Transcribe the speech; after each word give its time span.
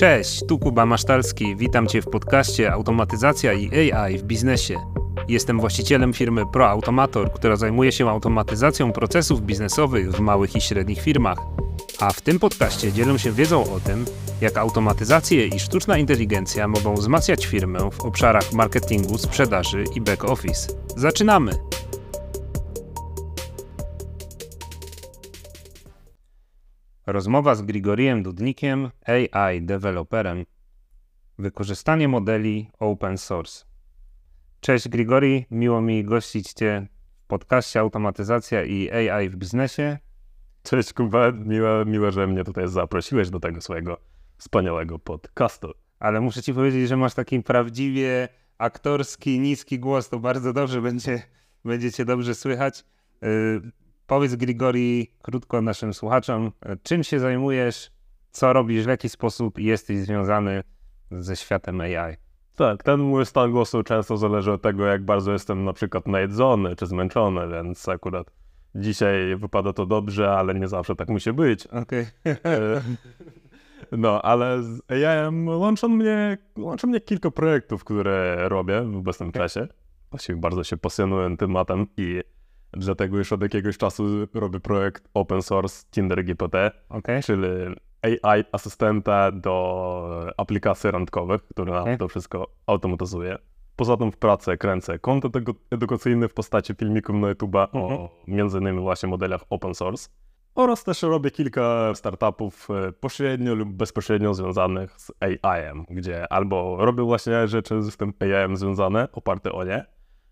Cześć, 0.00 0.46
tu 0.48 0.58
Kuba 0.58 0.86
Masztalski. 0.86 1.56
Witam 1.56 1.86
Cię 1.86 2.02
w 2.02 2.06
podcaście 2.06 2.72
Automatyzacja 2.72 3.52
i 3.52 3.90
AI 3.92 4.18
w 4.18 4.22
biznesie. 4.22 4.76
Jestem 5.28 5.60
właścicielem 5.60 6.12
firmy 6.12 6.42
ProAutomator, 6.52 7.32
która 7.32 7.56
zajmuje 7.56 7.92
się 7.92 8.10
automatyzacją 8.10 8.92
procesów 8.92 9.42
biznesowych 9.42 10.12
w 10.12 10.20
małych 10.20 10.56
i 10.56 10.60
średnich 10.60 11.00
firmach. 11.00 11.38
A 11.98 12.12
w 12.12 12.20
tym 12.20 12.38
podcaście 12.38 12.92
dzielę 12.92 13.18
się 13.18 13.32
wiedzą 13.32 13.74
o 13.74 13.80
tym, 13.80 14.04
jak 14.40 14.56
automatyzacje 14.56 15.46
i 15.46 15.60
sztuczna 15.60 15.98
inteligencja 15.98 16.68
mogą 16.68 16.94
wzmacniać 16.94 17.46
firmę 17.46 17.90
w 17.90 18.00
obszarach 18.00 18.52
marketingu, 18.52 19.18
sprzedaży 19.18 19.84
i 19.94 20.00
back 20.00 20.24
office. 20.24 20.72
Zaczynamy! 20.96 21.69
Rozmowa 27.12 27.54
z 27.54 27.62
Grigoriem 27.62 28.22
Dudnikiem, 28.22 28.90
AI 29.32 29.62
developerem. 29.62 30.44
Wykorzystanie 31.38 32.08
modeli 32.08 32.70
open 32.78 33.18
source. 33.18 33.64
Cześć 34.60 34.88
Grigori, 34.88 35.46
miło 35.50 35.80
mi 35.80 36.04
gościć 36.04 36.52
Cię 36.52 36.86
w 37.24 37.26
podcaście 37.26 37.80
Automatyzacja 37.80 38.64
i 38.64 38.90
AI 38.90 39.28
w 39.28 39.36
biznesie. 39.36 39.98
Cześć 40.62 40.92
Kuba, 40.92 41.32
miło, 41.32 41.84
miło, 41.84 42.10
że 42.10 42.26
mnie 42.26 42.44
tutaj 42.44 42.68
zaprosiłeś 42.68 43.30
do 43.30 43.40
tego 43.40 43.60
swojego 43.60 44.00
wspaniałego 44.36 44.98
podcastu. 44.98 45.72
Ale 45.98 46.20
muszę 46.20 46.42
Ci 46.42 46.54
powiedzieć, 46.54 46.88
że 46.88 46.96
masz 46.96 47.14
taki 47.14 47.42
prawdziwie 47.42 48.28
aktorski, 48.58 49.40
niski 49.40 49.78
głos, 49.78 50.08
to 50.08 50.18
bardzo 50.18 50.52
dobrze 50.52 50.82
będzie, 50.82 51.22
będzie 51.64 51.92
Cię 51.92 52.04
dobrze 52.04 52.34
słychać. 52.34 52.84
Yy, 53.22 53.62
Powiedz 54.10 54.34
Grigori 54.34 55.10
krótko 55.22 55.62
naszym 55.62 55.94
słuchaczom, 55.94 56.52
czym 56.82 57.04
się 57.04 57.20
zajmujesz, 57.20 57.90
co 58.30 58.52
robisz, 58.52 58.84
w 58.84 58.88
jaki 58.88 59.08
sposób 59.08 59.58
jesteś 59.58 59.98
związany 59.98 60.62
ze 61.10 61.36
światem 61.36 61.80
AI. 61.80 62.16
Tak, 62.56 62.82
ten 62.82 63.00
mój 63.00 63.26
stan 63.26 63.50
głosu 63.50 63.82
często 63.82 64.16
zależy 64.16 64.52
od 64.52 64.62
tego, 64.62 64.86
jak 64.86 65.04
bardzo 65.04 65.32
jestem 65.32 65.64
na 65.64 65.72
przykład 65.72 66.06
najedzony 66.08 66.76
czy 66.76 66.86
zmęczony, 66.86 67.48
więc 67.48 67.88
akurat 67.88 68.30
dzisiaj 68.74 69.36
wypada 69.36 69.72
to 69.72 69.86
dobrze, 69.86 70.32
ale 70.32 70.54
nie 70.54 70.68
zawsze 70.68 70.96
tak 70.96 71.08
musi 71.08 71.32
być. 71.32 71.66
Okej. 71.66 72.06
Okay. 72.20 72.36
no, 73.92 74.22
ale 74.22 74.62
z 74.62 74.80
AI 74.88 75.34
łączą 75.46 75.88
mnie, 75.88 76.38
łączą 76.58 76.88
mnie 76.88 77.00
kilka 77.00 77.30
projektów, 77.30 77.84
które 77.84 78.48
robię 78.48 78.82
w 78.82 78.96
obecnym 78.96 79.28
okay. 79.28 79.42
czasie. 79.42 79.68
Właściwie 80.10 80.38
bardzo 80.38 80.64
się 80.64 80.76
pasjonuję 80.76 81.36
tematem 81.36 81.86
i 81.96 82.20
Dlatego 82.72 83.18
już 83.18 83.32
od 83.32 83.42
jakiegoś 83.42 83.78
czasu 83.78 84.04
robię 84.34 84.60
projekt 84.60 85.08
open 85.14 85.42
source 85.42 85.86
Tinder 85.90 86.24
GPT, 86.24 86.70
okay. 86.88 87.22
czyli 87.22 87.46
AI 88.02 88.44
asystenta 88.52 89.32
do 89.32 90.32
aplikacji 90.36 90.90
randkowych, 90.90 91.42
który 91.42 91.72
okay. 91.72 91.98
to 91.98 92.08
wszystko 92.08 92.46
automatyzuje. 92.66 93.38
Poza 93.76 93.96
tym 93.96 94.12
w 94.12 94.16
pracy 94.16 94.56
kręcę 94.56 94.98
kontent 94.98 95.36
edukacyjny 95.70 96.28
w 96.28 96.34
postaci 96.34 96.74
filmików 96.74 97.16
na 97.16 97.28
YouTube 97.28 97.54
o 97.54 97.68
mhm. 97.72 98.08
między 98.26 98.58
innymi 98.58 98.80
właśnie 98.80 99.08
modelach 99.08 99.40
open 99.50 99.74
source. 99.74 100.08
Oraz 100.54 100.84
też 100.84 101.02
robię 101.02 101.30
kilka 101.30 101.94
startupów 101.94 102.68
e, 102.70 102.92
pośrednio 102.92 103.54
lub 103.54 103.68
bezpośrednio 103.68 104.34
związanych 104.34 105.00
z 105.00 105.12
AI-em, 105.20 105.84
gdzie 105.90 106.32
albo 106.32 106.76
robię 106.78 107.02
właśnie 107.02 107.48
rzeczy 107.48 107.82
z 107.82 107.96
tym 107.96 108.12
AI-em 108.20 108.56
związane, 108.56 109.08
oparte 109.12 109.52
o 109.52 109.64
nie, 109.64 109.86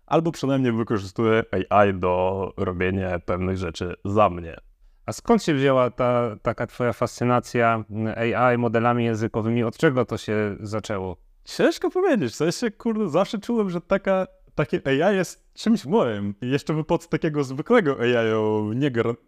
albo 0.09 0.31
przynajmniej 0.31 0.71
wykorzystuję 0.71 1.43
AI 1.69 1.93
do 1.93 2.53
robienia 2.57 3.19
pewnych 3.19 3.57
rzeczy 3.57 3.95
za 4.05 4.29
mnie. 4.29 4.57
A 5.05 5.13
skąd 5.13 5.43
się 5.43 5.53
wzięła 5.53 5.89
ta 5.89 6.35
taka 6.41 6.67
twoja 6.67 6.93
fascynacja 6.93 7.83
AI, 8.15 8.57
modelami 8.57 9.05
językowymi? 9.05 9.63
Od 9.63 9.77
czego 9.77 10.05
to 10.05 10.17
się 10.17 10.57
zaczęło? 10.59 11.17
Ciężko 11.43 11.89
powiedzieć. 11.89 12.31
W 12.31 12.35
sensie, 12.35 12.71
kurde, 12.71 13.09
zawsze 13.09 13.39
czułem, 13.39 13.69
że 13.69 13.81
taka, 13.81 14.27
takie 14.55 14.81
AI 14.85 15.15
jest 15.15 15.53
czymś 15.53 15.85
moim. 15.85 16.35
I 16.41 16.49
jeszcze 16.49 16.73
wypod 16.73 17.09
takiego 17.09 17.43
zwykłego 17.43 17.97
AI, 17.99 18.33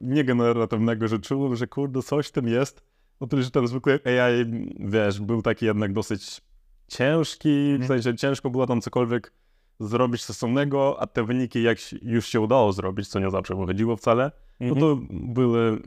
niegeneratywnego, 0.01 1.07
że 1.07 1.19
czułem, 1.19 1.55
że 1.55 1.67
kurde, 1.67 2.01
coś 2.01 2.28
w 2.28 2.31
tym 2.31 2.47
jest. 2.47 2.84
O 3.19 3.28
tyle, 3.28 3.44
że 3.44 3.51
ten 3.51 3.67
zwykły 3.67 4.00
AI, 4.05 4.45
wiesz, 4.79 5.19
był 5.19 5.41
taki 5.41 5.66
jednak 5.66 5.94
dosyć 5.94 6.41
ciężki, 6.88 7.72
w 7.72 7.81
mhm. 7.81 7.88
sensie 7.88 8.17
ciężko 8.17 8.50
było 8.50 8.67
tam 8.67 8.81
cokolwiek 8.81 9.34
zrobić 9.81 10.23
sensownego, 10.23 10.97
a 10.99 11.07
te 11.07 11.23
wyniki, 11.23 11.63
jak 11.63 11.77
już 12.01 12.27
się 12.27 12.41
udało 12.41 12.73
zrobić, 12.73 13.07
co 13.07 13.19
nie 13.19 13.29
zawsze 13.29 13.55
wychodziło 13.55 13.97
wcale, 13.97 14.31
no 14.59 14.75
to 14.75 14.91
mhm. 14.91 15.33
były 15.33 15.81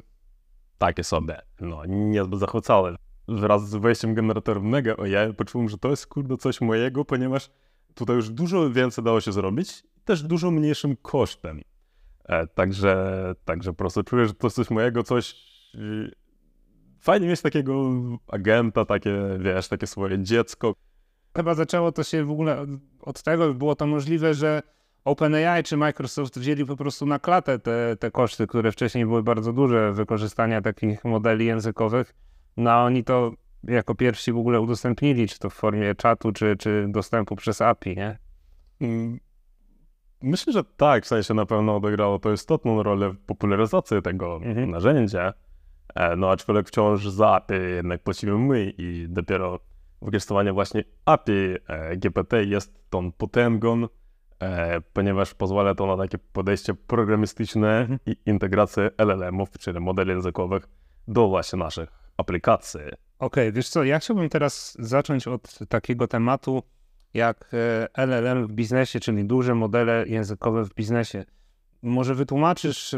takie 0.79 1.05
sobie, 1.05 1.41
no, 1.61 1.83
niezbyt 1.87 2.41
zachwycałe. 2.41 2.97
Wraz 3.29 3.71
z 3.71 3.75
wejściem 3.75 4.15
generatorowego 4.15 5.07
ja 5.07 5.33
poczułem, 5.33 5.69
że 5.69 5.79
to 5.79 5.91
jest 5.91 6.07
kurde 6.07 6.37
coś 6.37 6.61
mojego, 6.61 7.05
ponieważ 7.05 7.51
tutaj 7.95 8.17
już 8.17 8.31
dużo 8.31 8.71
więcej 8.71 9.05
dało 9.05 9.21
się 9.21 9.33
zrobić, 9.33 9.83
też 10.05 10.23
dużo 10.23 10.51
mniejszym 10.51 10.97
kosztem. 10.97 11.61
E, 12.25 12.47
także, 12.47 13.35
także 13.45 13.71
po 13.71 13.77
prostu 13.77 14.03
czuję, 14.03 14.27
że 14.27 14.35
to 14.35 14.47
jest 14.47 14.57
coś 14.57 14.71
mojego, 14.71 15.03
coś... 15.03 15.35
Y, 15.75 16.11
fajnie 17.01 17.29
mieć 17.29 17.43
takiego 17.43 17.91
agenta, 18.29 18.85
takie, 18.85 19.19
wiesz, 19.39 19.69
takie 19.69 19.87
swoje 19.87 20.23
dziecko, 20.23 20.75
chyba 21.37 21.55
zaczęło 21.55 21.93
to 21.93 22.03
się 22.03 22.25
w 22.25 22.31
ogóle 22.31 22.67
od 23.01 23.23
tego, 23.23 23.55
było 23.55 23.75
to 23.75 23.87
możliwe, 23.87 24.35
że 24.35 24.63
OpenAI 25.05 25.63
czy 25.63 25.77
Microsoft 25.77 26.39
wzięli 26.39 26.65
po 26.65 26.77
prostu 26.77 27.07
na 27.07 27.19
klatę 27.19 27.59
te, 27.59 27.97
te 27.97 28.11
koszty, 28.11 28.47
które 28.47 28.73
wcześniej 28.73 29.07
były 29.07 29.23
bardzo 29.23 29.53
duże 29.53 29.93
wykorzystania 29.93 30.63
takich 30.63 31.05
modeli 31.05 31.47
językowych. 31.47 32.15
No 32.57 32.71
a 32.71 32.85
oni 32.85 33.05
to 33.05 33.33
jako 33.65 33.95
pierwsi 33.95 34.33
w 34.33 34.39
ogóle 34.39 34.61
udostępnili, 34.61 35.29
czy 35.29 35.39
to 35.39 35.51
w 35.51 35.55
formie 35.55 35.95
czatu, 35.95 36.33
czy, 36.33 36.57
czy 36.57 36.87
dostępu 36.89 37.37
przez 37.37 37.61
API, 37.61 37.97
nie? 37.97 38.19
Mm, 38.81 39.21
myślę, 40.23 40.53
że 40.53 40.65
tak, 40.65 41.05
w 41.05 41.07
sensie 41.07 41.35
na 41.35 41.47
pewno 41.47 41.77
odegrało 41.77 42.19
to 42.19 42.33
istotną 42.33 42.83
rolę 42.83 43.11
w 43.11 43.19
popularyzacji 43.19 44.03
tego 44.03 44.37
mhm. 44.37 44.71
narzędzia, 44.71 45.33
e, 45.95 46.17
no 46.17 46.31
aczkolwiek 46.31 46.69
wciąż 46.69 47.09
za 47.09 47.35
API 47.35 47.55
jednak 47.75 48.03
płacimy 48.03 48.39
my 48.39 48.73
i 48.79 49.07
dopiero 49.09 49.61
wykorzystywanie 50.05 50.53
właśnie 50.53 50.85
API 51.05 51.33
e, 51.69 51.97
GPT 51.97 52.45
jest 52.45 52.91
tą 52.91 53.13
potęgą, 53.13 53.87
e, 54.41 54.81
ponieważ 54.81 55.35
pozwala 55.35 55.75
to 55.75 55.87
na 55.87 55.97
takie 55.97 56.19
podejście 56.19 56.75
programistyczne 56.75 57.81
mhm. 57.81 57.99
i 58.07 58.17
integrację 58.27 58.91
LLM-ów, 58.99 59.51
czyli 59.51 59.81
modeli 59.81 60.11
językowych 60.11 60.69
do 61.09 61.29
właśnie 61.29 61.59
naszych 61.59 61.89
aplikacji. 62.17 62.81
Okej, 62.81 62.97
okay, 63.19 63.53
wiesz 63.53 63.69
co, 63.69 63.85
ja 63.85 63.99
chciałbym 63.99 64.29
teraz 64.29 64.77
zacząć 64.79 65.29
od 65.29 65.59
takiego 65.69 66.09
tematu 66.09 66.63
jak 67.15 67.51
e, 67.95 68.07
LLM 68.07 68.47
w 68.47 68.53
biznesie, 68.53 69.01
czyli 69.01 69.25
duże 69.25 69.55
modele 69.55 70.05
językowe 70.07 70.65
w 70.65 70.75
biznesie. 70.75 71.25
Może 71.83 72.15
wytłumaczysz 72.15 72.95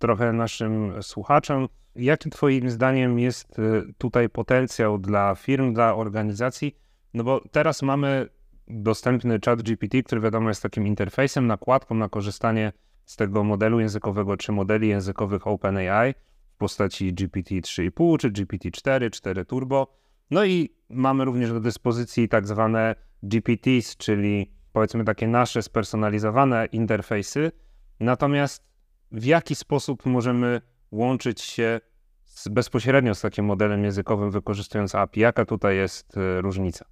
trochę 0.00 0.32
naszym 0.32 1.02
słuchaczom, 1.02 1.68
Jaki 1.96 2.30
Twoim 2.30 2.70
zdaniem 2.70 3.18
jest 3.18 3.58
y, 3.58 3.94
tutaj 3.98 4.28
potencjał 4.28 4.98
dla 4.98 5.34
firm, 5.34 5.74
dla 5.74 5.94
organizacji? 5.96 6.76
No 7.14 7.24
bo 7.24 7.40
teraz 7.50 7.82
mamy 7.82 8.28
dostępny 8.68 9.38
chat 9.44 9.62
GPT, 9.62 10.02
który 10.02 10.20
wiadomo 10.20 10.48
jest 10.48 10.62
takim 10.62 10.86
interfejsem, 10.86 11.46
nakładką 11.46 11.94
na 11.94 12.08
korzystanie 12.08 12.72
z 13.04 13.16
tego 13.16 13.44
modelu 13.44 13.80
językowego 13.80 14.36
czy 14.36 14.52
modeli 14.52 14.88
językowych 14.88 15.46
OpenAI 15.46 16.14
w 16.54 16.56
postaci 16.58 17.14
GPT 17.14 17.54
3,5 17.54 18.18
czy 18.18 18.30
GPT 18.30 18.70
4, 18.70 19.10
4 19.10 19.44
Turbo. 19.44 19.94
No 20.30 20.44
i 20.44 20.74
mamy 20.88 21.24
również 21.24 21.52
do 21.52 21.60
dyspozycji 21.60 22.28
tak 22.28 22.46
zwane 22.46 22.94
GPTs, 23.22 23.96
czyli 23.96 24.52
powiedzmy 24.72 25.04
takie 25.04 25.28
nasze 25.28 25.62
spersonalizowane 25.62 26.66
interfejsy. 26.66 27.52
Natomiast 28.00 28.69
w 29.12 29.24
jaki 29.24 29.54
sposób 29.54 30.06
możemy 30.06 30.60
łączyć 30.90 31.40
się 31.40 31.80
z, 32.24 32.48
bezpośrednio 32.48 33.14
z 33.14 33.20
takim 33.20 33.44
modelem 33.44 33.84
językowym, 33.84 34.30
wykorzystując 34.30 34.94
API. 34.94 35.20
Jaka 35.20 35.44
tutaj 35.44 35.76
jest 35.76 36.16
y, 36.16 36.40
różnica? 36.40 36.84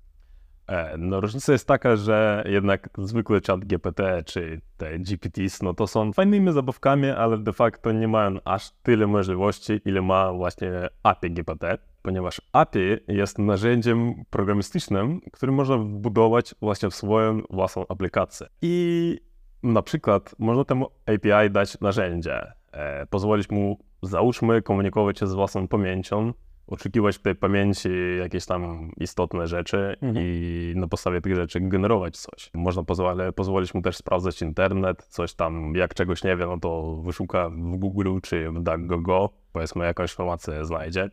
E, 0.69 0.99
no 0.99 1.21
różnica 1.21 1.53
jest 1.53 1.69
taka, 1.69 1.97
że 1.97 2.45
jednak 2.47 2.89
zwykły 2.99 3.41
chat 3.41 3.65
GPT 3.65 4.23
czy 4.27 4.61
te 4.77 4.99
GPTs, 4.99 5.63
no 5.63 5.75
to 5.75 5.87
są 5.87 6.13
fajnymi 6.13 6.53
zabawkami, 6.53 7.09
ale 7.09 7.39
de 7.39 7.53
facto 7.53 7.93
nie 7.93 8.09
mają 8.09 8.39
aż 8.45 8.71
tyle 8.83 9.07
możliwości, 9.07 9.81
ile 9.85 10.03
ma 10.03 10.33
właśnie 10.33 10.71
API 11.03 11.31
GPT, 11.31 11.79
ponieważ 12.03 12.41
API 12.53 12.97
jest 13.09 13.39
narzędziem 13.39 14.15
programistycznym, 14.31 15.21
który 15.33 15.53
można 15.53 15.77
wbudować 15.79 16.55
właśnie 16.61 16.91
w 16.91 16.95
swoją 16.95 17.43
własną 17.51 17.87
aplikację. 17.89 18.47
I 18.63 19.28
na 19.63 19.83
przykład 19.83 20.35
można 20.39 20.65
temu 20.65 20.87
API 21.07 21.51
dać 21.51 21.81
narzędzie, 21.81 22.53
e, 22.73 23.07
pozwolić 23.07 23.51
mu 23.51 23.79
załóżmy, 24.03 24.63
komunikować 24.63 25.19
się 25.19 25.27
z 25.27 25.35
własną 25.35 25.69
pamięcią, 25.69 26.33
oczekiwać 26.67 27.17
w 27.17 27.23
tej 27.23 27.35
pamięci 27.35 27.89
jakieś 28.19 28.47
tam 28.47 28.91
istotne 28.97 29.47
rzeczy 29.47 29.97
mhm. 30.03 30.27
i 30.27 30.73
na 30.77 30.89
podstawie 30.89 31.21
tych 31.21 31.35
rzeczy 31.35 31.61
generować 31.61 32.17
coś. 32.17 32.51
Można 32.55 32.83
pozwoli, 32.83 33.33
pozwolić 33.33 33.75
mu 33.75 33.83
też 33.83 33.97
sprawdzać 33.97 34.43
internet, 34.43 35.05
coś 35.05 35.35
tam, 35.35 35.75
jak 35.75 35.95
czegoś 35.95 36.25
nie 36.25 36.37
wie, 36.37 36.47
no 36.47 36.59
to 36.59 36.97
wyszuka 37.05 37.49
w 37.49 37.77
Google 37.77 38.19
czy 38.23 38.51
w 38.51 38.63
DuckDuckGo, 38.63 39.31
powiedzmy 39.53 39.85
jakąś 39.85 40.13
informację 40.13 40.67
znajdzie. 40.67 41.11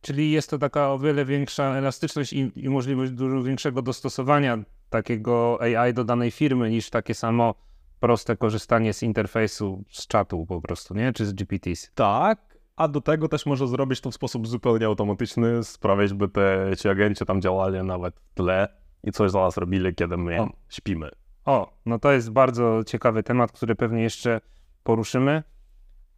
Czyli 0.00 0.30
jest 0.30 0.50
to 0.50 0.58
taka 0.58 0.92
o 0.92 0.98
wiele 0.98 1.24
większa 1.24 1.64
elastyczność 1.64 2.32
i, 2.32 2.52
i 2.56 2.68
możliwość 2.68 3.12
dużo 3.12 3.42
większego 3.42 3.82
dostosowania 3.82 4.58
takiego 4.90 5.58
AI 5.60 5.94
do 5.94 6.04
danej 6.04 6.30
firmy 6.30 6.70
niż 6.70 6.90
takie 6.90 7.14
samo 7.14 7.54
proste 8.00 8.36
korzystanie 8.36 8.92
z 8.92 9.02
interfejsu, 9.02 9.84
z 9.90 10.06
czatu 10.06 10.46
po 10.46 10.60
prostu, 10.60 10.94
nie? 10.94 11.12
Czy 11.12 11.26
z 11.26 11.32
GPTs. 11.32 11.90
Tak, 11.94 12.58
a 12.76 12.88
do 12.88 13.00
tego 13.00 13.28
też 13.28 13.46
może 13.46 13.66
zrobić 13.66 14.00
to 14.00 14.10
w 14.10 14.14
sposób 14.14 14.48
zupełnie 14.48 14.86
automatyczny, 14.86 15.64
sprawić, 15.64 16.14
by 16.14 16.28
te 16.28 16.70
ci 16.78 16.88
agenci 16.88 17.24
tam 17.24 17.40
działali 17.40 17.82
nawet 17.82 18.20
w 18.20 18.34
tle 18.34 18.68
i 19.04 19.12
coś 19.12 19.30
za 19.30 19.40
nas 19.40 19.56
robili, 19.56 19.94
kiedy 19.94 20.16
my 20.16 20.40
O. 20.40 20.48
śpimy. 20.68 21.10
O, 21.44 21.72
no 21.86 21.98
to 21.98 22.12
jest 22.12 22.30
bardzo 22.30 22.84
ciekawy 22.86 23.22
temat, 23.22 23.52
który 23.52 23.74
pewnie 23.74 24.02
jeszcze 24.02 24.40
poruszymy. 24.82 25.42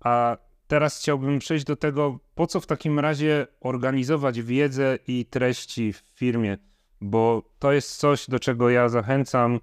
A 0.00 0.36
teraz 0.66 0.98
chciałbym 0.98 1.38
przejść 1.38 1.64
do 1.64 1.76
tego, 1.76 2.18
po 2.34 2.46
co 2.46 2.60
w 2.60 2.66
takim 2.66 2.98
razie 2.98 3.46
organizować 3.60 4.42
wiedzę 4.42 4.98
i 5.06 5.26
treści 5.26 5.92
w 5.92 5.96
firmie, 5.96 6.58
bo 7.00 7.42
to 7.58 7.72
jest 7.72 7.96
coś, 7.96 8.30
do 8.30 8.38
czego 8.38 8.70
ja 8.70 8.88
zachęcam 8.88 9.60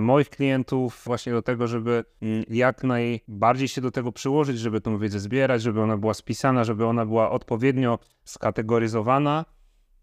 moich 0.00 0.30
klientów 0.30 1.02
właśnie 1.06 1.32
do 1.32 1.42
tego, 1.42 1.66
żeby 1.66 2.04
mm, 2.22 2.44
jak 2.48 2.84
najbardziej 2.84 3.68
się 3.68 3.80
do 3.80 3.90
tego 3.90 4.12
przyłożyć, 4.12 4.58
żeby 4.58 4.80
tą 4.80 4.98
wiedzę 4.98 5.20
zbierać, 5.20 5.62
żeby 5.62 5.80
ona 5.80 5.96
była 5.96 6.14
spisana, 6.14 6.64
żeby 6.64 6.86
ona 6.86 7.06
była 7.06 7.30
odpowiednio 7.30 7.98
skategoryzowana. 8.24 9.44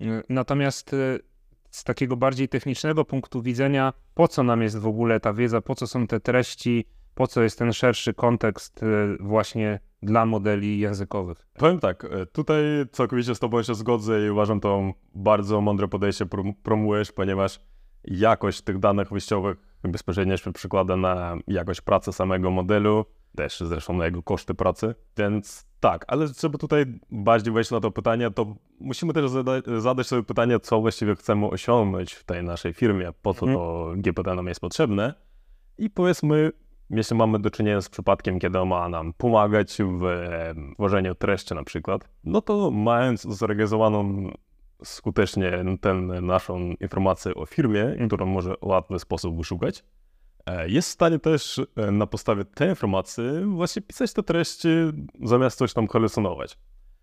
E, 0.01 0.24
Natomiast 0.29 0.94
e, 0.94 1.19
z 1.69 1.83
takiego 1.83 2.18
bardziej 2.18 2.50
technicznego 2.50 3.06
punktu 3.06 3.41
widzenia, 3.41 3.94
po 4.13 4.27
co 4.27 4.44
nam 4.44 4.62
jest 4.62 4.77
w 4.79 4.88
ogóle 4.88 5.19
ta 5.19 5.33
wiedza, 5.33 5.62
po 5.62 5.75
co 5.75 5.88
są 5.88 6.07
te 6.07 6.19
treści, 6.19 6.85
po 7.15 7.27
co 7.27 7.41
jest 7.44 7.59
ten 7.59 7.73
szerszy 7.73 8.13
kontekst 8.13 8.83
e, 8.83 8.85
właśnie 9.19 9.80
dla 10.01 10.25
modeli 10.25 10.80
językowych. 10.80 11.47
Powiem 11.53 11.80
tak, 11.80 12.03
e, 12.06 12.25
tutaj 12.25 12.63
całkowicie 12.91 13.35
z 13.35 13.39
Tobą 13.39 13.63
się 13.63 13.75
zgodzę 13.75 14.25
i 14.25 14.30
uważam 14.30 14.59
to 14.59 14.91
bardzo 15.15 15.62
mądre 15.62 15.88
podejście 15.88 16.25
prom- 16.25 16.53
promujesz, 16.63 17.12
ponieważ 17.12 17.59
jakość 18.03 18.62
tych 18.62 18.80
danych 18.80 19.09
wyjściowych 19.09 19.57
bezpośrednio 19.83 20.38
się 20.38 20.53
przekłada 20.53 20.95
na 20.97 21.38
jakość 21.47 21.81
pracy 21.81 22.13
samego 22.13 22.51
modelu, 22.51 23.06
też 23.35 23.59
zresztą 23.59 23.94
na 23.94 24.06
jego 24.06 24.24
koszty 24.24 24.53
pracy, 24.53 24.95
więc 25.18 25.68
tak, 25.79 26.06
ale 26.07 26.27
żeby 26.27 26.57
tutaj 26.57 26.85
bardziej 27.12 27.53
wejść 27.53 27.71
na 27.71 27.79
to 27.79 27.91
pytanie, 27.91 28.31
to 28.31 28.56
musimy 28.79 29.13
też 29.13 29.31
zada- 29.31 29.79
zadać 29.81 30.07
sobie 30.07 30.24
pytanie, 30.24 30.59
co 30.59 30.81
właściwie 30.81 31.15
chcemy 31.15 31.45
osiągnąć 31.45 32.13
w 32.13 32.24
tej 32.24 32.44
naszej 32.44 32.74
firmie, 32.74 33.12
po 33.21 33.33
co 33.33 33.45
Mhm. 33.45 33.57
to 33.57 33.91
GPT 33.97 34.35
nam 34.35 34.47
jest 34.47 34.62
potrzebne 34.62 35.13
i 35.77 35.89
powiedzmy, 35.89 36.51
jeśli 36.89 37.18
mamy 37.18 37.39
do 37.39 37.50
czynienia 37.51 37.81
z 37.81 37.89
przypadkiem, 37.89 38.39
kiedy 38.39 38.65
ma 38.65 38.89
nam 38.89 39.13
pomagać 39.13 39.77
w 39.80 40.01
tworzeniu 40.73 41.15
treści 41.15 41.56
na 41.56 41.63
przykład, 41.63 42.09
no 42.23 42.41
to 42.41 42.71
mając 42.71 43.21
zorganizowaną 43.21 44.31
skutecznie 44.83 45.51
ten, 45.81 46.25
naszą 46.25 46.59
informację 46.59 47.35
o 47.35 47.45
firmie, 47.45 47.95
którą 48.07 48.25
może 48.25 48.56
w 48.62 48.65
łatwy 48.65 49.00
sposób 49.00 49.38
wyszukać, 49.38 49.83
e, 50.45 50.69
jest 50.69 50.89
w 50.89 50.91
stanie 50.91 51.19
też 51.19 51.62
e, 51.75 51.91
na 51.91 52.07
podstawie 52.07 52.45
tej 52.45 52.69
informacji 52.69 53.24
właśnie 53.45 53.81
pisać 53.81 54.13
te 54.13 54.24
treści 54.24 54.69
zamiast 55.24 55.57
coś 55.57 55.74
tam 55.74 55.88
halucynować. 55.88 56.57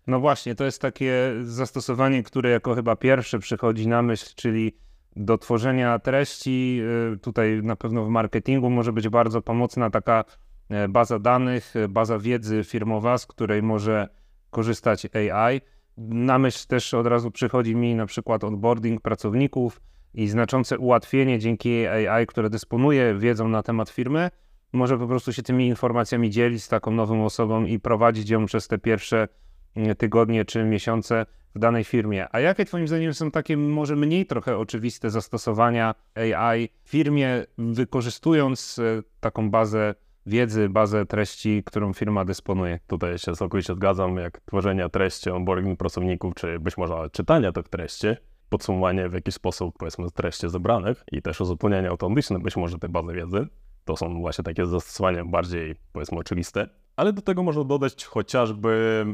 No 0.07 0.19
właśnie, 0.19 0.55
to 0.55 0.65
jest 0.65 0.81
takie 0.81 1.33
zastosowanie, 1.43 2.23
które 2.23 2.49
jako 2.49 2.75
chyba 2.75 2.95
pierwsze 2.95 3.39
przychodzi 3.39 3.87
na 3.87 4.01
myśl, 4.01 4.33
czyli 4.35 4.77
do 5.15 5.37
tworzenia 5.37 5.99
treści. 5.99 6.81
y, 7.13 7.17
Tutaj 7.17 7.59
na 7.63 7.75
pewno 7.75 8.05
w 8.05 8.09
marketingu 8.09 8.69
może 8.69 8.93
być 8.93 9.09
bardzo 9.09 9.41
pomocna 9.41 9.89
taka 9.89 10.23
e, 10.69 10.87
baza 10.87 11.19
danych, 11.19 11.75
e, 11.75 11.87
baza 11.87 12.19
wiedzy 12.19 12.63
firmowa, 12.63 13.17
z 13.17 13.25
której 13.25 13.63
może 13.63 14.07
korzystać 14.49 15.07
AI. 15.15 15.61
Na 15.97 16.39
myśl 16.39 16.67
też 16.67 16.93
od 16.93 17.07
razu 17.07 17.31
przychodzi 17.31 17.75
mi 17.75 17.95
na 17.95 18.05
przykład 18.05 18.43
onboarding 18.43 19.01
pracowników 19.01 19.81
i 20.13 20.27
znaczące 20.27 20.77
ułatwienie 20.79 21.39
dzięki 21.39 21.87
AI, 21.87 22.27
które 22.27 22.49
dysponuje 22.49 23.15
wiedzą 23.15 23.47
na 23.47 23.63
temat 23.63 23.89
firmy, 23.89 24.29
może 24.73 24.97
po 24.97 25.07
prostu 25.07 25.33
się 25.33 25.43
tymi 25.43 25.67
informacjami 25.67 26.29
dzielić 26.29 26.63
z 26.63 26.67
taką 26.67 26.91
nową 26.91 27.25
osobą 27.25 27.65
i 27.65 27.79
prowadzić 27.79 28.29
ją 28.29 28.45
przez 28.45 28.67
te 28.67 28.77
pierwsze 28.77 29.27
mm, 29.75 29.95
tygodnie 29.95 30.45
czy 30.45 30.63
miesiące 30.63 31.25
w 31.55 31.59
danej 31.59 31.83
firmie. 31.83 32.27
A 32.31 32.39
jakie 32.39 32.65
Twoim 32.65 32.87
zdaniem 32.87 33.13
są 33.13 33.31
takie 33.31 33.57
może 33.57 33.95
mniej 33.95 34.25
trochę 34.25 34.57
oczywiste 34.57 35.09
zastosowania 35.09 35.95
AI 36.15 36.69
w 36.83 36.89
firmie, 36.89 37.45
wykorzystując 37.57 38.79
e, 38.79 39.03
taką 39.19 39.49
bazę 39.49 39.95
wiedzy, 40.25 40.69
bazę 40.69 41.05
treści, 41.05 41.63
którą 41.65 41.93
firma 41.93 42.25
dysponuje? 42.25 42.79
Tutaj 42.87 43.17
się 43.17 43.35
całkowicie 43.35 43.73
zgadzam, 43.73 44.17
jak 44.17 44.39
tworzenie 44.39 44.89
treści, 44.89 45.29
onboarding 45.29 45.79
pracowników, 45.79 46.35
czy 46.35 46.59
być 46.59 46.77
może 46.77 47.09
czytania 47.11 47.51
tych 47.51 47.69
treści, 47.69 48.07
podsumowanie 48.49 49.09
w 49.09 49.13
jakiś 49.13 49.35
sposób, 49.35 49.75
powiedzmy, 49.77 50.11
treści 50.11 50.49
zebranych 50.49 51.03
i 51.11 51.21
też 51.21 51.41
uzupełnianie 51.41 51.89
automatyczne 51.89 52.39
być 52.39 52.55
może 52.55 52.79
tej 52.79 52.89
bazy 52.89 53.13
wiedzy. 53.13 53.47
To 53.85 53.97
są 53.97 54.21
właśnie 54.21 54.43
takie 54.43 54.65
zastosowania 54.65 55.25
bardziej, 55.25 55.75
powiedzmy, 55.93 56.17
oczywiste. 56.17 56.69
Ale 56.95 57.13
do 57.13 57.21
tego 57.21 57.43
można 57.43 57.63
dodać 57.63 58.05
chociażby 58.05 59.05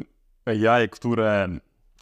AI, 0.45 0.89
które 0.89 1.47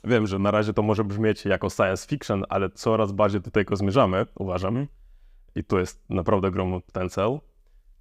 wiem, 0.03 0.27
że 0.27 0.39
na 0.39 0.51
razie 0.51 0.73
to 0.73 0.81
może 0.81 1.03
brzmieć 1.03 1.45
jako 1.45 1.69
science 1.69 2.07
fiction, 2.07 2.45
ale 2.49 2.69
coraz 2.69 3.11
bardziej 3.11 3.41
do 3.41 3.51
tego 3.51 3.75
zmierzamy, 3.75 4.25
uważam. 4.35 4.87
I 5.55 5.63
tu 5.63 5.79
jest 5.79 6.09
naprawdę 6.09 6.47
ogromny 6.47 6.81
potencjał. 6.81 7.41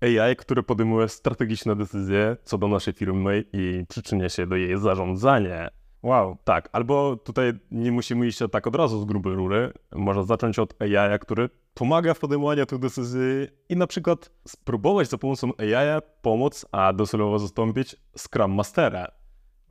AI, 0.01 0.37
które 0.37 0.63
podejmuje 0.63 1.09
strategiczne 1.09 1.77
decyzje 1.77 2.37
co 2.45 2.59
do 2.59 2.69
naszej 2.69 2.95
firmy 2.95 3.45
i 3.53 3.85
przyczynia 3.89 4.29
się 4.29 4.47
do 4.47 4.57
jej 4.57 4.79
zarządzania. 4.79 5.69
Wow, 6.03 6.37
Tak, 6.45 6.69
albo 6.73 7.17
tutaj 7.17 7.53
nie 7.71 7.93
musimy 7.93 8.27
iść 8.27 8.39
tak 8.53 8.67
od 8.67 8.77
razu 8.77 9.01
z 9.01 9.05
grubej 9.05 9.35
rury. 9.35 9.73
Można 9.93 10.23
zacząć 10.23 10.59
od 10.59 10.83
AI, 10.83 11.19
który 11.19 11.51
pomaga 11.75 12.15
w 12.15 12.19
podejmowaniu 12.19 12.67
tych 12.67 12.79
decyzji 12.79 13.49
i 13.69 13.77
na 13.77 13.87
przykład 13.87 14.31
spróbować 14.49 15.09
za 15.09 15.19
pomocą 15.19 15.51
AI 15.59 16.01
pomóc, 16.23 16.67
a 16.73 16.93
docelowo 16.93 17.39
zastąpić 17.39 17.97
Scrum 18.17 18.55
Mastera. 18.55 19.18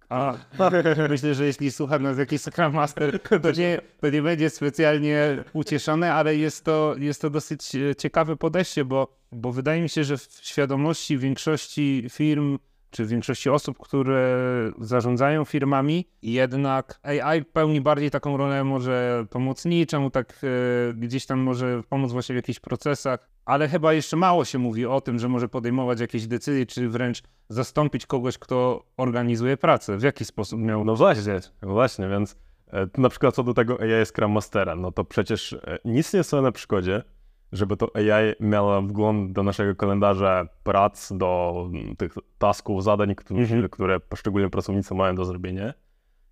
A, 0.10 0.34
myślę, 1.10 1.36
że 1.36 1.46
jeśli 1.46 1.72
słucha 1.72 2.00
nas 2.00 2.18
jakiś 2.18 2.42
Scrum 2.42 2.74
Master, 2.74 3.20
to 3.42 3.52
nie, 3.52 3.82
to 4.02 4.10
nie 4.10 4.22
będzie 4.22 4.50
specjalnie 4.50 5.44
ucieszony, 5.54 6.14
ale 6.14 6.36
jest 6.36 6.66
to, 6.66 6.96
jest 7.00 7.22
to 7.22 7.30
dosyć 7.30 7.76
e, 7.76 7.96
ciekawe 7.96 8.36
podejście, 8.36 8.86
bo, 8.86 9.18
bo 9.32 9.52
wydaje 9.52 9.82
mi 9.82 9.90
się, 9.90 10.04
że 10.04 10.18
w 10.18 10.40
świadomości 10.42 11.18
większości 11.18 12.08
firm, 12.10 12.60
czy 12.90 13.06
większości 13.06 13.50
osób, 13.50 13.78
które 13.80 14.38
zarządzają 14.80 15.46
firmami, 15.46 16.08
jednak 16.22 17.00
AI 17.04 17.46
pełni 17.46 17.82
bardziej 17.82 18.12
taką 18.12 18.38
rolę 18.38 18.64
może 18.64 19.26
pomocniczą, 19.30 20.12
tak 20.12 20.40
e, 20.44 20.94
gdzieś 20.94 21.26
tam 21.26 21.40
może 21.40 21.82
pomóc 21.90 22.12
właśnie 22.12 22.34
w 22.34 22.36
jakichś 22.36 22.60
procesach, 22.60 23.30
ale 23.46 23.68
chyba 23.68 23.94
jeszcze 23.94 24.18
mało 24.18 24.46
się 24.46 24.58
mówi 24.58 24.86
o 24.86 25.02
tym, 25.02 25.20
że 25.20 25.30
może 25.30 25.50
podejmować 25.50 26.00
jakieś 26.00 26.28
decyzje, 26.28 26.66
czy 26.66 26.90
wręcz 26.90 27.24
zastąpić 27.50 28.06
kogoś, 28.06 28.38
kto 28.38 28.86
organizuje 28.98 29.58
pracę. 29.58 29.98
W 29.98 30.04
jaki 30.04 30.26
sposób 30.26 30.60
miał 30.60 30.86
No 30.86 30.96
właśnie, 30.96 31.40
właśnie, 31.62 32.10
więc 32.10 32.36
e, 32.74 32.88
na 32.98 33.10
przykład 33.10 33.36
co 33.36 33.44
do 33.44 33.54
tego 33.54 33.80
AI 33.82 34.06
Scrum 34.06 34.32
Mastera, 34.32 34.76
no 34.76 34.92
to 34.92 35.06
przecież 35.06 35.54
e, 35.54 35.80
nic 35.86 36.14
nie 36.14 36.24
stoi 36.24 36.42
na 36.42 36.52
przeszkodzie, 36.52 37.04
żeby 37.52 37.78
to 37.78 37.96
AI 37.96 38.34
miało 38.40 38.82
wgląd 38.82 39.32
do 39.32 39.44
naszego 39.44 39.76
kalendarza 39.76 40.46
prac, 40.64 41.14
do 41.14 41.70
tych 41.98 42.16
tasków, 42.38 42.84
zadań, 42.84 43.16
które, 43.16 43.40
Mhm. 43.42 43.70
które 43.70 44.00
poszczególni 44.00 44.50
pracownicy 44.50 44.96
mają 44.96 45.16
do 45.16 45.26
zrobienia 45.26 45.74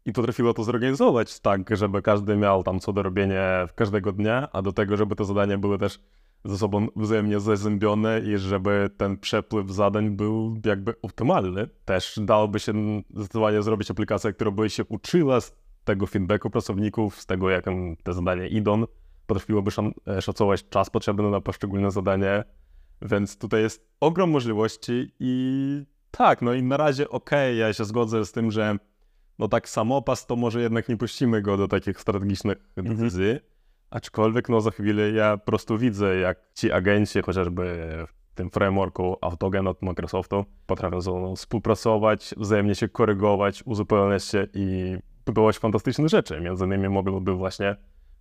i 0.05 0.13
potrafiło 0.13 0.53
to 0.53 0.63
zorganizować 0.63 1.39
tak, 1.39 1.77
żeby 1.77 2.01
każdy 2.01 2.35
miał 2.37 2.63
tam 2.63 2.79
co 2.79 2.93
do 2.93 3.03
robienia 3.03 3.67
każdego 3.75 4.11
dnia, 4.11 4.49
a 4.53 4.61
do 4.61 4.71
tego, 4.71 4.97
żeby 4.97 5.15
te 5.15 5.25
zadania 5.25 5.57
były 5.57 5.77
też 5.77 5.99
ze 6.45 6.57
sobą 6.57 6.87
wzajemnie 6.95 7.39
zazębione 7.39 8.19
i 8.19 8.37
żeby 8.37 8.89
ten 8.97 9.17
przepływ 9.17 9.71
zadań 9.71 10.09
był 10.09 10.57
jakby 10.65 10.93
optymalny. 11.01 11.69
Też 11.85 12.19
dałoby 12.23 12.59
się 12.59 12.73
zdecydowanie 13.09 13.61
zrobić 13.61 13.91
aplikację, 13.91 14.33
która 14.33 14.51
by 14.51 14.69
się 14.69 14.85
uczyła 14.85 15.41
z 15.41 15.55
tego 15.83 16.05
feedbacku 16.07 16.49
pracowników, 16.49 17.21
z 17.21 17.25
tego 17.25 17.49
jak 17.49 17.65
te 18.03 18.13
zadania 18.13 18.47
idą. 18.47 18.83
Potrafiłoby 19.27 19.71
e, 20.07 20.21
szacować 20.21 20.69
czas 20.69 20.89
potrzebny 20.89 21.29
na 21.29 21.41
poszczególne 21.41 21.91
zadanie, 21.91 22.43
więc 23.01 23.37
tutaj 23.37 23.61
jest 23.61 23.87
ogrom 23.99 24.29
możliwości 24.29 25.11
i 25.19 25.85
tak, 26.11 26.41
no 26.41 26.53
i 26.53 26.63
na 26.63 26.77
razie 26.77 27.09
okej, 27.09 27.57
ja 27.57 27.73
się 27.73 27.85
zgodzę 27.85 28.25
z 28.25 28.31
tym, 28.31 28.51
że 28.51 28.77
no 29.39 29.47
tak 29.47 29.69
samopas 29.69 30.25
to 30.25 30.35
może 30.35 30.61
jednak 30.61 30.89
nie 30.89 30.97
puścimy 30.97 31.41
go 31.41 31.57
do 31.57 31.67
takich 31.67 31.99
strategicznych 32.01 32.57
decyzji. 32.77 33.39
Aczkolwiek 33.89 34.49
no 34.49 34.61
za 34.61 34.71
chwilę 34.71 35.11
ja 35.11 35.37
po 35.37 35.45
prostu 35.45 35.77
widzę, 35.77 36.15
jak 36.15 36.39
ci 36.53 36.71
agenci 36.71 37.21
chociażby 37.21 37.87
w 38.07 38.35
tym 38.35 38.49
frameworku 38.49 39.17
Autogen 39.21 39.67
od 39.67 39.81
Microsoftu 39.81 40.45
potrafią 40.65 41.01
ze 41.01 41.05
sobą 41.05 41.35
współpracować, 41.35 42.33
wzajemnie 42.37 42.75
się 42.75 42.89
korygować, 42.89 43.63
uzupełniać 43.65 44.23
się 44.23 44.47
i 44.53 44.97
budować 45.25 45.57
fantastyczne 45.57 46.09
rzeczy. 46.09 46.41
Między 46.41 46.65
innymi 46.65 46.89
mogłyby 46.89 47.33
właśnie 47.33 47.75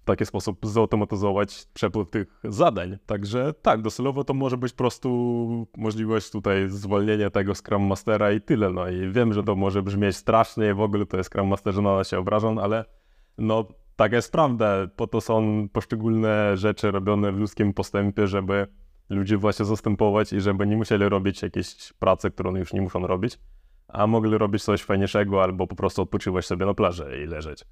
w 0.04 0.06
taki 0.06 0.26
sposób 0.26 0.66
zautomatyzować 0.66 1.66
przepływ 1.75 2.11
tych 2.11 2.40
zadań. 2.44 2.99
Także 3.06 3.54
tak, 3.62 3.82
docelowo 3.82 4.25
to 4.25 4.34
może 4.34 4.56
być 4.56 4.73
po 4.73 4.76
prostu 4.76 5.66
możliwość 5.76 6.30
tutaj 6.30 6.68
zwolnienia 6.68 7.30
tego 7.30 7.54
Scrum 7.54 7.82
Mastera 7.82 8.32
i 8.32 8.40
tyle. 8.40 8.70
No 8.70 8.88
i 8.88 9.12
wiem, 9.12 9.32
że 9.32 9.42
to 9.42 9.56
może 9.56 9.82
brzmieć 9.82 10.16
strasznie 10.16 10.75
w 10.75 10.80
ogóle 10.80 11.06
to 11.06 11.16
jest 11.16 11.30
Scrum 11.30 11.49
Master, 11.49 11.75
że 11.75 11.82
na 11.82 12.04
się 12.04 12.18
obrażam, 12.18 12.58
ale 12.58 12.84
no 13.38 13.68
tak 13.96 14.12
jest 14.12 14.32
prawda. 14.32 14.87
Po 14.96 15.06
to 15.06 15.20
są 15.20 15.68
poszczególne 15.73 16.56
rzeczy 16.56 16.90
robione 16.90 17.32
w 17.32 17.37
ludzkim 17.37 17.75
postępie, 17.75 18.26
żeby 18.26 18.66
ludzi 19.11 19.37
właśnie 19.37 19.64
zastępować 19.64 20.32
i 20.32 20.40
żeby 20.40 20.66
nie 20.66 20.76
musieli 20.76 21.08
robić 21.08 21.42
jakiejś 21.42 21.92
pracy, 21.99 22.30
którą 22.30 22.56
już 22.56 22.73
nie 22.73 22.82
muszą 22.82 23.06
robić, 23.06 23.38
a 23.88 24.06
mogli 24.06 24.38
robić 24.38 24.64
coś 24.64 24.82
fajniejszego 24.82 25.42
albo 25.42 25.66
po 25.66 25.76
prostu 25.76 26.02
odpoczywać 26.02 26.46
sobie 26.46 26.66
na 26.66 26.75
plaży 26.75 27.23
i 27.25 27.26
leżeć. 27.26 27.64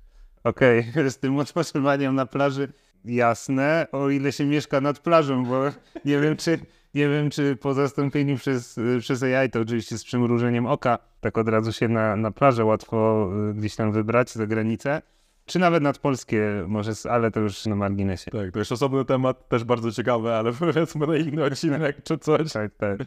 Okej, 0.45 0.81
okay. 0.91 1.11
z 1.11 1.19
tym 1.19 1.39
odpoczywaniem 1.39 2.15
na 2.15 2.27
plaży 2.27 2.69
jasne, 3.05 3.87
o 3.93 4.11
ile 4.11 4.33
się 4.33 4.45
mieszka 4.45 4.81
nad 4.81 4.99
plażą, 4.99 5.45
bo 5.45 5.63
nie 6.05 6.21
wiem, 6.21 6.37
czy, 6.37 6.59
nie 6.95 7.09
wiem, 7.09 7.31
czy 7.31 7.57
po 7.57 7.75
zastąpieniu 7.75 8.37
przez, 8.37 8.81
przez 9.01 9.23
AI, 9.23 9.51
to 9.51 9.61
oczywiście 9.61 9.99
z 9.99 10.05
przymrużeniem 10.05 10.67
oka, 10.67 10.99
tak 11.21 11.39
od 11.39 11.49
razu 11.49 11.73
się 11.73 11.89
na, 11.89 12.17
na 12.17 12.31
plażę 12.31 12.65
łatwo 12.65 13.29
y, 13.51 13.55
gdzieś 13.55 13.77
tam 13.77 13.93
wybrać 13.93 14.31
za 14.31 14.47
granicę. 14.47 15.03
Czy 15.47 15.59
nawet 15.59 15.83
nadpolskie, 15.83 16.65
może, 16.67 16.93
ale 17.11 17.31
to 17.31 17.41
już 17.41 17.67
na 17.67 17.75
marginesie. 17.77 18.31
Tak, 18.31 18.51
to 18.53 18.59
już 18.59 18.73
osobny 18.73 19.05
temat, 19.05 19.49
też 19.49 19.65
bardzo 19.65 19.93
ciekawy, 19.93 20.33
ale 20.33 20.53
powiedzmy 20.59 21.07
na 21.07 21.17
inny 21.17 21.45
odcinek 21.45 22.03
czy 22.05 22.19
coś. 22.19 22.53
Tak, 22.53 22.75
tak. 22.75 22.99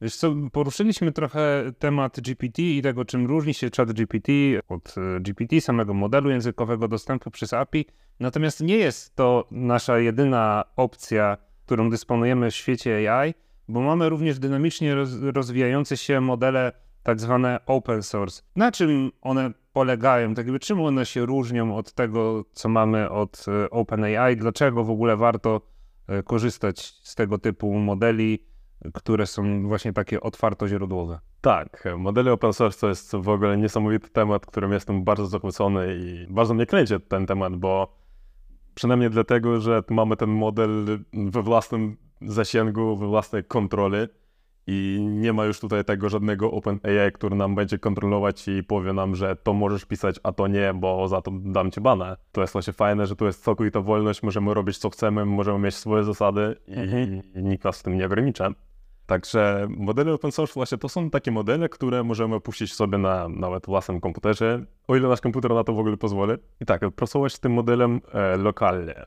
Wiesz 0.00 0.16
co, 0.16 0.34
poruszyliśmy 0.52 1.12
trochę 1.12 1.72
temat 1.78 2.20
GPT 2.20 2.62
i 2.62 2.82
tego, 2.82 3.04
czym 3.04 3.26
różni 3.26 3.54
się 3.54 3.70
chat 3.76 3.92
GPT 3.92 4.32
od 4.68 4.94
e, 4.98 5.20
GPT, 5.20 5.60
samego 5.60 5.94
modelu 5.94 6.30
językowego 6.30 6.88
dostępu 6.88 7.30
przez 7.30 7.52
API. 7.52 7.86
Natomiast 8.20 8.60
nie 8.60 8.76
jest 8.76 9.16
to 9.16 9.48
nasza 9.50 9.98
jedyna 9.98 10.64
opcja, 10.76 11.36
którą 11.66 11.90
dysponujemy 11.90 12.50
w 12.50 12.54
świecie 12.54 13.12
AI, 13.18 13.34
bo 13.68 13.80
mamy 13.80 14.08
również 14.08 14.38
dynamicznie 14.38 14.94
roz, 14.94 15.10
rozwijające 15.22 15.96
się 15.96 16.20
modele 16.20 16.72
tak 17.02 17.20
zwane 17.20 17.60
open 17.66 18.02
source. 18.02 18.42
Na 18.56 18.72
czym 18.72 19.10
one 19.20 19.50
polegają, 19.72 20.34
tak 20.34 20.46
jakby 20.46 20.58
czym 20.58 20.80
one 20.80 21.06
się 21.06 21.26
różnią 21.26 21.76
od 21.76 21.92
tego, 21.92 22.44
co 22.52 22.68
mamy 22.68 23.10
od 23.10 23.44
e, 23.48 23.70
OpenAI, 23.70 24.36
dlaczego 24.36 24.84
w 24.84 24.90
ogóle 24.90 25.16
warto 25.16 25.60
e, 26.08 26.22
korzystać 26.22 26.80
z 27.02 27.14
tego 27.14 27.38
typu 27.38 27.72
modeli, 27.74 28.46
które 28.94 29.26
są 29.26 29.68
właśnie 29.68 29.92
takie 29.92 30.20
otwartoźródłowe. 30.20 31.18
Tak, 31.40 31.84
modele 31.98 32.32
open 32.32 32.52
source 32.52 32.80
to 32.80 32.88
jest 32.88 33.16
w 33.16 33.28
ogóle 33.28 33.56
niesamowity 33.56 34.08
temat, 34.08 34.46
którym 34.46 34.72
jestem 34.72 35.04
bardzo 35.04 35.26
zachwycony 35.26 35.96
i 36.00 36.26
bardzo 36.30 36.54
mnie 36.54 36.66
kręci 36.66 36.94
ten 37.08 37.26
temat, 37.26 37.56
bo 37.56 37.98
przynajmniej 38.74 39.10
dlatego, 39.10 39.60
że 39.60 39.82
mamy 39.90 40.16
ten 40.16 40.30
model 40.30 40.98
we 41.12 41.42
własnym 41.42 41.96
zasięgu, 42.20 42.96
we 42.96 43.06
własnej 43.06 43.44
kontroli 43.44 43.98
i 44.66 45.06
nie 45.10 45.32
ma 45.32 45.44
już 45.44 45.60
tutaj 45.60 45.84
tego 45.84 46.08
żadnego 46.08 46.50
OpenAI, 46.50 47.12
który 47.14 47.36
nam 47.36 47.54
będzie 47.54 47.78
kontrolować 47.78 48.48
i 48.48 48.64
powie 48.64 48.92
nam, 48.92 49.14
że 49.14 49.36
to 49.36 49.52
możesz 49.52 49.84
pisać, 49.84 50.20
a 50.22 50.32
to 50.32 50.46
nie, 50.46 50.74
bo 50.74 51.08
za 51.08 51.22
to 51.22 51.30
dam 51.34 51.70
ci 51.70 51.80
banę. 51.80 52.16
To 52.32 52.40
jest 52.40 52.52
właśnie 52.52 52.72
fajne, 52.72 53.06
że 53.06 53.16
tu 53.16 53.26
jest 53.26 53.44
całkowita 53.44 53.80
wolność, 53.80 54.22
możemy 54.22 54.54
robić 54.54 54.78
co 54.78 54.90
chcemy, 54.90 55.24
możemy 55.24 55.58
mieć 55.58 55.74
swoje 55.74 56.04
zasady 56.04 56.56
i, 56.68 56.74
mhm. 56.74 57.22
i 57.34 57.42
nikt 57.42 57.64
nas 57.64 57.80
w 57.80 57.82
tym 57.82 57.98
nie 57.98 58.06
ogranicza. 58.06 58.50
Także 59.06 59.66
modele 59.70 60.12
open 60.12 60.32
source 60.32 60.54
właśnie 60.54 60.78
to 60.78 60.88
są 60.88 61.10
takie 61.10 61.30
modele, 61.30 61.68
które 61.68 62.04
możemy 62.04 62.40
puścić 62.40 62.74
sobie 62.74 62.98
na 62.98 63.28
nawet 63.28 63.66
własnym 63.66 64.00
komputerze, 64.00 64.64
o 64.88 64.96
ile 64.96 65.08
nasz 65.08 65.20
komputer 65.20 65.54
na 65.54 65.64
to 65.64 65.72
w 65.72 65.78
ogóle 65.78 65.96
pozwoli. 65.96 66.32
I 66.60 66.64
tak, 66.64 66.90
pracować 66.90 67.32
z 67.32 67.40
tym 67.40 67.52
modelem 67.52 68.00
e, 68.12 68.36
lokalnie. 68.36 69.04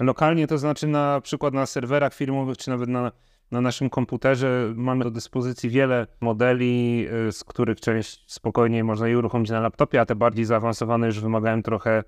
Lokalnie 0.00 0.46
to 0.46 0.58
znaczy 0.58 0.86
na 0.86 1.20
przykład 1.20 1.54
na 1.54 1.66
serwerach 1.66 2.14
firmowych, 2.14 2.56
czy 2.56 2.70
nawet 2.70 2.88
na 2.88 3.12
na 3.52 3.60
naszym 3.60 3.90
komputerze 3.90 4.72
mamy 4.76 5.04
do 5.04 5.10
dyspozycji 5.10 5.70
wiele 5.70 6.06
modeli, 6.20 7.06
y, 7.28 7.32
z 7.32 7.44
których 7.44 7.80
część 7.80 8.32
spokojnie 8.32 8.84
można 8.84 9.08
je 9.08 9.18
uruchomić 9.18 9.50
na 9.50 9.60
laptopie, 9.60 10.00
a 10.00 10.06
te 10.06 10.14
bardziej 10.14 10.44
zaawansowane 10.44 11.06
już 11.06 11.20
wymagają 11.20 11.62
trochę 11.62 12.04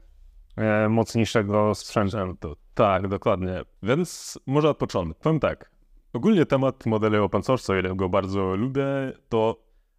e, 0.56 0.88
mocniejszego 0.88 1.74
sprzętu. 1.74 2.56
Tak, 2.74 3.08
dokładnie. 3.08 3.62
Więc 3.82 4.38
może 4.46 4.70
od 4.70 4.76
początku. 4.76 5.22
Powiem 5.22 5.40
tak. 5.40 5.73
Ogólnie 6.14 6.46
temat 6.46 6.86
modeli 6.86 7.16
open 7.16 7.42
source, 7.42 7.72
o 7.72 7.76
ile 7.76 7.96
go 7.96 8.08
bardzo 8.08 8.56
lubię, 8.56 8.84
to 9.28 9.56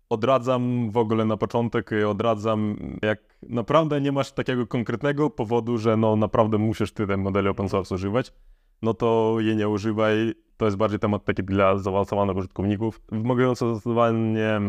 odradzam 0.10 0.92
w 0.92 0.98
ogóle 0.98 1.26
na 1.26 1.38
początek 1.38 1.90
i 2.02 2.04
odradzam, 2.04 2.78
jak 3.02 3.20
naprawdę 3.50 4.02
nie 4.02 4.12
masz 4.12 4.32
takiego 4.32 4.68
konkretnego 4.68 5.30
powodu, 5.30 5.78
że 5.78 5.98
no 5.98 6.16
naprawdę 6.16 6.58
musisz 6.58 6.92
ty 6.92 7.08
ten 7.08 7.22
model 7.22 7.48
open 7.48 7.70
source 7.70 7.96
używać, 7.96 8.34
no 8.82 8.94
to 8.94 9.38
je 9.40 9.56
nie 9.56 9.70
używaj. 9.70 10.34
To 10.58 10.66
jest 10.66 10.78
bardziej 10.78 11.00
temat 11.00 11.26
taki 11.26 11.44
dla 11.44 11.78
zaawansowanych 11.78 12.38
użytkowników, 12.38 13.02
wymagający 13.12 13.70
zdecydowanie 13.70 14.60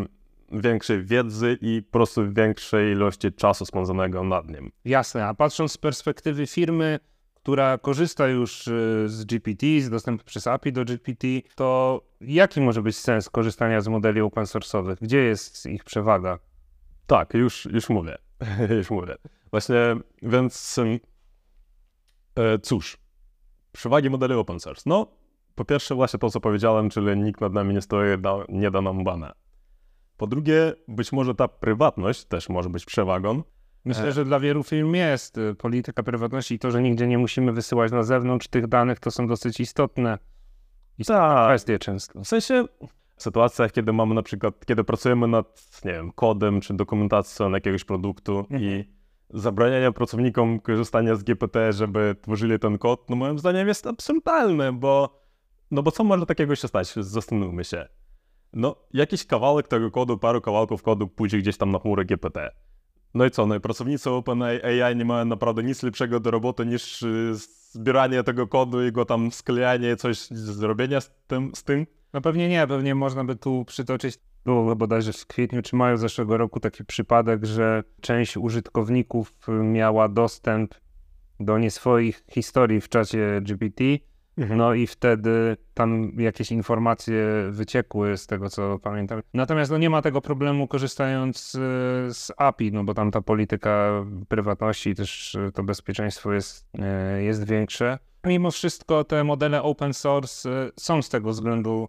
większej 0.53 1.05
wiedzy 1.05 1.59
i 1.61 1.83
po 1.83 1.93
prostu 1.93 2.33
większej 2.33 2.93
ilości 2.93 3.33
czasu 3.33 3.67
spędzonego 3.67 4.25
nad 4.25 4.49
nim. 4.49 4.71
Jasne, 4.85 5.27
a 5.27 5.35
patrząc 5.35 5.73
z 5.73 5.79
perspektywy 5.79 6.47
firmy, 6.47 6.99
która 7.47 7.79
korzysta 7.79 8.29
już 8.29 8.69
y, 8.69 9.05
z 9.09 9.25
GPT, 9.25 9.67
z 9.81 9.91
dostępu 9.91 10.25
przez 10.25 10.47
API 10.47 10.73
do 10.73 10.85
GPT, 10.85 11.27
to 11.55 12.01
jaki 12.21 12.61
może 12.61 12.83
być 12.83 12.97
sens 12.97 13.31
korzystania 13.31 13.81
z 13.81 13.89
modeli 13.89 14.21
open 14.21 14.45
source'owych? 14.45 14.97
Gdzie 15.01 15.19
jest 15.19 15.67
ich 15.67 15.85
przewaga? 15.85 16.39
Tak, 17.07 17.35
już, 17.35 17.65
już 17.65 17.89
mówię. 17.89 18.19
już 18.79 18.91
mówię. 18.91 19.17
Właśnie, 19.51 19.77
więc 20.23 20.77
e, 22.37 22.59
cóż, 22.59 22.99
Przewagi 23.73 24.11
modeli 24.11 24.35
open 24.35 24.61
source. 24.61 24.83
No, 24.87 25.07
po 25.55 25.65
pierwsze 25.65 25.95
właśnie 25.95 26.19
to, 26.19 26.31
co 26.31 26.41
powiedziałem, 26.41 26.91
czyli 26.91 27.17
nikt 27.17 27.41
nad 27.41 27.53
nami 27.53 27.75
nie 27.75 27.81
stoi, 27.81 28.19
da, 28.19 28.37
nie 28.49 28.71
da 28.71 28.83
nam 28.83 29.05
bana. 29.05 29.35
Po 30.17 30.27
drugie, 30.27 30.75
być 30.89 31.13
może 31.13 31.35
ta 31.35 31.49
prywatność 31.49 32.25
też 32.25 32.49
może 32.49 32.71
być 32.71 32.85
przewagą. 32.85 33.43
Myślę, 33.87 34.13
że 34.13 34.25
dla 34.25 34.41
wielu 34.41 34.63
firm 34.63 34.95
jest 34.95 35.39
y, 35.39 35.55
polityka 35.55 36.03
prywatności 36.03 36.55
i 36.55 36.59
to, 36.59 36.71
że 36.71 36.83
nigdzie 36.83 37.07
nie 37.07 37.19
musimy 37.19 37.53
wysyłać 37.53 37.93
na 37.93 38.03
zewnątrz 38.03 38.49
tych 38.49 38.67
danych, 38.67 39.01
to 39.01 39.11
są 39.11 39.27
dosyć 39.27 39.61
istotne, 39.61 40.19
istotne 40.99 41.23
tak. 41.23 41.49
kwestie 41.49 41.79
często. 41.79 42.21
W 42.21 42.29
sensie 42.29 42.65
w 43.17 43.23
sytuacjach, 43.23 43.73
kiedy 43.73 43.93
mamy 43.93 44.15
na 44.15 44.23
przykład, 44.23 44.67
kiedy 44.67 44.85
pracujemy 44.85 45.29
nad, 45.29 45.81
nie 45.85 45.93
wiem, 45.93 46.13
kodem 46.13 46.61
czy 46.61 46.75
dokumentacją 46.75 47.51
jakiegoś 47.51 47.85
produktu 47.85 48.39
mhm. 48.39 48.63
i 48.63 48.85
zabraniania 49.31 49.93
pracownikom 49.93 50.61
korzystania 50.61 51.15
z 51.15 51.23
GPT, 51.23 51.73
żeby 51.73 52.17
tworzyli 52.23 52.59
ten 52.59 52.79
kod, 52.79 53.11
no 53.11 53.17
moim 53.17 53.39
zdaniem 53.39 53.69
jest 53.69 53.87
absurdalne, 53.87 54.73
bo 54.73 55.23
no 55.71 55.83
bo 55.83 55.91
co 55.91 56.05
może 56.05 56.27
takiego 56.27 56.57
się 56.57 56.69
stać? 56.69 56.95
Zastanówmy 56.97 57.65
się. 57.65 57.89
No, 58.53 58.77
jakiś 58.93 59.27
kawałek 59.27 59.69
tego 59.69 59.91
kodu, 59.91 60.19
paru 60.19 60.41
kawałków 60.41 60.83
kodu 60.83 61.09
pójdzie 61.09 61.39
gdzieś 61.39 61.57
tam 61.57 61.71
na 61.71 61.79
chmurę 61.79 62.05
GPT. 62.05 62.51
No 63.17 63.25
i 63.25 63.31
co, 63.31 63.47
no 63.47 63.55
i 63.55 63.61
pracownicy 63.61 64.11
OpenAI 64.11 64.97
nie 64.97 65.05
mają 65.05 65.25
naprawdę 65.25 65.63
nic 65.63 65.83
lepszego 65.83 66.21
do 66.21 66.31
roboty 66.31 66.67
niż 66.67 67.03
y, 67.03 67.33
zbieranie 67.73 68.23
tego 68.23 68.47
kodu 68.47 68.87
i 68.87 68.93
go 68.93 69.05
tam 69.05 69.33
sklejanie, 69.33 69.97
coś 69.97 70.19
zrobienia 70.31 71.01
z 71.01 71.11
tym, 71.27 71.53
z 71.55 71.65
tym? 71.65 71.87
No 72.13 72.21
pewnie 72.21 72.49
nie, 72.49 72.67
pewnie 72.67 72.95
można 72.95 73.25
by 73.25 73.37
tu 73.37 73.65
przytoczyć 73.65 74.19
było 74.45 74.77
bodajże 74.77 75.13
w 75.13 75.27
kwietniu 75.27 75.63
czy 75.63 75.77
maju 75.77 75.97
zeszłego 75.97 76.37
roku 76.37 76.61
taki 76.61 76.85
przypadek, 76.85 77.45
że 77.45 77.83
część 78.01 78.37
użytkowników 78.37 79.33
miała 79.49 80.09
dostęp 80.09 80.75
do 81.41 81.59
nie 81.59 81.71
swoich 81.71 82.25
historii 82.31 82.81
w 82.81 82.89
czacie 82.89 83.41
GPT. 83.43 83.85
Mhm. 84.39 84.59
No 84.59 84.75
i 84.75 84.87
wtedy 84.87 85.57
tam 85.75 86.13
jakieś 86.19 86.53
informacje 86.53 87.25
wyciekły 87.51 88.17
z 88.17 88.27
tego, 88.27 88.51
co 88.51 88.79
pamiętam. 88.79 89.21
Natomiast 89.35 89.71
no 89.71 89.79
nie 89.79 89.91
ma 89.91 90.03
tego 90.03 90.21
problemu 90.21 90.69
korzystając 90.69 91.51
z, 91.51 91.53
z 92.17 92.33
API, 92.37 92.73
no 92.73 92.85
bo 92.85 92.95
tam 92.95 93.11
ta 93.11 93.21
polityka 93.21 94.05
prywatności 94.29 94.91
i 94.91 94.95
też 94.95 95.37
to 95.55 95.63
bezpieczeństwo 95.63 96.33
jest, 96.33 96.69
e, 96.79 97.23
jest 97.23 97.47
większe. 97.47 97.99
Mimo 98.25 98.51
wszystko 98.51 99.05
te 99.05 99.25
modele 99.25 99.63
open 99.63 99.95
source 99.95 100.51
e, 100.51 100.71
są 100.77 101.03
z 101.03 101.09
tego 101.09 101.31
względu 101.31 101.89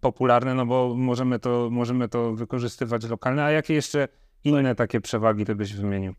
popularne, 0.00 0.54
no 0.54 0.66
bo 0.66 0.94
możemy 0.96 1.38
to, 1.38 1.68
możemy 1.70 2.08
to 2.08 2.32
wykorzystywać 2.32 3.04
lokalnie. 3.04 3.42
A 3.42 3.50
jakie 3.50 3.74
jeszcze 3.74 4.08
inne 4.44 4.74
takie 4.74 5.00
przewagi 5.00 5.44
ty 5.44 5.54
byś 5.54 5.74
wymienił? 5.74 6.14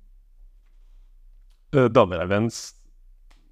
E, 1.72 1.90
dobra, 1.90 2.28
więc 2.28 2.79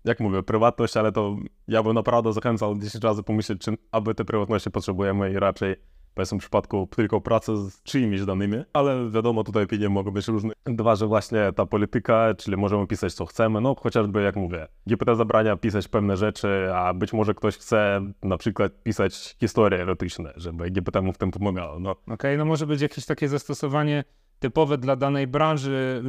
jak 0.08 0.20
mówię, 0.20 0.44
prywatność, 0.44 0.98
ale 0.98 1.12
to 1.12 1.36
ja 1.68 1.84
bym 1.84 1.94
naprawdę 1.94 2.34
zachęcał 2.34 2.78
10 2.78 3.04
razy 3.04 3.24
pomyśleć, 3.24 3.62
czy 3.62 3.78
aby 3.92 4.16
te 4.16 4.26
prywatności 4.26 4.72
potrzebujemy 4.72 5.32
i 5.32 5.40
raczej 5.40 5.76
powiedzmy 6.18 6.38
w 6.38 6.42
przypadku 6.42 6.88
tylko 6.96 7.22
pracy 7.22 7.58
z 7.58 7.84
czyimiś 7.84 8.26
danymi, 8.26 8.58
ale 8.74 9.10
wiadomo, 9.10 9.44
tutaj 9.44 9.64
opinie 9.64 9.90
mogą 9.90 10.12
być 10.12 10.28
różne. 10.28 10.54
Dwa, 10.66 10.96
że 10.96 11.08
właśnie 11.08 11.40
ta 11.56 11.66
polityka, 11.66 12.34
czyli 12.38 12.58
możemy 12.58 12.88
pisać 12.88 13.14
co 13.14 13.26
chcemy, 13.26 13.62
no 13.62 13.76
chociażby 13.76 14.22
jak 14.22 14.36
mówię, 14.36 14.68
GPT 14.88 15.16
zabrania 15.16 15.58
pisać 15.58 15.88
pewne 15.88 16.18
rzeczy, 16.18 16.70
a 16.74 16.94
być 16.94 17.14
może 17.14 17.34
ktoś 17.34 17.58
chce 17.58 18.02
na 18.24 18.38
przykład 18.38 18.84
pisać 18.84 19.36
historie 19.40 19.82
erotyczne, 19.82 20.34
żeby 20.36 20.72
GPT 20.72 21.02
mu 21.02 21.14
w 21.14 21.18
tym 21.18 21.32
pomagało. 21.32 21.80
No. 21.80 21.92
Okej, 21.92 22.14
okay, 22.14 22.38
no 22.38 22.46
może 22.46 22.68
być 22.68 22.82
jakieś 22.82 23.06
takie 23.06 23.28
zastosowanie 23.28 24.04
typowe 24.40 24.78
dla 24.78 24.96
danej 24.96 25.28
branży, 25.28 26.04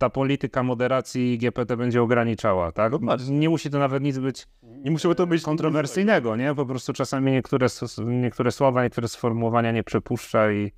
ta 0.00 0.10
polityka 0.10 0.62
moderacji 0.62 1.38
GPT 1.38 1.76
będzie 1.76 2.02
ograniczała, 2.02 2.72
tak? 2.72 2.92
Nie 3.30 3.48
musi 3.48 3.70
to 3.70 3.78
nawet 3.78 4.02
nic 4.02 4.18
być 4.18 4.46
Nie 4.62 4.90
musiało 4.90 5.14
to 5.14 5.26
być 5.26 5.42
kontrowersyjnego, 5.42 6.36
nie? 6.36 6.54
Po 6.54 6.66
prostu 6.66 6.92
czasami 6.92 7.32
niektóre, 7.32 7.66
niektóre 8.06 8.52
słowa, 8.52 8.82
niektóre 8.82 9.08
sformułowania 9.08 9.72
nie 9.72 9.84
przepuszcza 9.84 10.52
i 10.52 10.72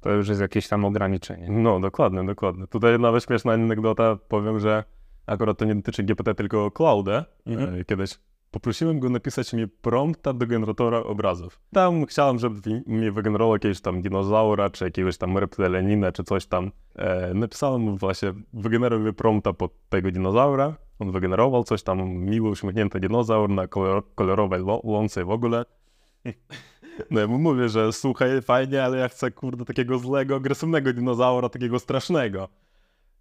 to 0.00 0.10
już 0.10 0.28
jest 0.28 0.40
jakieś 0.40 0.68
tam 0.68 0.84
ograniczenie. 0.84 1.46
No, 1.50 1.80
dokładnie, 1.80 2.24
dokładnie. 2.24 2.66
Tutaj 2.66 2.98
nawet 2.98 3.24
śmieszna 3.24 3.52
anegdota, 3.52 4.16
powiem, 4.28 4.60
że 4.60 4.84
akurat 5.26 5.58
to 5.58 5.64
nie 5.64 5.74
dotyczy 5.74 6.02
GPT, 6.02 6.34
tylko 6.34 6.70
Clouda. 6.70 7.24
Mhm. 7.46 7.80
E, 7.80 7.84
Kiedyś 7.84 8.18
poprosiłem 8.52 9.00
go 9.00 9.08
napisać 9.08 9.52
mi 9.52 9.68
prompta 9.68 10.32
do 10.32 10.46
generatora 10.46 10.98
obrazów. 10.98 11.60
Tam 11.72 12.06
chciałem, 12.06 12.38
żeby 12.38 12.82
mi 12.86 13.10
wygenerował 13.10 13.54
jakiegoś 13.54 13.80
tam 13.80 14.02
dinozaura, 14.02 14.70
czy 14.70 14.84
jakiegoś 14.84 15.18
tam 15.18 15.38
reptylianina, 15.38 16.12
czy 16.12 16.24
coś 16.24 16.46
tam. 16.46 16.70
E, 16.96 17.34
napisałem 17.34 17.80
mu 17.82 17.96
właśnie, 17.96 18.32
wygeneruj 18.52 19.00
mi 19.00 19.12
prompta 19.12 19.52
pod 19.52 19.72
tego 19.88 20.10
dinozaura. 20.10 20.74
On 20.98 21.12
wygenerował 21.12 21.64
coś 21.64 21.82
tam, 21.82 22.08
miły, 22.10 22.50
uśmiechnięty 22.50 23.00
dinozaur 23.00 23.50
na 23.50 23.66
kolor, 23.66 24.02
kolorowej 24.14 24.60
lo- 24.60 24.80
łące 24.84 25.24
w 25.24 25.30
ogóle. 25.30 25.64
No 27.10 27.20
ja 27.20 27.26
mu 27.26 27.38
mówię, 27.38 27.68
że 27.68 27.92
słuchaj, 27.92 28.42
fajnie, 28.42 28.84
ale 28.84 28.98
ja 28.98 29.08
chcę, 29.08 29.30
kurde, 29.30 29.64
takiego 29.64 29.98
złego, 29.98 30.36
agresywnego 30.36 30.92
dinozaura, 30.92 31.48
takiego 31.48 31.78
strasznego. 31.78 32.48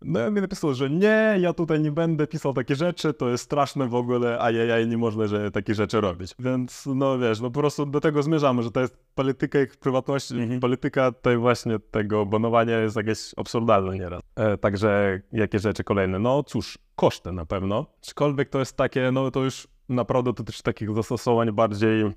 No 0.02 0.20
i 0.20 0.24
on 0.24 0.34
mi 0.34 0.42
napisał, 0.42 0.74
że 0.74 0.90
nie, 0.90 1.38
ja 1.40 1.54
tutaj 1.54 1.80
nie 1.80 1.92
będę 1.92 2.28
pisał 2.28 2.54
takie 2.54 2.76
rzeczy, 2.76 3.14
to 3.14 3.30
jest 3.30 3.44
straszne 3.44 3.88
w 3.88 3.96
ogóle, 3.96 4.38
a 4.42 4.52
ja 4.52 4.86
nie 4.86 4.98
można, 4.98 5.28
że 5.28 5.52
takie 5.52 5.76
rzeczy 5.76 6.02
robić. 6.02 6.36
Więc 6.40 6.86
no 6.96 7.20
wiesz, 7.20 7.42
no 7.42 7.52
po 7.52 7.60
prostu 7.60 7.86
do 7.86 8.02
tego 8.02 8.24
zmierzamy, 8.24 8.64
że 8.64 8.72
to 8.72 8.82
jest 8.82 8.98
polityka 9.16 9.62
ich 9.62 9.78
prywatności, 9.78 10.36
polityka 10.62 11.12
tej 11.12 11.38
właśnie 11.38 11.80
tego 11.80 12.26
banowania 12.26 12.80
jest 12.80 12.96
jakieś 12.96 13.34
absurdalne 13.38 13.98
nieraz. 13.98 14.22
E, 14.36 14.58
także 14.58 15.22
jakie 15.34 15.60
rzeczy 15.60 15.84
kolejne? 15.84 16.20
No 16.20 16.44
cóż, 16.44 16.78
koszty 16.96 17.32
na 17.32 17.46
pewno. 17.46 17.86
Aczkolwiek 18.04 18.50
to 18.50 18.60
jest 18.60 18.78
takie, 18.78 19.12
no 19.12 19.32
to 19.32 19.44
już 19.44 19.68
naprawdę 19.90 20.34
dotyczy 20.34 20.64
takich 20.64 20.96
zastosowań 20.96 21.52
bardziej 21.52 22.12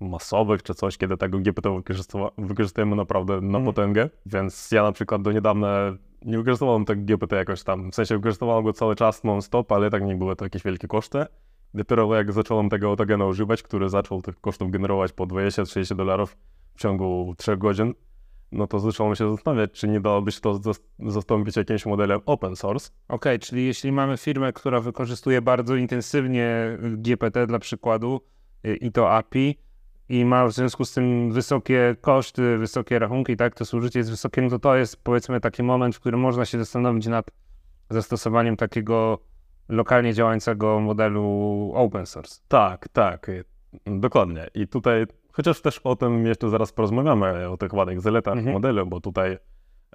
masowych 0.00 0.62
czy 0.62 0.74
coś, 0.74 0.98
kiedy 0.98 1.16
tego 1.16 1.38
GPT 1.38 1.80
wykorzystujemy 2.38 2.96
naprawdę 2.96 3.32
na 3.40 3.58
Mhm. 3.58 3.64
potęgę. 3.64 4.10
Więc 4.26 4.70
ja 4.72 4.82
na 4.82 4.92
przykład 4.92 5.22
do 5.22 5.32
niedawna 5.32 5.94
nie 6.24 6.38
wykorzystywałem 6.38 6.84
tego 6.84 7.02
GPT 7.04 7.36
jakoś 7.36 7.62
tam, 7.62 7.90
w 7.90 7.94
sensie 7.94 8.16
wykorzystywałem 8.16 8.64
go 8.64 8.72
cały 8.72 8.96
czas 8.96 9.24
non-stop, 9.24 9.72
ale 9.72 9.90
tak 9.90 10.02
nie 10.02 10.14
były 10.16 10.36
to 10.36 10.44
jakieś 10.44 10.62
wielkie 10.62 10.88
koszty. 10.88 11.24
Dopiero 11.74 12.14
jak 12.14 12.32
zacząłem 12.32 12.68
tego 12.68 12.88
autogena 12.88 13.26
używać, 13.26 13.62
który 13.62 13.88
zaczął 13.88 14.22
tych 14.22 14.40
kosztów 14.40 14.70
generować 14.70 15.12
po 15.12 15.26
20-30 15.26 15.96
dolarów 15.96 16.36
w 16.74 16.80
ciągu 16.80 17.34
3 17.38 17.56
godzin, 17.56 17.94
no 18.52 18.66
to 18.66 18.78
zacząłem 18.78 19.14
się 19.14 19.30
zastanawiać, 19.36 19.72
czy 19.72 19.88
nie 19.88 20.00
dałoby 20.00 20.32
się 20.32 20.40
to 20.40 20.54
zas- 20.54 20.80
zastąpić 20.98 21.56
jakimś 21.56 21.86
modelem 21.86 22.20
open 22.26 22.56
source. 22.56 22.90
Okej, 23.08 23.38
czyli 23.38 23.66
jeśli 23.66 23.92
mamy 23.92 24.16
firmę, 24.16 24.52
która 24.52 24.80
wykorzystuje 24.80 25.42
bardzo 25.42 25.76
intensywnie 25.76 26.78
GPT 26.82 27.46
dla 27.46 27.58
przykładu 27.58 28.20
y, 28.66 28.76
i 28.76 28.92
to 28.92 29.10
API 29.12 29.58
i 30.08 30.24
ma 30.24 30.46
w 30.46 30.52
związku 30.52 30.84
z 30.84 30.94
tym 30.94 31.32
wysokie 31.32 31.96
koszty, 32.00 32.58
wysokie 32.58 32.98
rachunki, 32.98 33.36
tak, 33.36 33.54
to 33.54 33.64
zużycie 33.64 33.98
jest 33.98 34.10
wysokie, 34.10 34.42
no 34.42 34.48
to 34.50 34.58
to 34.58 34.76
jest 34.76 35.04
powiedzmy 35.04 35.40
taki 35.40 35.62
moment, 35.62 35.96
w 35.96 36.00
którym 36.00 36.20
można 36.20 36.44
się 36.44 36.58
zastanowić 36.58 37.06
nad 37.06 37.30
zastosowaniem 37.90 38.56
takiego 38.56 39.18
lokalnie 39.68 40.14
działającego 40.14 40.80
modelu 40.80 41.22
open 41.74 42.06
source. 42.06 42.40
Tak, 42.48 42.88
tak, 42.88 43.30
dokładnie. 43.86 44.46
I 44.54 44.68
tutaj, 44.68 45.06
chociaż 45.32 45.60
też 45.62 45.78
o 45.78 45.96
tym 45.96 46.26
jeszcze 46.26 46.48
zaraz 46.50 46.72
porozmawiamy, 46.72 47.48
o 47.48 47.56
tych 47.56 47.74
wadach, 47.74 48.00
zaletach 48.00 48.34
Mhm. 48.36 48.52
modelu, 48.52 48.86
bo 48.86 49.00
tutaj 49.00 49.38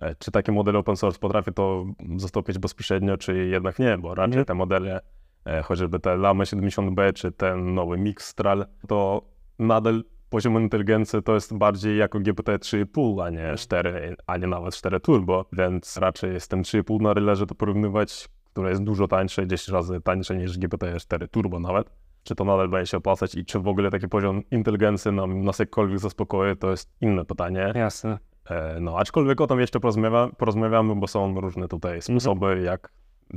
e, 0.02 0.16
czy 0.16 0.32
takie 0.32 0.52
modele 0.52 0.80
open 0.80 0.96
source 0.96 1.20
potrafi 1.20 1.54
to 1.54 1.86
zastąpić 2.18 2.58
bezpośrednio, 2.60 3.18
czy 3.18 3.46
jednak 3.46 3.80
nie, 3.80 3.98
bo 3.98 4.16
raczej 4.16 4.32
Mhm. 4.40 4.46
te 4.46 4.54
modele, 4.54 5.02
e, 5.46 5.62
chociażby 5.62 6.00
te 6.00 6.18
Lama 6.18 6.44
70B, 6.44 7.14
czy 7.14 7.32
ten 7.32 7.74
nowy 7.74 7.98
Mixtral, 7.98 8.66
to 8.88 9.22
nadal 9.60 10.04
poziom 10.30 10.62
inteligencji 10.62 11.24
to 11.24 11.34
jest 11.34 11.58
bardziej 11.58 11.98
jako 11.98 12.20
GPT 12.20 12.58
3,5, 12.58 13.24
a 13.26 13.30
nie 13.30 13.58
4, 13.58 14.16
a 14.28 14.38
nie 14.38 14.48
nawet 14.48 14.76
4 14.76 15.00
Turbo, 15.00 15.46
więc 15.54 15.98
raczej 15.98 16.40
z 16.40 16.48
tym 16.48 16.62
3,5 16.64 17.02
należy 17.02 17.48
to 17.48 17.56
porównywać, 17.56 18.30
które 18.46 18.70
jest 18.70 18.84
dużo 18.84 19.08
tańsze, 19.08 19.48
10 19.48 19.70
razy 19.70 20.02
tańsze 20.02 20.36
niż 20.36 20.58
GPT 20.58 21.00
4 21.00 21.28
Turbo 21.28 21.60
nawet. 21.60 21.90
Czy 22.24 22.36
to 22.36 22.46
nadal 22.46 22.70
będzie 22.70 22.92
się 22.92 22.98
opłacać 22.98 23.36
i 23.36 23.46
czy 23.46 23.60
w 23.60 23.68
ogóle 23.68 23.90
taki 23.92 24.08
poziom 24.08 24.42
inteligencji 24.52 25.12
nam 25.12 25.44
nas 25.44 25.60
jakkolwiek 25.60 26.00
zaspokoi, 26.00 26.58
to 26.58 26.72
jest 26.72 26.90
inne 27.02 27.26
pytanie. 27.26 27.72
Jasne. 27.76 28.18
E, 28.50 28.80
No, 28.80 28.98
aczkolwiek 28.98 29.42
o 29.42 29.48
tym 29.48 29.60
jeszcze 29.60 29.80
porozmawia, 29.80 30.30
porozmawiamy, 30.38 30.96
bo 30.96 31.08
są 31.08 31.42
różne 31.42 31.68
tutaj 31.68 32.02
sposoby, 32.02 32.62
jak 32.66 32.92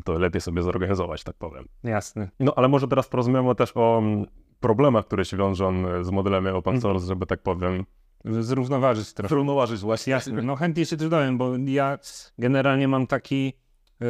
to 0.05 0.19
lepiej 0.19 0.41
sobie 0.41 0.63
zorganizować, 0.63 1.25
tak 1.25 1.37
powiem. 1.37 1.65
Jasne. 1.85 2.29
No, 2.41 2.53
ale 2.57 2.69
może 2.69 2.89
teraz 2.89 3.09
porozmawiamy 3.09 3.55
też 3.55 3.73
o 3.75 3.99
mm, 3.99 4.27
problemach, 4.67 5.07
które 5.07 5.25
się 5.25 5.37
wiążą 5.37 5.89
e, 5.89 6.05
z 6.05 6.11
modelami 6.11 6.49
open 6.49 6.81
source, 6.81 7.07
żeby 7.07 7.27
tak 7.27 7.43
powiem, 7.43 7.85
Zrównoważyć 8.25 9.13
trochę. 9.13 9.29
zrównoważyć 9.29 9.81
właśnie. 9.81 10.11
Jasne, 10.11 10.43
no 10.43 10.57
chętnie 10.57 10.87
się 10.87 10.97
też 10.97 11.09
dowiem, 11.09 11.39
bo 11.39 11.53
ja 11.67 11.99
generalnie 12.39 12.89
mam 12.89 13.07
taki 13.07 13.53
e, 14.01 14.07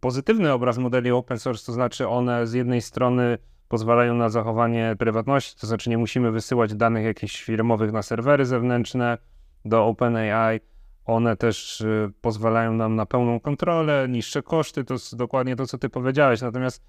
pozytywny 0.00 0.52
obraz 0.52 0.78
modeli 0.78 1.10
open 1.10 1.38
source, 1.38 1.66
to 1.66 1.72
znaczy 1.72 2.08
one 2.08 2.46
z 2.46 2.52
jednej 2.52 2.80
strony 2.82 3.38
pozwalają 3.68 4.14
na 4.14 4.28
zachowanie 4.28 4.96
prywatności, 4.98 5.60
to 5.60 5.66
znaczy 5.66 5.90
nie 5.90 5.98
musimy 5.98 6.30
wysyłać 6.30 6.74
danych 6.74 7.04
jakichś 7.04 7.42
firmowych 7.42 7.92
na 7.92 8.02
serwery 8.02 8.46
zewnętrzne 8.46 9.18
do 9.64 9.86
OpenAI. 9.86 10.60
One 11.04 11.36
też 11.36 11.80
e, 11.80 12.10
pozwalają 12.20 12.72
nam 12.72 12.96
na 12.96 13.06
pełną 13.06 13.40
kontrolę, 13.40 14.06
niższe 14.08 14.42
koszty, 14.42 14.84
to 14.84 14.94
jest 14.94 15.16
dokładnie 15.16 15.56
to, 15.56 15.66
co 15.66 15.78
ty 15.78 15.88
powiedziałeś. 15.88 16.40
Natomiast 16.40 16.82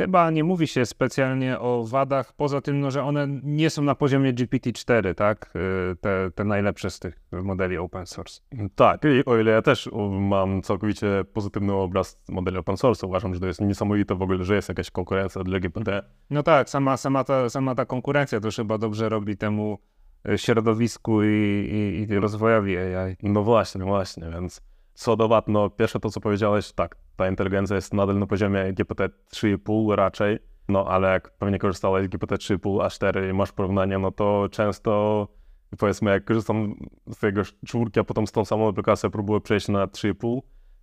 chyba 0.00 0.30
nie 0.30 0.44
mówi 0.44 0.66
się 0.66 0.86
specjalnie 0.86 1.58
o 1.58 1.84
wadach, 1.86 2.32
poza 2.32 2.60
tym, 2.60 2.80
no, 2.80 2.90
że 2.90 3.02
one 3.02 3.28
nie 3.42 3.70
są 3.70 3.82
na 3.82 3.94
poziomie 3.94 4.34
GPT-4, 4.34 5.14
tak? 5.14 5.52
E, 5.54 5.96
Te, 5.96 6.30
te 6.34 6.44
najlepsze 6.44 6.90
z 6.90 6.98
tych 6.98 7.20
modeli 7.32 7.78
open 7.78 8.06
source. 8.06 8.40
Tak, 8.74 9.00
i 9.04 9.24
o 9.24 9.38
ile 9.38 9.50
ja 9.52 9.62
też 9.62 9.90
mam 10.20 10.62
całkowicie 10.62 11.24
pozytywny 11.32 11.72
obraz 11.72 12.22
modeli 12.28 12.58
open 12.58 12.76
source, 12.76 13.06
uważam, 13.06 13.34
że 13.34 13.40
to 13.40 13.46
jest 13.46 13.60
niesamowite 13.60 14.14
w 14.14 14.22
ogóle, 14.22 14.44
że 14.44 14.54
jest 14.54 14.68
jakaś 14.68 14.90
konkurencja 14.90 15.44
dla 15.44 15.60
GPT. 15.60 16.02
No 16.30 16.42
tak, 16.42 16.70
sama, 16.70 16.96
sama, 16.96 17.24
ta, 17.24 17.48
sama 17.48 17.74
ta 17.74 17.86
konkurencja 17.86 18.40
też 18.40 18.56
chyba 18.56 18.78
dobrze 18.78 19.08
robi 19.08 19.36
temu 19.36 19.78
e, 20.28 20.38
środowisku 20.38 21.22
i, 21.22 21.26
i, 22.08 22.12
i 22.12 22.18
rozwojowi 22.18 22.76
AI. 22.76 23.16
No 23.22 23.42
właśnie, 23.42 23.84
właśnie, 23.84 24.30
więc 24.30 24.62
co 24.94 25.16
do 25.16 25.28
wad, 25.28 25.48
no 25.48 25.70
pierwsze 25.70 26.00
to, 26.00 26.10
co 26.10 26.20
powiedziałeś, 26.20 26.72
tak, 26.72 26.96
ta 27.20 27.28
inteligencja 27.28 27.76
jest 27.76 27.94
nadal 27.94 28.18
na 28.18 28.26
poziomie 28.26 28.72
GPT 28.72 29.08
3,5 29.34 29.94
raczej, 29.94 30.38
no 30.68 30.84
ale 30.84 31.08
jak 31.08 31.30
pewnie 31.30 31.58
korzystałeś 31.58 32.06
z 32.06 32.08
GPT 32.08 32.34
3,5 32.34 32.84
a 32.84 32.90
4 32.90 33.28
i 33.30 33.32
masz 33.32 33.52
porównanie, 33.52 33.98
no 33.98 34.10
to 34.10 34.48
często 34.50 35.28
powiedzmy, 35.78 36.10
jak 36.10 36.24
korzystam 36.24 36.74
z 37.12 37.18
tego 37.18 37.42
czwórki, 37.66 38.00
a 38.00 38.04
potem 38.04 38.26
z 38.26 38.32
tą 38.32 38.44
samą 38.44 38.68
aplikacją 38.68 39.10
próbuję 39.10 39.40
przejść 39.40 39.68
na 39.68 39.86
3,5, 39.86 40.40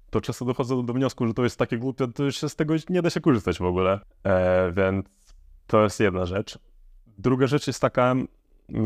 to 0.10 0.22
często 0.22 0.46
dochodzę 0.46 0.86
do 0.86 0.94
wniosku, 0.94 1.28
że 1.28 1.34
to 1.34 1.44
jest 1.44 1.60
takie 1.60 1.78
głupie, 1.78 2.08
to 2.08 2.24
już 2.24 2.38
z 2.38 2.56
tego 2.56 2.74
nie 2.90 3.02
da 3.02 3.10
się 3.10 3.22
korzystać 3.22 3.58
w 3.58 3.66
ogóle, 3.66 4.00
e, 4.24 4.72
więc 4.72 5.06
to 5.68 5.84
jest 5.84 6.00
jedna 6.00 6.26
rzecz. 6.26 6.60
Druga 7.18 7.48
rzecz 7.48 7.68
jest 7.68 7.82
taka, 7.82 8.16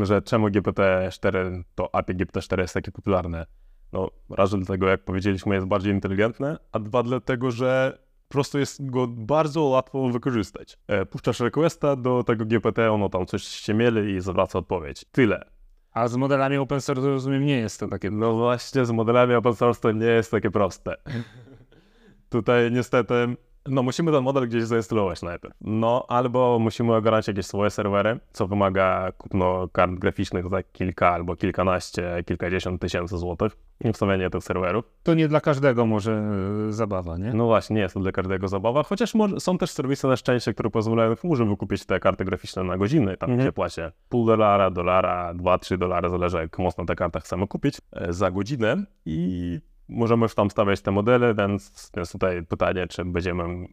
że 0.02 0.22
czemu 0.22 0.48
GPT-4, 0.48 1.62
to 1.74 1.94
API 1.94 2.14
GPT-4 2.14 2.60
jest 2.60 2.74
takie 2.74 2.92
popularne. 2.92 3.46
No, 3.92 4.10
raz, 4.30 4.50
dlatego, 4.50 4.88
jak 4.88 5.04
powiedzieliśmy, 5.04 5.54
jest 5.54 5.66
bardziej 5.66 5.92
inteligentne, 5.92 6.58
a 6.72 6.78
dwa, 6.78 7.02
dlatego, 7.02 7.50
że 7.50 7.98
po 8.28 8.32
prostu 8.32 8.58
jest 8.58 8.90
go 8.90 9.06
bardzo 9.06 9.62
łatwo 9.62 10.08
wykorzystać. 10.08 10.78
E, 10.86 11.06
puszczasz 11.06 11.40
requesta 11.40 11.96
do 11.96 12.24
tego 12.24 12.44
GPT, 12.44 12.92
ono 12.92 13.08
tam 13.08 13.26
coś 13.26 13.42
ściemieli 13.42 14.14
i 14.14 14.20
zwraca 14.20 14.58
odpowiedź. 14.58 15.04
Tyle. 15.12 15.44
A 15.92 16.08
z 16.08 16.16
modelami 16.16 16.56
open 16.56 16.80
source 16.80 17.06
rozumiem 17.06 17.46
nie 17.46 17.58
jest 17.58 17.80
to 17.80 17.88
takie. 17.88 18.10
No 18.10 18.34
właśnie, 18.34 18.84
z 18.84 18.90
modelami 18.90 19.34
open 19.34 19.54
source 19.54 19.80
to 19.80 19.92
nie 19.92 20.06
jest 20.06 20.30
takie 20.30 20.50
proste. 20.50 20.96
Tutaj 22.30 22.72
niestety, 22.72 23.14
no 23.66 23.82
musimy 23.82 24.12
ten 24.12 24.22
model 24.22 24.48
gdzieś 24.48 24.64
zainstalować 24.64 25.22
najpierw. 25.22 25.54
No 25.60 26.04
albo 26.08 26.58
musimy 26.58 26.94
ogarnąć 26.94 27.28
jakieś 27.28 27.46
swoje 27.46 27.70
serwery, 27.70 28.18
co 28.32 28.46
wymaga 28.46 29.12
kupno 29.18 29.68
kart 29.72 29.92
graficznych 29.92 30.48
za 30.48 30.62
kilka 30.62 31.08
albo 31.10 31.36
kilkanaście, 31.36 32.24
kilkadziesiąt 32.26 32.80
tysięcy 32.80 33.18
złotych 33.18 33.56
i 33.84 33.92
wstawianie 33.92 34.30
tych 34.30 34.44
serwerów. 34.44 34.84
To 35.02 35.14
nie 35.14 35.28
dla 35.28 35.40
każdego 35.40 35.86
może 35.86 36.12
e, 36.68 36.72
zabawa, 36.72 37.18
nie? 37.18 37.32
No 37.32 37.46
właśnie, 37.46 37.76
nie 37.76 37.82
jest 37.82 37.94
to 37.94 38.00
dla 38.00 38.12
każdego 38.12 38.48
zabawa, 38.48 38.82
chociaż 38.82 39.14
może, 39.14 39.40
są 39.40 39.58
też 39.58 39.70
serwisy 39.70 40.06
na 40.08 40.16
szczęście, 40.16 40.54
które 40.54 40.70
pozwalają 40.70 41.16
chmurze 41.16 41.44
wykupić 41.44 41.84
te 41.86 42.00
karty 42.00 42.24
graficzne 42.24 42.64
na 42.64 42.78
godziny, 42.78 43.16
tam 43.16 43.30
Mhm. 43.30 43.48
się 43.48 43.52
płaci 43.52 43.80
pół 44.08 44.26
dolara, 44.26 44.70
dolara, 44.70 45.34
dwa, 45.34 45.58
trzy 45.58 45.78
dolary, 45.78 46.08
zależy 46.08 46.36
jak 46.36 46.58
mocno 46.58 46.84
te 46.84 46.96
karty 46.96 47.20
chcemy 47.20 47.46
kupić 47.46 47.80
e, 47.92 48.12
za 48.12 48.30
godzinę 48.30 48.76
i 49.06 49.60
możemy 49.92 50.22
już 50.22 50.34
tam 50.34 50.50
stawiać 50.50 50.80
te 50.80 50.90
modele, 50.90 51.34
więc 51.34 51.90
jest 51.96 52.12
tutaj 52.12 52.46
pytanie, 52.46 52.86
czy 52.86 53.04
będziemy 53.04 53.68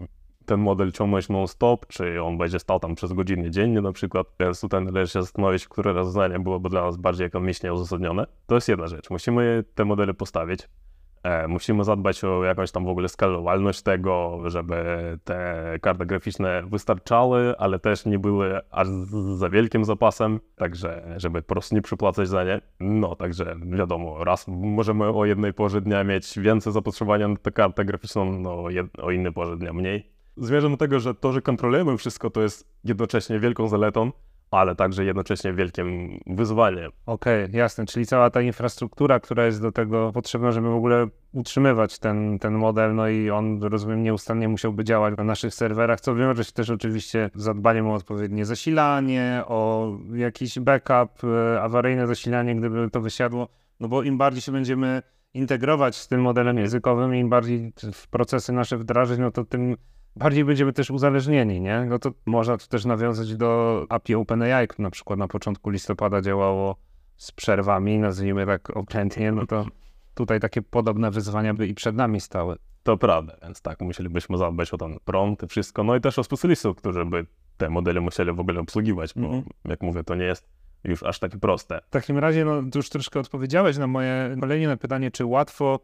ten 0.46 0.60
model 0.60 0.92
ciągnąć 0.92 1.30
non-stop, 1.30 1.88
czy 1.88 2.24
on 2.24 2.38
będzie 2.38 2.60
stał 2.60 2.80
tam 2.80 2.96
przez 2.96 3.14
godzinę 3.14 3.52
dziennie 3.52 3.82
na 3.82 3.92
przykład, 3.92 4.28
więc 4.40 4.62
tutaj 4.62 4.86
należy 4.86 5.14
się 5.14 5.22
zastanowić, 5.22 5.68
które 5.68 5.94
rozwiązanie 5.94 6.40
byłoby 6.40 6.70
dla 6.70 6.82
nas 6.82 6.98
bardziej 6.98 7.28
ekonomicznie 7.28 7.74
uzasadnione. 7.74 8.26
To 8.48 8.56
jest 8.56 8.68
jedna 8.68 8.88
rzecz, 8.88 9.10
musimy 9.10 9.64
te 9.76 9.86
modele 9.86 10.14
postawić. 10.14 10.68
E, 11.24 11.48
musimy 11.48 11.84
zadbać 11.84 12.24
o 12.24 12.44
jakąś 12.44 12.72
tam 12.72 12.86
w 12.86 12.90
ogóle 12.90 13.10
skalowalność 13.10 13.82
tego, 13.82 14.40
żeby 14.46 14.76
te 15.24 15.64
karty 15.82 16.06
graficzne 16.06 16.64
wystarczały, 16.72 17.58
ale 17.58 17.80
też 17.80 18.06
nie 18.06 18.20
były 18.20 18.60
aż 18.72 18.88
za 19.36 19.50
wielkim 19.50 19.86
zapasem, 19.86 20.40
także 20.56 21.16
żeby 21.18 21.42
po 21.42 21.48
prostu 21.48 21.76
nie 21.76 21.82
przypłacać 21.82 22.28
za 22.28 22.44
nie. 22.44 22.62
No, 22.80 23.16
także 23.16 23.56
wiadomo, 23.66 24.24
raz 24.24 24.48
możemy 24.48 25.08
o 25.08 25.26
jednej 25.26 25.54
porze 25.54 25.82
dnia 25.82 26.04
mieć 26.04 26.40
więcej 26.40 26.74
zapotrzebowania 26.74 27.28
na 27.28 27.36
tę 27.36 27.52
kartę 27.52 27.86
graficzną, 27.86 28.40
no 28.40 28.64
o 28.98 29.12
innej 29.12 29.34
porze 29.34 29.58
dnia 29.58 29.74
mniej. 29.74 30.10
Zmierzam 30.38 30.72
do 30.72 30.78
tego, 30.78 31.00
że 31.00 31.16
to, 31.16 31.34
że 31.34 31.42
kontrolujemy 31.42 31.98
wszystko, 31.98 32.30
to 32.30 32.42
jest 32.42 32.68
jednocześnie 32.84 33.40
wielką 33.40 33.68
zaletą, 33.68 34.12
ale 34.52 34.76
także 34.76 35.06
jednocześnie 35.06 35.54
wielkim 35.54 36.20
wyzwaniem. 36.28 36.92
Okej, 37.06 37.48
jasne, 37.52 37.86
czyli 37.86 38.06
cała 38.06 38.30
ta 38.30 38.42
infrastruktura, 38.42 39.20
która 39.20 39.46
jest 39.46 39.62
do 39.62 39.72
tego 39.72 40.12
potrzebna, 40.12 40.52
żeby 40.52 40.70
w 40.70 40.76
ogóle 40.76 41.08
utrzymywać 41.34 42.00
ten, 42.00 42.40
ten 42.40 42.54
model, 42.54 42.96
no 42.96 43.08
i 43.08 43.30
on, 43.30 43.64
rozumiem, 43.64 44.04
nieustannie 44.04 44.48
musiałby 44.48 44.84
działać 44.84 45.18
na 45.18 45.24
naszych 45.24 45.54
serwerach, 45.54 46.02
co 46.02 46.16
wiąże 46.16 46.44
się 46.44 46.52
też 46.52 46.70
oczywiście 46.70 47.30
z 47.36 47.44
zadbaniem 47.44 47.88
o 47.88 47.94
odpowiednie 47.94 48.46
zasilanie, 48.46 49.44
o 49.48 49.92
jakiś 50.14 50.60
backup, 50.60 51.24
e, 51.24 51.62
awaryjne 51.62 52.08
zasilanie, 52.08 52.56
gdyby 52.56 52.90
to 52.90 53.02
wysiadło, 53.02 53.48
no 53.80 53.88
bo 53.88 54.04
im 54.04 54.18
bardziej 54.18 54.42
się 54.42 54.52
będziemy 54.52 55.02
integrować 55.34 55.96
z 55.96 56.08
tym 56.08 56.22
modelem 56.22 56.58
językowym, 56.58 57.16
im 57.16 57.30
bardziej 57.30 57.74
w 57.94 58.08
procesy 58.08 58.54
nasze 58.54 58.78
wdrażać, 58.78 59.20
no 59.20 59.32
to 59.32 59.46
tym 59.46 59.76
bardziej 60.20 60.46
będziemy 60.46 60.74
też 60.74 60.92
uzależnieni, 60.92 61.62
nie? 61.62 61.86
No 61.90 62.00
to 62.00 62.12
można 62.26 62.58
tu 62.58 62.68
też 62.68 62.86
nawiązać 62.86 63.36
do 63.36 63.86
API 63.90 64.16
OpenAI, 64.16 64.68
które 64.68 64.84
na 64.84 64.90
przykład 64.92 65.20
na 65.20 65.28
początku 65.28 65.70
listopada 65.70 66.22
działało 66.22 66.76
z 67.18 67.32
przerwami, 67.32 68.00
nazwijmy 68.00 68.46
tak 68.46 68.78
okrętnie, 68.78 69.32
no 69.32 69.46
to 69.46 69.66
tutaj 70.16 70.40
takie 70.40 70.62
podobne 70.62 71.12
wyzwania 71.12 71.54
by 71.54 71.68
i 71.68 71.74
przed 71.74 71.96
nami 71.96 72.22
stały. 72.22 72.56
To 72.84 72.98
prawda, 72.98 73.36
więc 73.44 73.62
tak, 73.62 73.82
musielibyśmy 73.82 74.38
zadbać 74.38 74.74
o 74.74 74.78
ten 74.78 74.98
prompt 75.06 75.44
i 75.44 75.48
wszystko, 75.48 75.84
no 75.84 75.96
i 75.96 76.02
też 76.02 76.20
o 76.20 76.24
specjalistów, 76.24 76.78
którzy 76.78 77.06
by 77.06 77.26
te 77.58 77.70
modele 77.70 78.02
musieli 78.02 78.34
w 78.34 78.40
ogóle 78.40 78.60
obsługiwać, 78.60 79.14
bo 79.16 79.26
Mhm. 79.26 79.44
jak 79.66 79.82
mówię, 79.82 80.04
to 80.04 80.16
nie 80.16 80.26
jest 80.26 80.50
już 80.84 81.04
aż 81.04 81.20
takie 81.20 81.38
proste. 81.38 81.80
W 81.88 81.90
takim 81.90 82.18
razie, 82.18 82.46
no 82.46 82.62
już 82.76 82.90
troszkę 82.90 83.20
odpowiedziałeś 83.20 83.78
na 83.78 83.88
moje 83.88 84.36
kolejne 84.40 84.78
pytanie, 84.78 85.12
czy 85.12 85.26
łatwo 85.26 85.80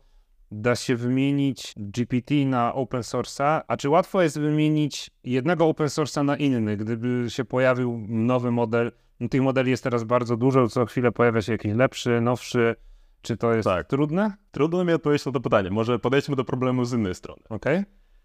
da 0.51 0.75
się 0.75 0.95
wymienić 0.95 1.73
GPT 1.77 2.36
na 2.45 2.73
open 2.73 3.01
source'a, 3.01 3.62
a 3.67 3.77
czy 3.77 3.89
łatwo 3.89 4.21
jest 4.21 4.39
wymienić 4.39 5.12
jednego 5.23 5.67
open 5.67 5.88
source'a 5.88 6.25
na 6.25 6.38
inny, 6.38 6.77
gdyby 6.77 7.25
się 7.29 7.45
pojawił 7.45 8.05
nowy 8.08 8.51
model, 8.51 8.91
no, 9.19 9.29
tych 9.29 9.41
modeli 9.41 9.71
jest 9.71 9.84
teraz 9.84 10.03
bardzo 10.03 10.38
dużo, 10.38 10.67
co 10.67 10.86
chwilę 10.86 11.12
pojawia 11.12 11.41
się 11.41 11.51
jakiś 11.51 11.73
lepszy, 11.73 12.21
nowszy, 12.21 12.75
czy 13.21 13.38
to 13.38 13.53
jest 13.53 13.63
Tak. 13.69 13.88
trudne? 13.88 14.34
Trudno 14.51 14.84
mi 14.86 14.93
odpowiedzieć 14.93 15.25
na 15.25 15.31
to 15.31 15.39
pytanie, 15.41 15.69
może 15.71 15.99
podejdźmy 15.99 16.36
do 16.36 16.45
problemu 16.45 16.86
z 16.86 16.93
innej 16.93 17.15
strony, 17.15 17.41
Okej? 17.49 17.84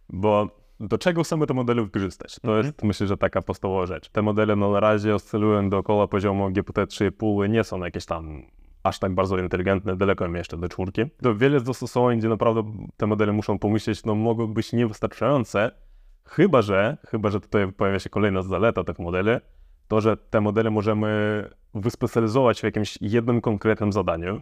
bo 0.08 0.60
do 0.80 0.98
czego 0.98 1.22
chcemy 1.22 1.46
te 1.46 1.54
modele 1.54 1.82
wykorzystać? 1.82 2.34
To 2.42 2.48
Mhm. 2.48 2.66
jest, 2.66 2.82
myślę, 2.82 3.06
że 3.06 3.16
taka 3.16 3.42
podstawowa 3.42 3.86
rzecz. 3.86 4.08
Te 4.08 4.22
modele 4.22 4.56
no, 4.56 4.72
na 4.72 4.80
razie 4.80 5.14
oscylują 5.14 5.70
dookoła 5.70 6.08
poziomu 6.08 6.48
GPT-3,5 6.50 7.46
i 7.46 7.50
nie 7.50 7.64
są 7.64 7.78
jakieś 7.84 8.06
tam 8.06 8.42
aż 8.82 8.98
tak 8.98 9.14
bardzo 9.14 9.38
inteligentne, 9.38 9.96
daleko 9.96 10.26
jeszcze 10.26 10.56
do 10.56 10.68
czwórki. 10.68 11.02
To 11.22 11.34
wiele 11.34 11.60
zastosowań, 11.60 12.18
gdzie 12.18 12.28
naprawdę 12.28 12.62
te 12.96 13.06
modele 13.06 13.32
muszą 13.32 13.58
pomyśleć, 13.58 14.04
no 14.04 14.14
mogą 14.14 14.46
być 14.46 14.72
niewystarczające, 14.72 15.70
chyba 16.24 16.62
że, 16.62 16.96
chyba 17.08 17.30
że 17.30 17.40
tutaj 17.40 17.72
pojawia 17.72 17.98
się 17.98 18.10
kolejna 18.10 18.42
zaleta 18.42 18.84
tych 18.84 18.98
modeli, 18.98 19.30
to, 19.88 20.00
że 20.00 20.16
te 20.16 20.40
modele 20.40 20.70
możemy 20.70 21.44
wyspecjalizować 21.74 22.60
w 22.60 22.64
jakimś 22.64 22.98
jednym 23.00 23.40
konkretnym 23.40 23.92
zadaniu. 23.92 24.40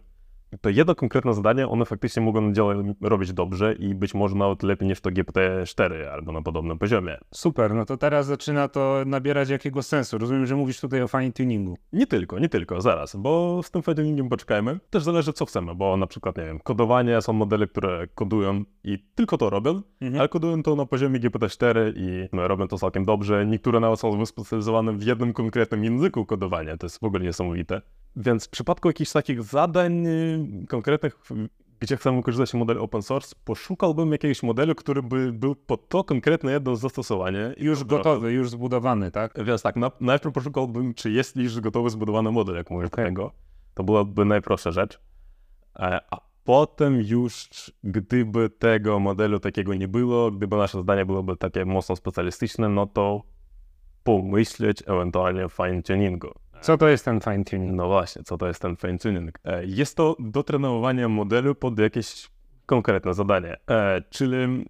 To 0.61 0.71
jedno 0.71 0.95
konkretne 0.95 1.35
zadanie, 1.35 1.69
one 1.69 1.85
faktycznie 1.85 2.23
mogą 2.23 2.53
działać, 2.53 2.79
robić 3.01 3.33
dobrze 3.33 3.73
i 3.73 3.95
być 3.95 4.15
może 4.15 4.35
nawet 4.37 4.63
lepiej 4.63 4.89
niż 4.89 5.01
to 5.01 5.11
GPT-4 5.11 6.05
albo 6.13 6.33
na 6.33 6.43
podobnym 6.43 6.79
poziomie. 6.79 7.19
Super, 7.35 7.75
no 7.75 7.85
to 7.85 7.97
teraz 7.97 8.27
zaczyna 8.27 8.69
to 8.69 9.03
nabierać 9.07 9.49
jakiegoś 9.51 9.85
sensu. 9.85 10.19
Rozumiem, 10.19 10.47
że 10.47 10.57
mówisz 10.57 10.81
tutaj 10.81 11.03
o 11.03 11.09
fine 11.09 11.33
tuningu. 11.33 11.77
Nie 11.93 12.07
tylko, 12.07 12.39
nie 12.39 12.49
tylko, 12.49 12.81
zaraz, 12.81 13.17
bo 13.17 13.61
z 13.63 13.71
tym 13.71 13.83
fine-tuningiem 13.83 14.29
poczekajmy. 14.29 14.79
Też 14.91 15.03
zależy 15.03 15.33
co 15.33 15.47
chcemy, 15.47 15.75
bo 15.75 15.97
na 15.97 16.07
przykład, 16.07 16.37
nie 16.37 16.45
wiem, 16.45 16.59
kodowanie 16.59 17.21
są 17.21 17.33
modele, 17.33 17.67
które 17.67 18.07
kodują 18.15 18.65
i 18.85 18.99
tylko 19.15 19.39
to 19.39 19.51
robią, 19.51 19.83
Mhm. 20.01 20.21
ale 20.21 20.29
kodują 20.29 20.63
to 20.63 20.77
na 20.77 20.87
poziomie 20.87 21.21
GPT-4 21.21 21.93
i 21.97 22.29
no, 22.33 22.49
robią 22.49 22.69
to 22.69 22.79
całkiem 22.79 23.05
dobrze. 23.05 23.47
Niektóre 23.47 23.81
nawet 23.81 24.01
są 24.01 24.19
wyspecjalizowane 24.19 24.93
w 24.93 25.03
jednym 25.03 25.33
konkretnym 25.33 25.85
języku 25.85 26.27
kodowania, 26.27 26.77
to 26.77 26.87
jest 26.87 27.01
w 27.01 27.05
ogóle 27.05 27.25
niesamowite. 27.25 27.83
Więc 28.19 28.47
w 28.47 28.51
przypadku 28.51 28.89
jakichś 28.89 29.13
takich 29.13 29.43
zadań 29.43 30.07
y, 30.07 30.67
konkretnych, 30.69 31.19
gdzie 31.81 31.97
chcemy 31.97 32.23
korzystać 32.23 32.51
z 32.51 32.55
modelu 32.55 32.85
open 32.85 33.03
source, 33.03 33.37
poszukałbym 33.45 34.13
jakiegoś 34.13 34.43
modelu, 34.43 34.75
który 34.75 35.03
by 35.03 35.33
był 35.33 35.55
pod 35.55 35.89
to 35.89 36.05
konkretne 36.05 36.53
jedno 36.53 36.77
zastosowanie. 36.77 37.55
Już 37.57 37.85
gotowy, 37.85 38.33
już 38.33 38.51
zbudowany, 38.51 39.11
tak? 39.11 39.45
więc 39.45 39.63
tak, 39.63 39.77
na, 39.77 39.91
najpierw 40.01 40.35
poszukałbym, 40.35 40.95
czy 40.95 41.11
jest 41.11 41.37
już 41.37 41.61
gotowy 41.61 41.91
zbudowany 41.91 42.31
model, 42.31 42.55
jak 42.55 42.71
mówisz 42.71 42.87
Okej. 42.87 43.05
do 43.05 43.09
tego. 43.09 43.33
To 43.75 43.85
byłaby 43.85 44.25
najprostsza 44.25 44.71
rzecz. 44.71 45.01
E, 45.77 46.01
A 46.11 46.21
potem 46.45 47.01
już, 47.01 47.49
gdyby 47.85 48.51
tego 48.51 48.99
modelu 48.99 49.41
takiego 49.41 49.75
nie 49.75 49.89
było, 49.89 50.31
gdyby 50.31 50.57
nasze 50.57 50.83
zdanie 50.83 51.07
byłoby 51.07 51.37
takie 51.37 51.65
mocno 51.65 51.97
specjalistyczne, 51.97 52.69
no 52.69 52.87
to 52.87 53.23
pomyśleć 54.05 54.83
ewentualnie 54.87 55.45
o 55.45 55.49
fine-tuningu. 55.49 56.33
Co 56.61 56.79
to 56.79 56.89
jest 56.89 57.05
ten 57.05 57.21
fine 57.21 57.45
tuning? 57.45 57.73
No 57.73 57.87
właśnie, 57.89 58.23
co 58.23 58.39
to 58.39 58.47
jest 58.47 58.63
ten 58.63 58.75
fine-tuning? 58.77 59.31
E, 59.45 59.65
Jest 59.67 59.97
to 59.97 60.17
dotrenowanie 60.19 61.09
modelu 61.09 61.55
pod 61.55 61.79
jakieś 61.79 62.29
konkretne 62.67 63.15
zadanie. 63.15 63.57
E, 63.71 64.03
czyli 64.11 64.65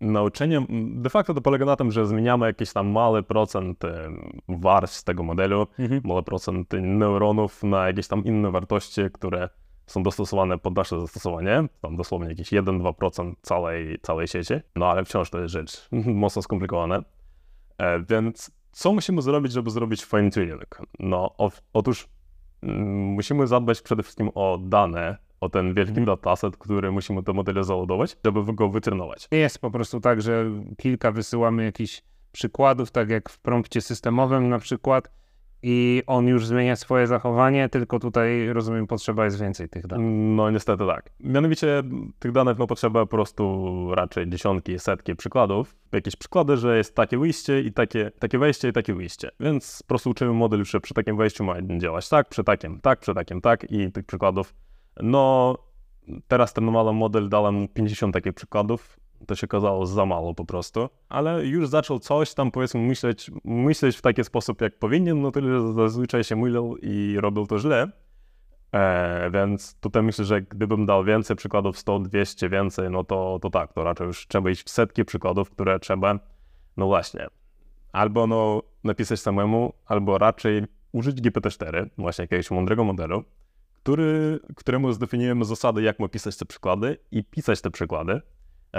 nauczenie, 0.00 0.66
de 0.94 1.10
facto 1.10 1.34
to 1.34 1.40
polega 1.40 1.64
na 1.64 1.76
tym, 1.76 1.92
że 1.92 2.06
zmieniamy 2.06 2.46
jakiś 2.46 2.72
tam 2.72 2.88
mały 2.88 3.22
procent 3.22 3.84
e, 3.84 4.08
warstw 4.48 5.04
tego 5.04 5.22
modelu, 5.22 5.66
Mhm. 5.78 6.00
mały 6.04 6.22
procent 6.22 6.72
neuronów 6.72 7.62
na 7.62 7.86
jakieś 7.86 8.08
tam 8.08 8.24
inne 8.24 8.50
wartości, 8.50 9.00
które 9.12 9.48
są 9.86 10.02
dostosowane 10.02 10.58
pod 10.58 10.76
nasze 10.76 11.00
zastosowanie. 11.00 11.64
Tam 11.82 11.96
dosłownie 11.96 12.28
jakieś 12.28 12.52
1-2% 12.52 13.32
całej, 13.42 13.98
całej 14.02 14.28
sieci. 14.28 14.54
No 14.76 14.86
ale 14.86 15.04
wciąż 15.04 15.30
to 15.30 15.40
jest 15.40 15.52
rzecz 15.52 15.88
mocno 15.92 16.42
skomplikowana. 16.42 17.02
Więc 18.10 18.57
co 18.72 18.92
musimy 18.92 19.22
zrobić, 19.22 19.52
żeby 19.52 19.70
zrobić 19.70 20.04
fine 20.04 20.30
tuning? 20.30 20.78
No 20.98 21.34
o, 21.38 21.50
otóż 21.72 22.08
mm, 22.62 22.86
musimy 22.88 23.46
zadbać 23.46 23.82
przede 23.82 24.02
wszystkim 24.02 24.30
o 24.34 24.58
dane, 24.62 25.16
o 25.40 25.48
ten 25.48 25.74
wielki 25.74 25.90
Mhm. 25.90 26.06
dataset, 26.06 26.56
który 26.56 26.92
musimy 26.92 27.22
te 27.22 27.32
modele 27.32 27.64
załadować, 27.64 28.16
żeby 28.24 28.54
go 28.54 28.68
wytrenować. 28.68 29.28
Nie 29.32 29.38
jest 29.38 29.58
po 29.58 29.70
prostu 29.70 30.00
tak, 30.00 30.22
że 30.22 30.44
kilka 30.78 31.12
wysyłamy 31.12 31.64
jakichś 31.64 32.02
przykładów, 32.32 32.90
tak 32.90 33.10
jak 33.10 33.28
w 33.28 33.38
prompcie 33.38 33.80
systemowym 33.80 34.48
na 34.48 34.58
przykład 34.58 35.10
i 35.62 36.02
on 36.06 36.26
już 36.26 36.46
zmienia 36.46 36.76
swoje 36.76 37.06
zachowanie, 37.06 37.68
tylko 37.68 37.98
tutaj 37.98 38.52
rozumiem 38.52 38.86
potrzeba 38.86 39.24
jest 39.24 39.40
więcej 39.40 39.68
tych 39.68 39.86
danych. 39.86 40.06
No 40.36 40.50
niestety 40.50 40.86
tak. 40.86 41.10
Mianowicie 41.20 41.82
tych 42.18 42.32
danych 42.32 42.58
no 42.58 42.66
potrzeba 42.66 43.00
po 43.00 43.06
prostu 43.06 43.94
raczej 43.94 44.28
dziesiątki, 44.30 44.78
setki 44.78 45.16
przykładów. 45.16 45.76
Jakieś 45.92 46.16
przykłady, 46.16 46.56
że 46.56 46.76
jest 46.76 46.94
takie 46.94 47.18
wyjście 47.18 47.60
i 47.60 47.72
takie, 47.72 48.10
takie 48.18 48.38
wejście 48.38 48.68
i 48.68 48.72
takie 48.72 48.94
wyjście. 48.94 49.30
Więc 49.40 49.82
po 49.82 49.88
prostu 49.88 50.10
uczymy 50.10 50.32
model, 50.32 50.64
że 50.64 50.80
przy 50.80 50.94
takim 50.94 51.16
wejściu 51.16 51.44
ma 51.44 51.54
działać 51.78 52.08
tak, 52.08 52.28
przy 52.28 52.44
takim 52.44 52.80
tak, 52.80 53.00
przy 53.00 53.14
takim 53.14 53.40
tak 53.40 53.70
i 53.70 53.92
tych 53.92 54.06
przykładów. 54.06 54.54
No 55.02 55.54
teraz 56.28 56.52
trenowałem 56.52 56.96
model, 56.96 57.28
dałem 57.28 57.54
mu 57.54 57.68
50 57.68 58.14
takich 58.14 58.32
przykładów. 58.32 58.98
To 59.26 59.34
się 59.34 59.46
okazało 59.46 59.86
za 59.86 60.06
mało 60.06 60.34
po 60.34 60.44
prostu, 60.44 60.88
ale 61.08 61.46
już 61.46 61.68
zaczął 61.68 61.98
coś 61.98 62.34
tam 62.34 62.50
powiedzmy 62.50 62.80
myśleć, 62.80 63.30
myśleć 63.44 63.96
w 63.96 64.02
taki 64.02 64.24
sposób 64.24 64.60
jak 64.60 64.78
powinien, 64.78 65.22
no 65.22 65.30
tyle 65.30 65.60
że 65.60 65.72
zazwyczaj 65.72 66.24
się 66.24 66.36
mylał 66.36 66.76
i 66.76 67.16
robił 67.20 67.46
to 67.46 67.58
źle. 67.58 67.90
E, 68.72 69.30
więc 69.30 69.74
tutaj 69.80 70.02
myślę, 70.02 70.24
że 70.24 70.42
gdybym 70.42 70.86
dał 70.86 71.04
więcej 71.04 71.36
przykładów, 71.36 71.78
100, 71.78 71.98
200 71.98 72.48
więcej, 72.48 72.90
no 72.90 73.04
to, 73.04 73.38
to 73.42 73.50
tak, 73.50 73.72
to 73.72 73.84
raczej 73.84 74.06
już 74.06 74.26
trzeba 74.26 74.50
iść 74.50 74.66
w 74.66 74.70
setki 74.70 75.04
przykładów, 75.04 75.50
które 75.50 75.78
trzeba, 75.78 76.18
no 76.76 76.86
właśnie, 76.86 77.26
albo 77.92 78.26
no 78.26 78.62
napisać 78.84 79.20
samemu, 79.20 79.72
albo 79.86 80.18
raczej 80.18 80.62
użyć 80.92 81.20
GPT-4, 81.20 81.88
właśnie 81.98 82.22
jakiegoś 82.22 82.50
mądrego 82.50 82.84
modelu, 82.84 83.24
który, 83.82 84.40
któremu 84.56 84.92
zdefiniujemy 84.92 85.44
zasady, 85.44 85.82
jak 85.82 86.00
ma 86.00 86.08
pisać 86.08 86.36
te 86.36 86.44
przykłady 86.44 86.96
i 87.10 87.24
pisać 87.24 87.60
te 87.60 87.70
przykłady 87.70 88.20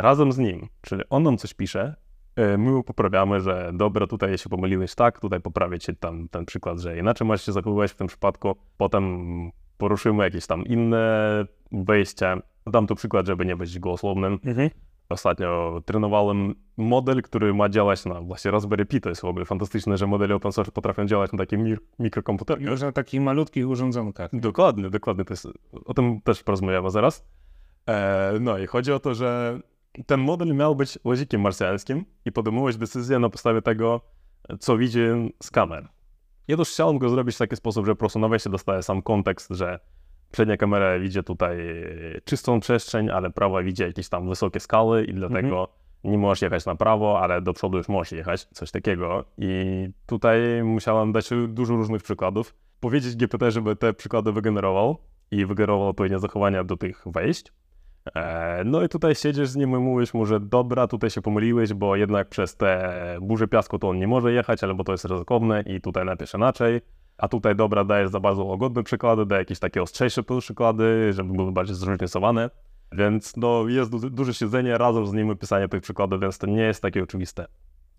razem 0.02 0.32
z 0.32 0.38
nim, 0.38 0.68
czyli 0.82 1.02
on 1.10 1.24
nam 1.24 1.38
coś 1.38 1.54
pisze, 1.54 1.96
e, 2.36 2.58
my 2.58 2.72
mu 2.72 2.84
poprawiamy, 2.84 3.40
że 3.42 3.72
dobra, 3.74 4.08
tutaj 4.08 4.38
się 4.38 4.50
pomyliłeś 4.50 4.96
tak, 4.96 5.20
tutaj 5.20 5.42
poprawię 5.42 5.80
ci 5.80 5.96
tam 5.96 6.30
ten 6.30 6.46
przykład, 6.46 6.80
że 6.80 6.98
inaczej 6.98 7.28
masz 7.28 7.46
się 7.46 7.52
zachowywać 7.52 7.92
w 7.92 7.96
tym 7.96 8.08
przypadku, 8.08 8.56
potem 8.78 9.52
poruszymy 9.78 10.24
jakieś 10.24 10.48
tam 10.48 10.64
inne 10.64 11.46
wejścia. 11.72 12.42
Dam 12.68 12.88
tu 12.88 12.96
przykład, 12.96 13.28
żeby 13.28 13.46
nie 13.46 13.56
być 13.56 13.80
gołosłownym. 13.80 14.40
Mhm. 14.46 14.70
Ostatnio 15.10 15.82
trenowałem 15.86 16.56
model, 16.78 17.22
który 17.22 17.54
ma 17.54 17.70
działać 17.70 18.06
na 18.06 18.22
właśnie 18.22 18.52
Raspberry 18.52 18.86
Pi. 18.86 19.02
To 19.02 19.10
jest 19.10 19.22
w 19.22 19.26
ogóle 19.26 19.46
fantastyczne, 19.46 19.98
że 19.98 20.08
modele 20.08 20.36
open 20.36 20.52
source 20.52 20.72
potrafią 20.72 21.06
działać 21.06 21.32
na 21.32 21.38
takich 21.38 21.60
mir- 21.60 21.80
mikrokomputerkach. 22.00 22.68
Już 22.68 22.82
na 22.82 22.92
takich 22.92 23.22
malutkich 23.22 23.70
urządzonkach. 23.70 24.30
Dokładnie, 24.34 24.90
dokładnie. 24.90 25.26
To 25.26 25.34
jest, 25.34 25.48
o 25.86 25.94
tym 25.94 26.22
też 26.22 26.44
porozmawiamy 26.44 26.90
zaraz. 26.90 27.26
E, 27.88 28.34
no 28.42 28.58
i 28.58 28.68
chodzi 28.68 28.92
o 28.92 29.00
to, 29.00 29.14
że 29.14 29.60
ten 30.06 30.20
model 30.20 30.56
miał 30.56 30.76
być 30.76 31.00
łazikiem 31.04 31.42
marsjańskim 31.42 32.06
i 32.26 32.32
podejmować 32.32 32.78
decyzję 32.78 33.20
na 33.20 33.30
podstawie 33.30 33.62
tego, 33.62 34.02
co 34.60 34.78
widzi 34.78 35.00
z 35.44 35.52
kamer. 35.52 35.88
Ja 36.48 36.58
też 36.58 36.70
chciałem 36.70 36.98
go 36.98 37.10
zrobić 37.10 37.36
w 37.36 37.40
taki 37.40 37.56
sposób, 37.56 37.86
że 37.86 37.92
po 37.96 38.00
prostu 38.00 38.20
na 38.20 38.28
wejście 38.28 38.50
dostaje 38.50 38.84
sam 38.84 39.02
kontekst, 39.02 39.50
że 39.52 39.80
przednia 40.32 40.58
kamera 40.58 41.00
widzi 41.00 41.24
tutaj 41.24 41.58
czystą 42.26 42.60
przestrzeń, 42.60 43.10
ale 43.10 43.30
prawa 43.30 43.64
widzi 43.64 43.84
jakieś 43.84 44.10
tam 44.10 44.30
wysokie 44.30 44.60
skały 44.60 45.06
i 45.06 45.14
dlatego 45.14 45.60
Mhm. 45.60 45.68
nie 46.04 46.18
możesz 46.18 46.42
jechać 46.42 46.66
na 46.66 46.76
prawo, 46.76 47.20
ale 47.22 47.42
do 47.42 47.54
przodu 47.54 47.78
już 47.78 47.90
możesz 47.90 48.12
jechać, 48.12 48.46
coś 48.46 48.72
takiego. 48.72 49.26
I 49.38 49.88
tutaj 50.06 50.64
musiałem 50.64 51.12
dać 51.12 51.30
dużo 51.48 51.76
różnych 51.76 52.04
przykładów. 52.04 52.56
Powiedzieć 52.80 53.16
GPT, 53.16 53.52
żeby 53.52 53.76
te 53.76 53.94
przykłady 53.94 54.32
wygenerował 54.32 54.98
i 55.32 55.46
wygenerował 55.46 55.88
odpowiednie 55.90 56.20
zachowania 56.20 56.64
do 56.64 56.78
tych 56.78 57.04
wejść. 57.06 57.54
E, 58.16 58.64
No 58.66 58.84
i 58.84 58.90
tutaj 58.90 59.16
siedzisz 59.16 59.50
z 59.50 59.56
nim 59.56 59.70
i 59.72 59.78
mówisz 59.78 60.14
mu, 60.14 60.26
że 60.26 60.40
dobra, 60.40 60.88
tutaj 60.88 61.10
się 61.10 61.22
pomyliłeś, 61.22 61.74
bo 61.74 61.96
jednak 61.96 62.30
przez 62.30 62.56
te 62.56 62.94
burze 63.22 63.48
piasku 63.48 63.80
to 63.80 63.90
on 63.90 64.00
nie 64.00 64.08
może 64.08 64.32
jechać, 64.34 64.64
albo 64.64 64.84
to 64.84 64.92
jest 64.92 65.06
ryzykowne 65.06 65.62
i 65.62 65.82
tutaj 65.82 66.06
napisz 66.06 66.34
inaczej. 66.34 66.82
A 67.18 67.28
tutaj 67.28 67.56
dobra, 67.56 67.84
dajesz 67.84 68.10
za 68.10 68.20
bardzo 68.20 68.44
łagodne 68.46 68.84
przykłady, 68.84 69.26
daj 69.26 69.40
jakieś 69.40 69.60
takie 69.60 69.82
ostrzejsze 69.82 70.24
przykłady, 70.40 71.14
żeby 71.14 71.34
były 71.34 71.52
bardziej 71.52 71.76
zróżnicowane. 71.76 72.50
Więc 72.92 73.38
no, 73.38 73.68
jest 73.68 73.92
du- 73.92 74.10
duże 74.10 74.34
siedzenie 74.34 74.78
razem 74.78 75.08
z 75.08 75.14
nim 75.14 75.38
pisanie 75.38 75.68
tych 75.68 75.82
przykładów, 75.82 76.22
więc 76.22 76.38
to 76.38 76.48
nie 76.48 76.62
jest 76.62 76.82
takie 76.82 77.04
oczywiste. 77.04 77.46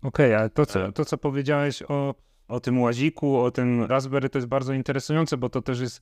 Okej, 0.03 0.35
ale 0.35 0.49
to 0.49 0.65
co, 0.65 0.85
E. 0.85 0.91
to, 0.91 1.05
co 1.05 1.17
powiedziałeś 1.17 1.83
o, 1.87 2.15
o 2.47 2.59
tym 2.59 2.81
łaziku, 2.81 3.37
o 3.39 3.51
tym 3.51 3.83
Raspberry, 3.83 4.29
to 4.29 4.37
jest 4.37 4.47
bardzo 4.47 4.73
interesujące, 4.73 5.37
bo 5.37 5.49
to 5.49 5.61
też 5.61 5.79
jest 5.79 6.01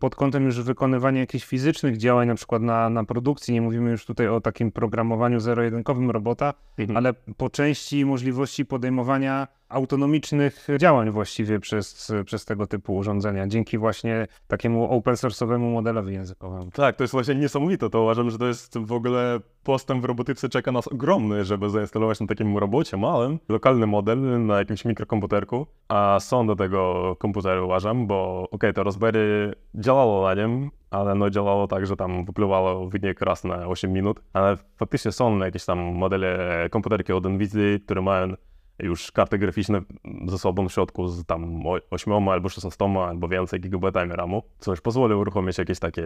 pod 0.00 0.14
kątem 0.14 0.44
już 0.44 0.62
wykonywania 0.62 1.20
jakichś 1.20 1.46
fizycznych 1.46 1.96
działań, 1.96 2.28
na 2.28 2.34
przykład 2.34 2.62
na, 2.62 2.90
na 2.90 3.04
produkcji. 3.04 3.54
Nie 3.54 3.62
mówimy 3.62 3.90
już 3.90 4.06
tutaj 4.06 4.28
o 4.28 4.40
takim 4.40 4.72
programowaniu 4.72 5.40
zero-jedynkowym 5.40 6.10
robota, 6.10 6.54
ale 6.94 7.14
po 7.36 7.50
części 7.50 8.04
możliwości 8.04 8.66
podejmowania 8.66 9.48
autonomicznych 9.68 10.66
działań 10.78 11.10
właściwie 11.10 11.60
przez, 11.60 12.12
przez 12.26 12.44
tego 12.44 12.66
typu 12.66 12.96
urządzenia, 12.96 13.46
dzięki 13.46 13.78
właśnie 13.78 14.26
takiemu 14.48 14.90
open 14.90 15.14
source'owemu 15.14 15.72
modelowi 15.72 16.14
językowemu. 16.14 16.70
Tak, 16.70 16.96
to 16.96 17.04
jest 17.04 17.12
właśnie 17.12 17.34
niesamowite. 17.34 17.90
To 17.90 18.02
uważam, 18.02 18.30
że 18.30 18.38
to 18.38 18.46
jest 18.46 18.78
w 18.78 18.92
ogóle 18.92 19.40
postęp 19.62 20.02
w 20.02 20.04
robotyce 20.04 20.48
czeka 20.48 20.72
nas 20.72 20.88
ogromny, 20.88 21.44
żeby 21.44 21.70
zainstalować 21.70 22.20
na 22.20 22.26
takim 22.26 22.58
robocie 22.58 22.96
małym 22.96 23.38
lokalny 23.48 23.86
model 23.86 24.46
na 24.46 24.58
jakimś 24.58 24.84
mikrokomputerku, 24.84 25.66
a 25.88 26.18
są 26.20 26.46
do 26.46 26.56
tego 26.56 27.16
komputery 27.18 27.62
uważam, 27.62 28.06
bo 28.06 28.48
okej, 28.50 28.74
to 28.74 28.82
Raspberry 28.82 29.54
działało 29.74 30.28
na 30.28 30.34
nim, 30.34 30.70
ale 30.90 31.14
no 31.14 31.30
działało 31.30 31.66
tak, 31.66 31.86
że 31.86 31.96
tam 31.96 32.24
wypływało 32.24 32.88
wynik 32.88 33.20
raz 33.20 33.44
na 33.44 33.66
8 33.66 33.92
minut, 33.92 34.20
ale 34.32 34.56
faktycznie 34.76 35.12
są 35.12 35.38
jakieś 35.38 35.64
tam 35.64 35.78
modele, 35.78 36.38
komputerki 36.70 37.12
od 37.12 37.24
Nvidia, 37.24 37.78
które 37.84 38.02
mają 38.02 38.34
już 38.78 39.12
karty 39.12 39.38
graficzne 39.38 39.82
ze 40.26 40.38
sobą 40.38 40.68
w 40.68 40.72
środku 40.72 41.08
z 41.08 41.24
tam 41.24 41.62
8 41.90 42.28
albo 42.28 42.48
16 42.48 42.84
albo 42.84 43.28
więcej 43.28 43.60
gigabajtami 43.60 44.12
RAMu, 44.12 44.42
co 44.58 44.70
już 44.70 44.80
pozwoli 44.80 45.14
uruchomić 45.14 45.58
jakiś 45.58 45.78
taki 45.78 46.00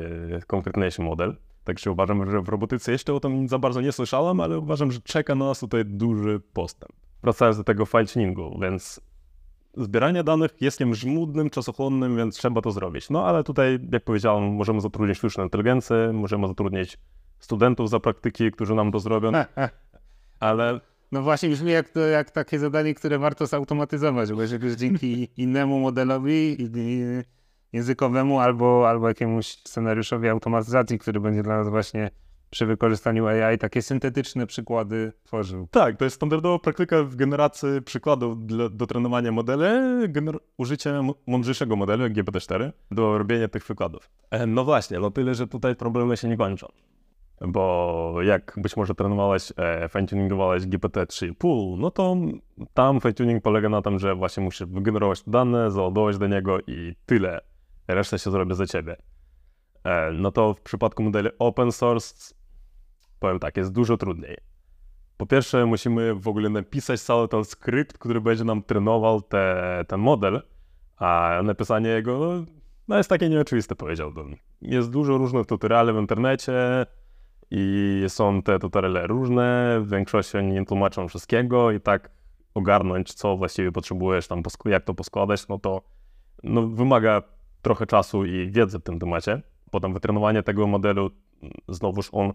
konkretniejszy 0.47 1.03
model. 1.03 1.37
Także 1.65 1.91
uważam, 1.91 2.31
że 2.31 2.41
w 2.41 2.49
robotyce 2.49 2.93
jeszcze 2.93 3.15
o 3.15 3.21
tym 3.21 3.49
za 3.49 3.59
bardzo 3.59 3.81
nie 3.81 3.93
słyszałem, 3.93 4.41
ale 4.41 4.59
uważam, 4.59 4.93
że 4.93 5.01
czeka 5.01 5.35
na 5.35 5.45
nas 5.45 5.61
tutaj 5.61 5.85
duży 5.85 6.41
postęp. 6.53 6.93
Wracając 7.23 7.57
do 7.57 7.65
tego 7.65 7.87
file 7.87 8.07
tuningu, 8.07 8.59
więc 8.63 9.01
zbieranie 9.77 10.25
danych 10.25 10.51
jest 10.61 10.79
tym 10.79 10.95
żmudnym, 10.95 11.51
czasochłonnym, 11.51 12.17
więc 12.17 12.37
trzeba 12.37 12.61
to 12.61 12.71
zrobić. 12.71 13.11
No 13.11 13.25
ale 13.27 13.45
tutaj, 13.45 13.79
jak 13.93 14.05
powiedziałem, 14.05 14.45
możemy 14.45 14.81
zatrudnić 14.81 15.19
sztuczną 15.19 15.45
inteligencję, 15.45 16.11
możemy 16.13 16.49
zatrudnić 16.49 16.99
studentów 17.39 17.91
za 17.91 18.01
praktyki, 18.01 18.51
którzy 18.51 18.75
nam 18.75 18.93
to 18.93 18.99
zrobią, 18.99 19.33
ale 20.41 20.81
No 21.13 21.23
właśnie, 21.23 21.49
brzmi 21.49 21.73
jak, 21.73 21.89
to, 21.89 22.01
jak 22.01 22.31
takie 22.31 22.59
zadanie, 22.59 22.95
które 22.95 23.19
warto 23.19 23.47
zautomatyzować, 23.47 24.33
bo 24.33 24.43
już 24.43 24.73
dzięki 24.77 25.29
innemu 25.43 25.81
modelowi 25.81 26.57
językowemu 27.73 28.41
albo, 28.41 28.89
albo 28.89 29.09
jakiemuś 29.09 29.47
scenariuszowi 29.47 30.29
automatyzacji, 30.29 30.99
który 30.99 31.21
będzie 31.21 31.43
dla 31.43 31.57
nas 31.59 31.69
właśnie 31.69 32.11
przy 32.51 32.67
wykorzystaniu 32.67 33.27
AI 33.27 33.59
takie 33.59 33.83
syntetyczne 33.83 34.47
przykłady 34.47 35.13
tworzył. 35.25 35.69
Tak, 35.71 35.97
to 35.97 36.05
jest 36.05 36.17
standardowa 36.17 36.59
praktyka 36.59 37.03
w 37.03 37.17
generacji 37.17 37.69
przykładów 37.85 38.47
dla, 38.47 38.69
do 38.69 38.87
trenowania 38.87 39.33
modeli, 39.33 39.63
gener- 40.09 40.39
użycie 40.57 41.01
mądrzejszego 41.27 41.77
modelu, 41.77 42.03
jak 42.03 42.13
GPT-4, 42.13 42.73
do 42.91 43.19
robienia 43.19 43.49
tych 43.49 43.65
przykładów. 43.65 44.11
E, 44.31 44.47
No 44.47 44.65
właśnie, 44.65 44.99
no 44.99 45.11
tyle, 45.11 45.35
że 45.35 45.47
tutaj 45.47 45.77
problemy 45.77 46.17
się 46.17 46.29
nie 46.29 46.37
kończą. 46.37 46.67
Bo 47.41 48.15
jak 48.23 48.55
być 48.57 48.77
może 48.77 48.95
trenowałeś, 48.95 49.53
e, 49.57 49.89
fine-tuningowałeś 49.89 50.63
GPT-3,5, 50.63 51.79
no 51.79 51.91
to 51.91 52.17
tam 52.75 52.99
fine-tuning 52.99 53.41
polega 53.41 53.69
na 53.69 53.83
tym, 53.83 53.99
że 53.99 54.15
właśnie 54.15 54.43
musisz 54.43 54.67
wygenerować 54.67 55.23
dane, 55.27 55.71
załadować 55.71 56.19
do 56.19 56.27
niego 56.27 56.59
i 56.67 56.95
tyle. 57.07 57.41
Reszta 57.89 58.19
się 58.19 58.31
zrobi 58.31 58.55
za 58.55 58.67
ciebie. 58.67 58.97
E, 59.85 60.11
no 60.13 60.33
to 60.33 60.55
w 60.55 60.61
przypadku 60.61 61.03
modeli 61.03 61.29
open 61.39 61.73
source, 61.73 62.35
powiem 63.21 63.39
tak, 63.39 63.57
jest 63.57 63.73
dużo 63.73 63.97
trudniej. 63.97 64.37
Po 65.17 65.27
pierwsze, 65.27 65.67
musimy 65.67 66.15
w 66.15 66.29
ogóle 66.29 66.49
napisać 66.49 67.01
cały 67.01 67.29
ten 67.29 67.45
skrypt, 67.45 67.99
który 67.99 68.21
będzie 68.21 68.45
nam 68.45 68.63
trenował 68.63 69.23
te, 69.23 69.85
ten 69.89 70.01
model, 70.01 70.43
a 70.97 71.41
napisanie 71.45 71.91
jego 71.91 72.19
no, 72.19 72.45
no 72.89 72.97
jest 72.97 73.11
takie 73.11 73.29
nieoczywiste, 73.29 73.75
powiedziałbym. 73.75 74.37
Jest 74.63 74.91
dużo 74.91 75.19
różnych 75.19 75.47
tutoriali 75.47 75.93
w 75.93 75.97
internecie 75.97 76.87
i 77.51 78.05
są 78.09 78.43
te 78.43 78.59
tutoriale 78.59 79.07
różne, 79.07 79.79
w 79.81 79.91
większości 79.91 80.39
oni 80.39 80.53
nie 80.53 80.65
tłumaczą 80.65 81.09
wszystkiego 81.09 81.71
i 81.73 81.81
tak 81.81 82.11
ogarnąć, 82.55 83.15
co 83.15 83.37
właściwie 83.37 83.73
potrzebujesz, 83.73 84.29
tam 84.29 84.43
jak 84.65 84.85
to 84.85 84.95
poskładać, 84.95 85.49
no 85.49 85.59
to 85.59 85.83
no, 86.43 86.67
wymaga 86.67 87.23
trochę 87.63 87.87
czasu 87.87 88.25
i 88.25 88.51
wiedzy 88.51 88.79
w 88.79 88.83
tym 88.83 88.99
temacie. 88.99 89.43
Potem 89.71 89.95
wytrenowanie 89.95 90.43
tego 90.43 90.67
modelu, 90.67 91.11
znowuż 91.69 92.09
on 92.13 92.33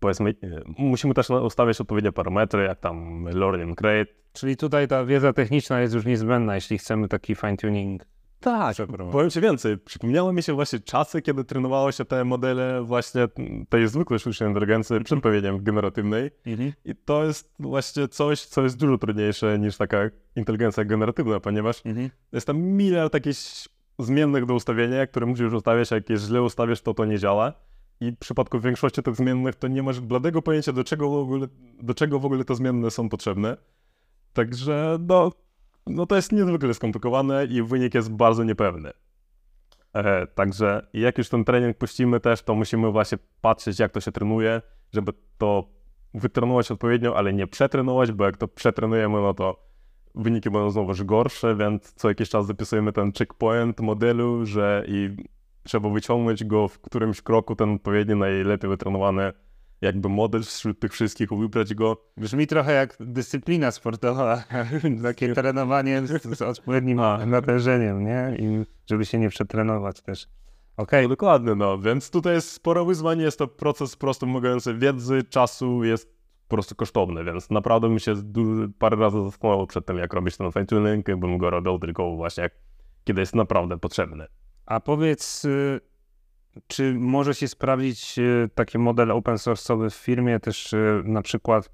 powiedzmy, 0.00 0.30
e, 0.30 0.60
musimy 0.78 1.14
też 1.14 1.30
ustawiać 1.30 1.80
odpowiednie 1.80 2.12
parametry, 2.12 2.64
jak 2.64 2.80
tam 2.80 3.24
learning 3.24 3.80
rate. 3.80 4.12
Czyli 4.32 4.56
tutaj 4.56 4.88
ta 4.88 5.04
wiedza 5.04 5.32
techniczna 5.32 5.80
jest 5.80 5.94
już 5.94 6.04
niezbędna, 6.04 6.54
jeśli 6.54 6.78
chcemy 6.78 7.08
taki 7.08 7.36
fine-tuning 7.36 7.98
Tak, 8.40 8.76
powiem 9.12 9.30
Ci 9.30 9.40
więcej. 9.40 9.78
Przypomniały 9.78 10.32
mi 10.32 10.42
się 10.42 10.52
właśnie 10.52 10.80
czasy, 10.80 11.22
kiedy 11.22 11.44
trenowało 11.44 11.92
się 11.92 12.04
te 12.04 12.24
modele 12.24 12.82
właśnie 12.82 13.28
tej 13.68 13.88
zwykłej 13.88 14.18
sztucznej 14.20 14.48
inteligencji 14.48 15.04
przed 15.04 15.20
powiedzeniem 15.22 15.64
generatywnej. 15.64 16.30
I 16.84 16.94
to 17.04 17.24
jest 17.24 17.54
właśnie 17.58 18.08
coś, 18.08 18.42
co 18.42 18.62
jest 18.62 18.76
dużo 18.76 18.98
trudniejsze 18.98 19.58
niż 19.58 19.76
taka 19.76 19.98
inteligencja 20.36 20.84
generatywna, 20.84 21.40
ponieważ 21.40 21.82
jest 22.32 22.46
tam 22.46 22.58
miliard 22.58 23.14
jakichś 23.14 23.68
zmiennych 23.98 24.46
do 24.46 24.54
ustawienia, 24.54 25.06
które 25.06 25.26
musisz 25.26 25.52
ustawiać, 25.52 25.92
a 25.92 25.94
jak 25.94 26.10
je 26.10 26.16
źle 26.16 26.42
ustawisz, 26.42 26.80
to 26.80 26.94
to 26.94 27.04
nie 27.04 27.18
działa. 27.18 27.52
I 28.00 28.12
w 28.12 28.18
przypadku 28.18 28.60
większości 28.60 29.02
tych 29.02 29.16
zmiennych 29.16 29.54
to 29.54 29.68
nie 29.68 29.82
masz 29.82 30.00
bladego 30.00 30.42
pojęcia, 30.42 30.72
do 30.72 30.84
czego 30.84 31.10
w 31.10 31.14
ogóle, 31.14 31.46
do 31.82 31.94
czego 31.94 32.18
w 32.18 32.24
ogóle 32.24 32.44
te 32.44 32.54
zmienne 32.54 32.90
są 32.90 33.08
potrzebne. 33.08 33.56
Także 34.32 34.98
no, 35.08 35.32
no 35.86 36.06
to 36.06 36.16
jest 36.16 36.32
niezwykle 36.32 36.74
skomplikowane 36.74 37.44
i 37.44 37.62
wynik 37.62 37.94
jest 37.94 38.12
bardzo 38.12 38.44
niepewny. 38.44 38.90
E, 39.92 40.26
także 40.26 40.86
jak 40.92 41.18
już 41.18 41.28
ten 41.28 41.44
trening 41.44 41.78
puścimy 41.78 42.20
też, 42.20 42.42
to 42.42 42.54
musimy 42.54 42.90
właśnie 42.90 43.18
patrzeć, 43.40 43.78
jak 43.78 43.92
to 43.92 44.00
się 44.00 44.12
trenuje, 44.12 44.62
żeby 44.92 45.12
to 45.38 45.68
wytrenować 46.14 46.70
odpowiednio, 46.70 47.16
ale 47.16 47.32
nie 47.32 47.46
przetrenować, 47.46 48.12
bo 48.12 48.24
jak 48.24 48.36
to 48.36 48.48
przetrenujemy, 48.48 49.20
no 49.20 49.34
to 49.34 49.66
wyniki 50.14 50.50
będą 50.50 50.70
znowuż 50.70 51.04
gorsze, 51.04 51.56
więc 51.56 51.92
co 51.92 52.08
jakiś 52.08 52.28
czas 52.28 52.46
zapisujemy 52.46 52.92
ten 52.92 53.12
checkpoint 53.12 53.80
modelu, 53.80 54.46
że 54.46 54.84
i 54.88 55.16
trzeba 55.62 55.88
wyciągnąć 55.88 56.44
go 56.44 56.68
w 56.68 56.80
którymś 56.80 57.22
kroku, 57.22 57.56
ten 57.56 57.74
odpowiedni, 57.74 58.14
najlepiej 58.14 58.70
wytrenowany 58.70 59.32
jakby 59.80 60.08
model 60.08 60.42
wśród 60.42 60.80
tych 60.80 60.92
wszystkich, 60.92 61.28
wybrać 61.30 61.74
go. 61.74 62.04
Brzmi 62.16 62.46
trochę 62.46 62.72
jak 62.72 62.96
dyscyplina 63.00 63.70
sportowa, 63.70 64.44
takie 65.02 65.34
trenowanie 65.34 66.06
z, 66.06 66.38
z 66.38 66.42
odpowiednim 66.42 67.00
A. 67.00 67.26
natężeniem, 67.26 68.04
nie? 68.04 68.36
I 68.38 68.64
żeby 68.90 69.06
się 69.06 69.18
nie 69.18 69.28
przetrenować 69.28 70.00
też. 70.02 70.28
Okej, 70.76 71.02
No 71.02 71.08
dokładnie, 71.08 71.54
no, 71.54 71.78
więc 71.78 72.10
tutaj 72.10 72.34
jest 72.34 72.50
sporo 72.50 72.84
wyzwań, 72.84 73.20
jest 73.20 73.38
to 73.38 73.48
proces 73.48 73.96
po 73.96 74.00
prostu 74.00 74.26
wymagający 74.26 74.74
wiedzy, 74.74 75.22
czasu, 75.22 75.84
jest 75.84 76.16
po 76.48 76.56
prostu 76.56 76.74
kosztowny, 76.74 77.24
więc 77.24 77.50
naprawdę 77.50 77.88
mi 77.88 78.00
się 78.00 78.14
duży, 78.14 78.68
parę 78.78 78.96
razy 78.96 79.22
zastanawiał 79.22 79.66
przed 79.66 79.86
tym, 79.86 79.98
jak 79.98 80.12
robić 80.12 80.36
ten 80.36 80.46
fine-tuning, 80.46 81.16
bym 81.16 81.38
go 81.38 81.50
robił 81.50 81.78
tylko 81.78 82.16
właśnie 82.16 82.42
jak, 82.42 82.52
kiedy 83.04 83.20
jest 83.20 83.34
naprawdę 83.34 83.78
potrzebny. 83.78 84.26
a 84.66 84.80
powiedz, 84.80 85.44
y, 85.44 85.80
czy 86.66 86.94
może 86.94 87.34
się 87.34 87.48
sprawdzić 87.48 88.18
y, 88.18 88.48
taki 88.54 88.78
model 88.78 89.10
open 89.10 89.34
source'owy 89.34 89.90
w 89.90 89.94
firmie, 89.94 90.40
też 90.40 90.72
y, 90.72 91.02
na 91.04 91.22
przykład 91.22 91.70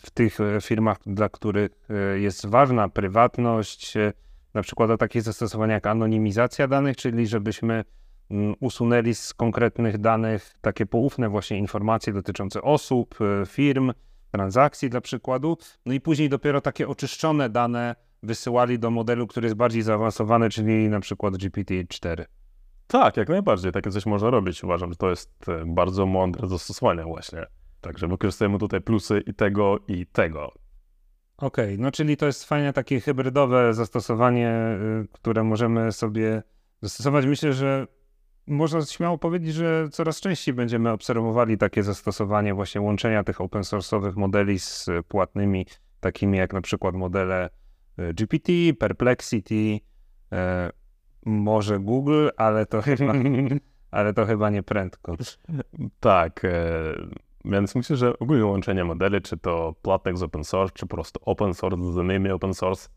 w 0.00 0.10
tych 0.10 0.40
y, 0.40 0.58
firmach, 0.60 0.98
dla 1.06 1.28
których 1.28 1.70
jest 2.14 2.46
ważna 2.46 2.88
prywatność, 2.88 3.94
na 4.54 4.62
przykład 4.62 4.90
o 4.90 4.96
takie 4.96 5.22
zastosowania 5.22 5.74
jak 5.74 5.86
anonimizacja 5.86 6.68
danych, 6.68 6.96
czyli 6.96 7.26
żebyśmy 7.26 7.84
mm, 8.30 8.54
usunęli 8.60 9.14
z 9.14 9.34
konkretnych 9.34 9.98
danych 9.98 10.54
takie 10.60 10.86
poufne 10.86 11.28
właśnie 11.28 11.58
informacje 11.58 12.12
dotyczące 12.12 12.62
osób, 12.62 13.18
firm, 13.46 13.92
transakcji 14.30 14.90
dla 14.90 15.00
przykładu, 15.00 15.58
no 15.86 15.92
i 15.92 16.00
później 16.00 16.28
dopiero 16.28 16.60
takie 16.60 16.88
oczyszczone 16.88 17.50
dane 17.50 17.94
wysyłali 18.22 18.78
do 18.78 18.90
modelu, 18.90 19.26
który 19.26 19.46
jest 19.46 19.56
bardziej 19.56 19.82
zaawansowany, 19.82 20.50
czyli 20.50 20.88
na 20.88 21.00
przykład 21.00 21.34
GPT-4. 21.34 22.24
Tak, 22.92 23.16
jak 23.16 23.28
najbardziej. 23.28 23.72
Takie 23.72 23.90
coś 23.90 24.06
można 24.06 24.30
robić. 24.30 24.64
Uważam, 24.64 24.90
że 24.90 24.96
to 24.96 25.10
jest 25.10 25.48
e, 25.48 25.64
bardzo 25.66 26.06
mądre 26.06 26.48
zastosowanie 26.48 27.04
właśnie. 27.04 27.46
Także 27.80 28.08
wykorzystujemy 28.08 28.58
tutaj 28.58 28.80
plusy 28.80 29.22
i 29.26 29.34
tego, 29.34 29.78
i 29.88 30.06
tego. 30.06 30.52
Okej, 31.36 31.78
no 31.78 31.90
czyli 31.90 32.16
to 32.16 32.26
jest 32.26 32.44
fajne 32.44 32.72
takie 32.72 33.00
hybrydowe 33.00 33.74
zastosowanie, 33.74 34.78
y, 35.04 35.08
które 35.12 35.44
możemy 35.44 35.92
sobie 35.92 36.42
zastosować. 36.82 37.26
Myślę, 37.26 37.52
że 37.52 37.86
można 38.46 38.82
śmiało 38.82 39.18
powiedzieć, 39.18 39.54
że 39.54 39.88
coraz 39.92 40.20
częściej 40.20 40.54
będziemy 40.54 40.90
obserwowali 40.90 41.58
takie 41.58 41.82
zastosowanie 41.82 42.54
właśnie 42.54 42.80
łączenia 42.80 43.24
tych 43.24 43.40
open 43.40 43.62
source'owych 43.62 44.16
modeli 44.16 44.58
z 44.58 44.88
płatnymi, 45.08 45.66
takimi 46.00 46.38
jak 46.38 46.52
na 46.52 46.60
przykład 46.60 46.94
modele 46.94 47.50
y, 47.98 48.14
GPT, 48.14 48.52
Perplexity, 48.78 49.80
e, 50.32 50.81
może 51.26 51.78
Google, 51.78 52.28
ale 52.36 52.66
to 52.66 52.82
chyba, 52.86 53.12
ale 53.90 54.14
to 54.14 54.26
chyba 54.26 54.50
nie 54.50 54.62
prędko. 54.62 55.16
Tak, 56.00 56.44
e, 56.44 56.72
więc 57.44 57.74
myślę, 57.74 57.96
że 57.96 58.18
ogólnie 58.18 58.46
łączenie 58.46 58.84
modeli, 58.84 59.22
czy 59.22 59.36
to 59.36 59.74
płatnych 59.82 60.18
z 60.18 60.22
open 60.22 60.44
source, 60.44 60.74
czy 60.74 60.86
po 60.86 60.96
prostu 60.96 61.20
open 61.24 61.54
source 61.54 61.92
z 61.92 61.96
innymi 61.96 62.30
open 62.30 62.54
source, 62.54 62.88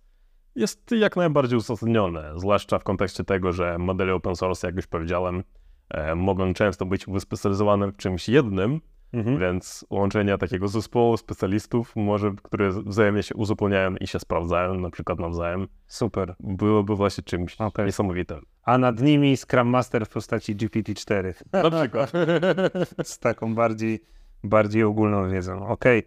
jest 0.56 0.92
jak 0.92 1.16
najbardziej 1.16 1.58
uzasadnione, 1.58 2.32
zwłaszcza 2.36 2.80
w 2.80 2.84
kontekście 2.84 3.24
tego, 3.24 3.52
że 3.52 3.78
modele 3.78 4.14
open 4.14 4.36
source, 4.36 4.68
jak 4.68 4.76
już 4.76 4.88
powiedziałem, 4.88 5.44
e, 5.90 6.16
mogą 6.16 6.54
często 6.54 6.86
być 6.86 7.06
wyspecjalizowane 7.06 7.88
w 7.88 7.98
czymś 7.98 8.30
jednym, 8.30 8.82
Mhm. 9.14 9.40
więc 9.40 9.86
łączenie 9.90 10.38
takiego 10.38 10.68
zespołu 10.68 11.18
specjalistów, 11.18 11.96
może, 11.96 12.32
które 12.44 12.70
wzajemnie 12.70 13.24
się 13.24 13.36
uzupełniają 13.36 13.96
i 13.96 14.08
się 14.08 14.20
sprawdzają, 14.20 14.74
na 14.74 14.90
przykład 14.90 15.20
nawzajem, 15.20 15.68
Super. 15.88 16.36
byłoby 16.40 16.96
właśnie 16.96 17.24
czymś 17.24 17.62
Okej. 17.62 17.86
niesamowitym. 17.86 18.46
A 18.64 18.78
nad 18.78 19.02
nimi 19.02 19.38
Scrum 19.38 19.68
Master 19.68 20.06
w 20.06 20.10
postaci 20.10 20.56
GPT-4. 20.56 21.34
Na 21.52 21.72
przykład. 21.72 22.12
z 23.04 23.20
taką 23.20 23.56
bardziej, 23.56 24.00
bardziej 24.44 24.84
ogólną 24.84 25.30
wiedzą. 25.30 25.68
Okej. 25.68 26.04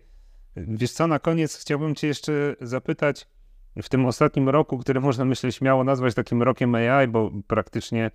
Wiesz 0.56 0.92
co, 0.92 1.06
na 1.06 1.18
koniec 1.18 1.56
chciałbym 1.56 1.94
cię 1.94 2.06
jeszcze 2.06 2.56
zapytać, 2.60 3.26
w 3.82 3.88
tym 3.88 4.06
ostatnim 4.06 4.48
roku, 4.48 4.78
który 4.78 5.00
można 5.00 5.24
myślę 5.24 5.52
śmiało 5.52 5.84
nazwać 5.84 6.14
takim 6.14 6.42
rokiem 6.42 6.74
AI, 6.74 7.08
bo 7.08 7.30
praktycznie 7.46 8.10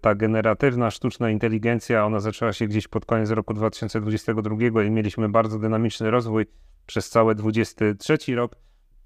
ta 0.00 0.14
generatywna 0.14 0.90
sztuczna 0.90 1.30
inteligencja, 1.30 2.06
ona 2.06 2.20
zaczęła 2.20 2.52
się 2.52 2.66
gdzieś 2.66 2.88
pod 2.88 3.04
koniec 3.04 3.30
roku 3.30 3.54
2022 3.54 4.82
i 4.82 4.90
mieliśmy 4.90 5.28
bardzo 5.28 5.58
dynamiczny 5.58 6.10
rozwój 6.10 6.46
przez 6.86 7.10
cały 7.10 7.34
2023 7.34 8.34
rok. 8.34 8.56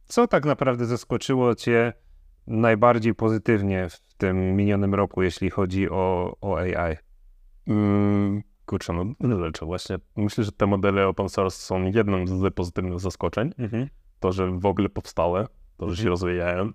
Co 0.04 0.26
tak 0.26 0.44
naprawdę 0.44 0.86
zaskoczyło 0.86 1.54
cię 1.54 1.92
najbardziej 2.46 3.14
pozytywnie 3.14 3.88
w 3.88 4.00
tym 4.16 4.56
minionym 4.56 4.94
roku, 4.94 5.22
jeśli 5.22 5.50
chodzi 5.50 5.90
o, 5.90 6.36
o 6.40 6.58
AI? 6.58 6.96
Mm, 7.66 8.42
kurczę, 8.66 8.92
no 8.92 9.04
tyle 9.20 9.38
rzeczy 9.38 9.64
właśnie. 9.64 9.96
Myślę, 10.16 10.44
że 10.44 10.52
te 10.52 10.66
modele 10.66 11.08
open 11.08 11.28
source 11.28 11.56
są 11.56 11.82
jednym 11.82 12.26
z 12.28 12.54
pozytywnych 12.54 13.00
zaskoczeń. 13.00 13.50
Mhm. 13.58 13.88
To, 14.20 14.32
że 14.32 14.50
w 14.50 14.66
ogóle 14.66 14.88
powstałe, 14.88 15.46
to, 15.76 15.90
że 15.90 15.96
się 15.96 16.00
Mhm. 16.02 16.10
rozwijają. 16.10 16.72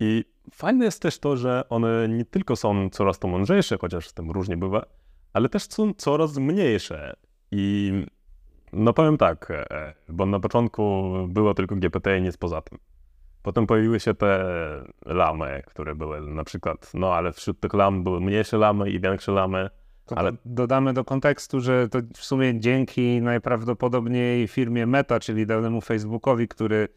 I 0.00 0.24
fajne 0.52 0.84
jest 0.84 1.02
też 1.02 1.18
to, 1.18 1.36
że 1.36 1.68
one 1.68 2.08
nie 2.08 2.24
tylko 2.24 2.56
są 2.56 2.90
coraz 2.90 3.18
to 3.18 3.28
mądrzejsze, 3.28 3.78
chociaż 3.78 4.08
z 4.08 4.14
tym 4.14 4.30
różnie 4.30 4.56
bywa, 4.56 4.86
ale 5.32 5.48
też 5.48 5.62
są 5.62 5.94
coraz 5.94 6.36
mniejsze. 6.38 7.16
I 7.50 7.92
no 8.72 8.92
powiem 8.92 9.16
tak, 9.16 9.50
e, 9.50 9.94
bo 10.08 10.26
na 10.26 10.40
początku 10.40 11.12
było 11.28 11.54
tylko 11.54 11.76
GPT 11.76 12.18
i 12.18 12.22
nic 12.22 12.36
poza 12.36 12.60
tym. 12.60 12.78
Potem 13.42 13.66
pojawiły 13.66 14.00
się 14.00 14.14
te 14.14 14.44
lamy, 15.06 15.62
które 15.66 15.94
były 15.94 16.20
na 16.20 16.44
przykład, 16.44 16.90
no 16.94 17.14
ale 17.14 17.32
wśród 17.32 17.60
tych 17.60 17.74
lam 17.74 18.04
były 18.04 18.20
mniejsze 18.20 18.58
lamy 18.58 18.90
i 18.90 19.00
większe 19.00 19.32
lamy. 19.32 19.70
Ale 20.16 20.32
dodamy 20.44 20.92
do 20.92 21.04
kontekstu, 21.04 21.60
że 21.60 21.88
to 21.88 21.98
w 22.14 22.24
sumie 22.24 22.60
dzięki 22.60 23.22
najprawdopodobniej 23.22 24.48
firmie 24.48 24.86
Meta, 24.86 25.20
czyli 25.20 25.46
dawnemu 25.46 25.80
Facebookowi, 25.80 26.48
który 26.48 26.88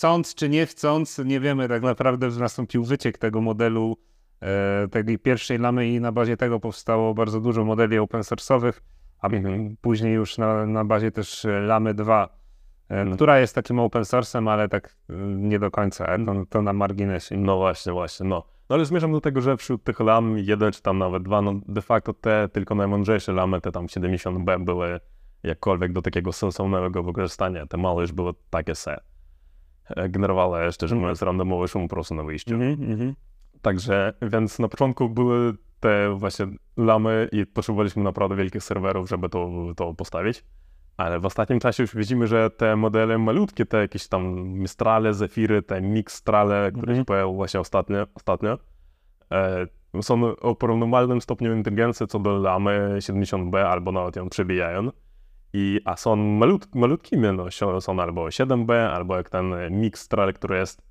chcąc 0.00 0.34
czy 0.34 0.48
nie 0.48 0.66
chcąc, 0.66 1.18
nie 1.18 1.40
wiemy 1.40 1.68
tak 1.68 1.82
naprawdę, 1.82 2.30
że 2.30 2.40
nastąpił 2.40 2.84
wyciek 2.84 3.18
tego 3.18 3.40
modelu, 3.40 3.96
e, 4.42 4.88
tej 5.04 5.18
pierwszej 5.18 5.58
lamy 5.58 5.88
i 5.88 6.00
na 6.00 6.12
bazie 6.12 6.36
tego 6.36 6.60
powstało 6.60 7.14
bardzo 7.14 7.40
dużo 7.40 7.64
modeli 7.64 7.98
open 7.98 8.20
source'owych, 8.20 8.72
a 9.20 9.26
Mhm. 9.28 9.76
później 9.80 10.14
już 10.14 10.38
na, 10.38 10.66
na 10.66 10.84
bazie 10.84 11.10
też 11.10 11.46
lamy 11.66 11.94
2, 11.94 12.28
e, 12.90 12.94
Mhm. 12.94 13.16
która 13.16 13.38
jest 13.40 13.54
takim 13.54 13.78
open 13.78 14.02
source'em, 14.02 14.50
ale 14.50 14.68
tak 14.68 14.96
e, 15.10 15.12
nie 15.26 15.58
do 15.58 15.70
końca, 15.70 16.06
e, 16.06 16.24
to, 16.24 16.34
to 16.48 16.62
na 16.62 16.72
marginesie. 16.72 17.36
No 17.36 17.56
właśnie, 17.56 17.92
właśnie, 17.92 18.26
no. 18.26 18.42
No 18.70 18.74
ale 18.76 18.84
zmierzam 18.84 19.12
do 19.12 19.20
tego, 19.20 19.40
że 19.40 19.56
wśród 19.56 19.84
tych 19.84 20.00
lam 20.00 20.38
jeden 20.38 20.72
czy 20.72 20.82
tam 20.82 20.98
nawet 20.98 21.22
dwa, 21.22 21.42
no 21.42 21.54
de 21.68 21.82
facto 21.82 22.12
te 22.14 22.48
tylko 22.52 22.74
najmądrzejsze 22.74 23.32
lamy, 23.32 23.60
te 23.60 23.72
tam 23.72 23.86
70B 23.86 24.64
były 24.64 25.00
jakkolwiek 25.42 25.92
do 25.92 26.02
takiego 26.02 26.32
sensownego 26.32 27.02
wykorzystania. 27.02 27.66
Te 27.66 27.76
małe 27.76 28.02
już 28.02 28.12
były 28.12 28.32
takie 28.50 28.74
se. 28.74 29.00
E, 29.96 30.08
Generowały, 30.08 30.72
szczerze 30.72 30.94
Mhm. 30.94 31.00
mówiąc, 31.00 31.22
randomowy 31.22 31.68
szum 31.68 31.88
po 31.88 31.96
prostu 31.96 32.14
na 32.14 32.22
wyjściu. 32.22 32.54
Mhm, 32.54 32.92
mhm. 32.92 33.14
Także, 33.62 34.12
więc 34.22 34.58
na 34.58 34.68
początku 34.68 35.08
były 35.08 35.54
te 35.80 36.14
właśnie 36.16 36.46
lamy 36.76 37.28
i 37.32 37.46
potrzebowaliśmy 37.46 38.02
naprawdę 38.02 38.36
wielkich 38.36 38.62
serwerów, 38.62 39.08
żeby 39.08 39.28
to, 39.28 39.50
to 39.76 39.94
postawić. 39.94 40.44
Ale 40.96 41.20
w 41.20 41.26
ostatnim 41.26 41.60
czasie 41.60 41.82
już 41.82 41.94
widzimy, 41.96 42.26
że 42.26 42.50
te 42.50 42.76
modele 42.76 43.18
malutkie, 43.18 43.66
te 43.66 43.78
jakieś 43.78 44.08
tam 44.08 44.48
Mistrale, 44.48 45.14
Zefiry, 45.14 45.62
te 45.62 45.80
Mixtrale, 45.80 46.72
które 46.72 46.96
się 46.96 47.04
pojawiły 47.04 47.36
właśnie 47.36 47.60
ostatnio, 47.60 48.06
ostatnio 48.14 48.58
e, 49.32 49.66
są 50.02 50.36
o 50.36 50.54
porównywalnym 50.54 51.20
stopniu 51.20 51.56
inteligencji 51.56 52.06
co 52.06 52.18
do 52.18 52.38
lamy 52.38 52.96
70B 52.98 53.56
albo 53.56 53.92
nawet 53.92 54.16
ją 54.16 54.28
przebijają. 54.28 54.90
I, 55.52 55.80
a 55.84 55.96
są 55.96 56.16
malut, 56.16 56.74
malutkimi, 56.74 57.28
no, 57.32 57.80
są 57.80 58.00
albo 58.00 58.24
7B, 58.26 58.72
albo 58.86 59.16
jak 59.16 59.30
ten 59.30 59.54
Mixtral, 59.70 60.32
który 60.34 60.56
jest 60.58 60.82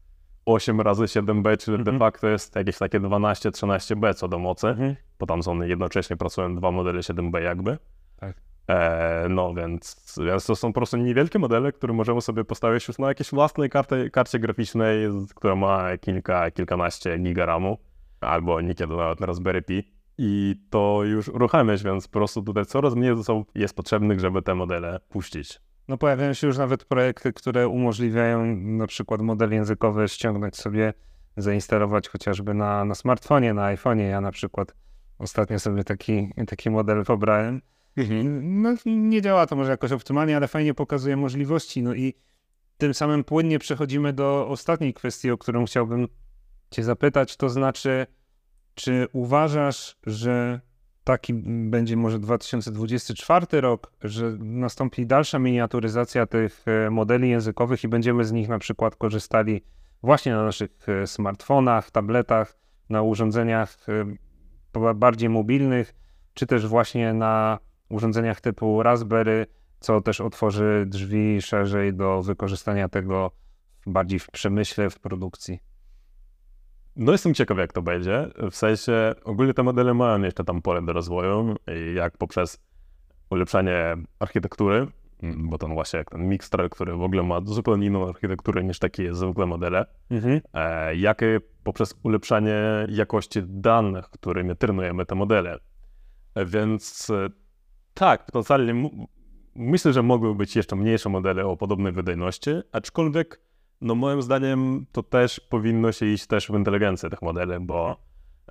8 0.46 0.82
razy 0.82 1.04
7B, 1.04 1.58
czyli 1.58 1.78
de 1.78 1.82
Mhm. 1.92 2.00
facto 2.00 2.28
jest 2.28 2.56
jakieś 2.56 2.78
takie 2.78 3.00
12-13B 3.00 4.14
co 4.14 4.28
do 4.28 4.40
mocy, 4.40 4.68
Mhm. 4.68 4.96
bo 5.20 5.26
tam 5.26 5.44
są 5.44 5.62
jednocześnie 5.62 6.18
pracują 6.18 6.56
dwa 6.56 6.72
modele 6.72 7.00
7B 7.00 7.42
jakby. 7.42 7.78
Tak. 8.20 8.38
E, 8.70 9.28
no 9.30 9.54
więc, 9.54 10.16
więc 10.26 10.46
to 10.46 10.56
są 10.56 10.68
po 10.68 10.80
prostu 10.80 10.98
niewielkie 10.98 11.40
modele, 11.40 11.72
które 11.72 11.94
możemy 11.94 12.22
sobie 12.22 12.44
postawić 12.46 12.88
już 12.88 12.98
na 12.98 13.08
jakiejś 13.08 13.30
własnej 13.32 13.70
karcie, 13.70 14.10
karcie 14.10 14.40
graficznej, 14.40 15.08
która 15.36 15.56
ma 15.56 15.98
kilka, 15.98 16.52
kilkanaście 16.52 17.18
giga 17.18 17.46
RAMu, 17.46 17.78
albo 18.22 18.62
niekiedy 18.62 18.96
nawet 18.96 19.20
na 19.20 19.26
Raspberry 19.28 19.62
Pi. 19.62 19.99
I 20.22 20.56
to 20.70 21.02
już 21.04 21.28
uruchamiać, 21.28 21.84
więc 21.84 22.08
po 22.08 22.12
prostu 22.12 22.42
tutaj 22.42 22.66
coraz 22.66 22.96
mniej 22.96 23.18
zasobów 23.18 23.48
jest 23.56 23.74
potrzebnych, 23.74 24.20
żeby 24.20 24.42
te 24.42 24.56
modele 24.56 25.00
puścić. 25.10 25.62
No 25.88 25.98
pojawiają 25.98 26.34
się 26.34 26.48
już 26.48 26.58
nawet 26.58 26.86
projekty, 26.86 27.34
które 27.34 27.68
umożliwiają 27.68 28.46
na 28.56 28.88
przykład 28.88 29.22
model 29.22 29.52
językowy 29.52 30.08
ściągnąć 30.08 30.58
sobie, 30.58 30.94
zainstalować 31.38 32.10
chociażby 32.10 32.54
na, 32.54 32.86
na 32.86 32.96
smartfonie, 32.96 33.54
na 33.54 33.76
iPhone'ie. 33.76 34.10
Ja 34.10 34.22
na 34.22 34.32
przykład 34.32 34.76
ostatnio 35.20 35.60
sobie 35.60 35.84
taki, 35.84 36.34
taki 36.48 36.70
model 36.70 37.06
pobrałem. 37.06 37.62
No 38.42 38.76
nie 38.86 39.22
działa 39.22 39.46
to 39.46 39.56
może 39.56 39.72
jakoś 39.72 39.92
optymalnie, 39.92 40.38
ale 40.38 40.48
fajnie 40.48 40.74
pokazuje 40.74 41.18
możliwości. 41.18 41.82
No 41.82 41.94
i 41.94 42.14
tym 42.78 42.94
samym 42.94 43.24
płynnie 43.24 43.60
przechodzimy 43.60 44.14
do 44.14 44.48
ostatniej 44.48 44.94
kwestii, 44.94 45.32
o 45.32 45.38
którą 45.38 45.66
chciałbym 45.66 46.08
cię 46.72 46.84
zapytać, 46.84 47.38
to 47.38 47.50
znaczy, 47.50 48.08
czy 48.80 49.08
uważasz, 49.14 49.98
że 50.06 50.60
taki 51.04 51.34
będzie 51.70 51.98
może 51.98 52.20
2024 52.20 53.62
rok, 53.62 53.92
że 54.04 54.38
nastąpi 54.40 55.06
dalsza 55.06 55.40
miniaturyzacja 55.40 56.26
tych 56.26 56.66
e, 56.68 56.90
modeli 56.90 57.30
językowych 57.30 57.84
i 57.84 57.88
będziemy 57.88 58.26
z 58.26 58.32
nich 58.32 58.50
na 58.50 58.60
przykład 58.60 58.96
korzystali 58.96 59.64
właśnie 60.04 60.32
na 60.32 60.44
naszych 60.44 60.90
e, 60.90 61.08
smartfonach, 61.08 61.92
tabletach, 61.92 62.58
na 62.90 63.02
urządzeniach 63.02 63.90
e, 63.90 64.16
ba- 64.80 64.94
bardziej 64.94 65.30
mobilnych, 65.30 65.96
czy 66.34 66.48
też 66.48 66.68
właśnie 66.68 67.14
na 67.14 67.60
urządzeniach 67.90 68.42
typu 68.42 68.84
Raspberry, 68.84 69.46
co 69.80 70.02
też 70.02 70.22
otworzy 70.22 70.86
drzwi 70.88 71.42
szerzej 71.42 71.94
do 71.94 72.22
wykorzystania 72.22 72.90
tego 72.90 73.32
bardziej 73.86 74.20
w 74.20 74.28
przemyśle, 74.32 74.90
w 74.90 75.00
produkcji. 75.00 75.69
No 77.02 77.12
jestem 77.12 77.34
ciekaw, 77.34 77.58
jak 77.58 77.74
to 77.74 77.82
będzie. 77.82 78.28
W 78.52 78.56
sensie, 78.56 79.16
ogólnie 79.24 79.54
te 79.54 79.64
modele 79.64 79.94
mają 79.94 80.22
jeszcze 80.22 80.44
tam 80.44 80.62
pole 80.62 80.82
do 80.82 80.94
rozwoju, 80.94 81.56
jak 81.96 82.18
poprzez 82.18 82.60
ulepszanie 83.30 83.96
architektury, 84.20 84.88
mm, 85.24 85.50
bo 85.50 85.58
ten 85.58 85.74
właśnie 85.74 85.98
jak 85.98 86.12
ten 86.12 86.30
Mixtral, 86.30 86.70
który 86.70 86.94
w 86.96 87.02
ogóle 87.02 87.24
ma 87.24 87.42
zupełnie 87.46 87.88
inną 87.88 88.10
architekturę 88.10 88.64
niż 88.64 88.80
takie 88.80 89.14
zwykłe 89.14 89.46
modele, 89.46 89.86
Mhm. 90.10 90.42
e, 90.54 90.96
jak 90.96 91.22
poprzez 91.64 91.96
ulepszanie 92.04 92.58
jakości 92.90 93.40
danych, 93.48 94.10
którymi 94.10 94.56
trenujemy 94.56 95.06
te 95.06 95.16
modele. 95.16 95.58
Więc 96.46 97.10
e, 97.10 97.30
tak, 97.94 98.26
potencjalnie 98.26 98.90
myślę, 99.56 99.94
że 99.94 100.04
mogły 100.04 100.36
być 100.36 100.56
jeszcze 100.56 100.76
mniejsze 100.76 101.10
modele 101.10 101.46
o 101.46 101.58
podobnej 101.58 101.92
wydajności, 101.94 102.52
aczkolwiek 102.72 103.42
no 103.82 103.96
moim 103.96 104.22
zdaniem 104.22 104.86
to 104.92 105.04
też 105.04 105.40
powinno 105.40 105.92
się 105.92 106.06
iść 106.06 106.28
też 106.28 106.48
w 106.48 106.56
inteligencję 106.56 107.10
tych 107.10 107.22
modeli, 107.22 107.60
bo 107.60 107.98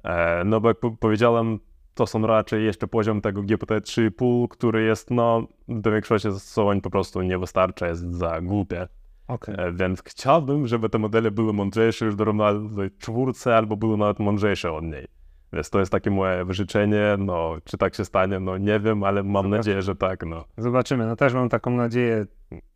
e, 0.04 0.44
no 0.44 0.60
bo 0.60 0.68
jak 0.68 0.78
powiedziałem, 1.00 1.58
to 1.94 2.06
są 2.06 2.26
raczej 2.26 2.64
jeszcze 2.64 2.86
poziom 2.86 3.20
tego 3.20 3.42
GPT-3,5, 3.42 4.48
który 4.48 4.82
jest 4.82 5.10
no 5.10 5.46
do 5.68 5.90
większości 5.90 6.30
zastosowań 6.30 6.80
po 6.80 6.90
prostu 6.90 7.22
nie 7.22 7.38
wystarcza, 7.38 7.88
jest 7.88 8.14
za 8.14 8.40
głupie. 8.40 8.88
Okay. 9.28 9.56
E, 9.56 9.72
więc 9.72 10.02
chciałbym, 10.02 10.66
żeby 10.66 10.88
te 10.88 10.98
modele 10.98 11.30
były 11.30 11.52
mądrzejsze 11.52 12.04
już 12.04 12.16
do 12.16 12.24
Ronaldo 12.24 12.82
czwórce, 12.98 13.56
albo 13.56 13.76
były 13.76 13.96
nawet 13.96 14.18
mądrzejsze 14.18 14.72
od 14.72 14.84
niej. 14.84 15.06
Więc 15.52 15.70
to 15.70 15.78
jest 15.78 15.92
takie 15.92 16.10
moje 16.10 16.44
życzenie, 16.50 17.16
no 17.18 17.56
czy 17.64 17.78
tak 17.78 17.94
się 17.94 18.04
stanie, 18.04 18.40
no 18.40 18.58
nie 18.58 18.80
wiem, 18.80 19.04
ale 19.04 19.22
mam 19.22 19.32
Zobaczymy. 19.32 19.56
nadzieję, 19.56 19.82
że 19.82 19.96
tak, 19.96 20.26
no. 20.26 20.44
Zobaczymy, 20.56 21.06
no 21.06 21.16
też 21.16 21.34
mam 21.34 21.48
taką 21.48 21.70
nadzieję, 21.70 22.26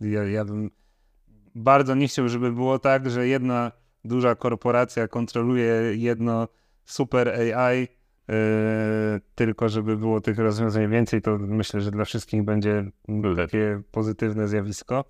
ja, 0.00 0.24
ja 0.24 0.44
bym 0.44 0.70
bardzo 1.54 1.94
nie 1.94 2.08
chciał, 2.08 2.28
żeby 2.28 2.52
było 2.52 2.78
tak, 2.78 3.10
że 3.10 3.26
jedna 3.26 3.72
duża 4.04 4.34
korporacja 4.34 5.08
kontroluje 5.08 5.74
jedno 5.94 6.48
super 6.84 7.28
AI, 7.28 7.80
yy, 7.80 8.34
tylko 9.34 9.68
żeby 9.68 9.96
było 9.96 10.20
tych 10.20 10.38
rozwiązań 10.38 10.90
więcej, 10.90 11.22
to 11.22 11.38
myślę, 11.38 11.80
że 11.80 11.90
dla 11.90 12.04
wszystkich 12.04 12.42
będzie 12.42 12.90
takie 13.36 13.82
pozytywne 13.90 14.48
zjawisko. 14.48 15.04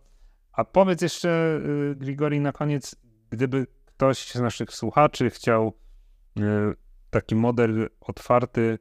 A 0.52 0.64
powiedz 0.64 1.02
jeszcze, 1.02 1.60
yy, 1.66 1.96
Grigori, 1.96 2.40
na 2.40 2.52
koniec, 2.52 2.96
gdyby 3.30 3.66
ktoś 3.86 4.32
z 4.32 4.40
naszych 4.40 4.72
słuchaczy 4.72 5.30
chciał 5.30 5.72
yy, 6.36 6.74
taki 7.10 7.34
model 7.34 7.88
otwarty, 8.00 8.78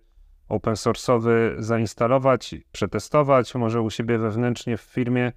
open 0.48 0.74
source'owy 0.74 1.56
zainstalować, 1.58 2.56
przetestować, 2.72 3.56
może 3.56 3.82
u 3.82 3.90
siebie 3.90 4.18
wewnętrznie 4.18 4.78
w 4.78 4.82
firmie, 4.82 5.32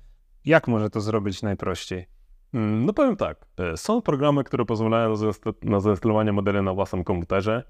jak 0.44 0.68
może 0.68 0.90
to 0.90 1.00
zrobić 1.00 1.42
najprościej? 1.42 2.06
Mm, 2.54 2.86
no 2.86 2.92
powiem 2.92 3.16
tak, 3.16 3.46
e, 3.58 3.76
są 3.76 4.02
programy, 4.02 4.44
które 4.44 4.64
pozwalają 4.64 5.14
na 5.62 5.80
zainstalowanie 5.80 6.32
modeli 6.32 6.62
na 6.62 6.74
własnym 6.74 7.04
komputerze, 7.04 7.62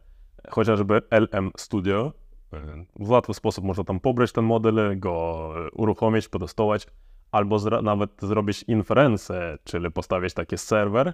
chociażby 0.51 1.03
LM 1.11 1.51
Studio. 1.57 2.13
E, 2.53 2.85
w 2.97 3.11
łatwy 3.11 3.35
sposób 3.35 3.65
można 3.65 3.85
tam 3.85 4.01
pobrać 4.01 4.33
ten 4.33 4.45
model, 4.45 4.99
go 4.99 5.51
uruchomić, 5.73 6.29
potestować, 6.29 6.87
albo 7.33 7.59
nawet 7.83 8.11
zrobić 8.23 8.63
inferencję, 8.63 9.59
czyli 9.65 9.91
postawić 9.91 10.35
taki 10.35 10.59
serwer, 10.59 11.13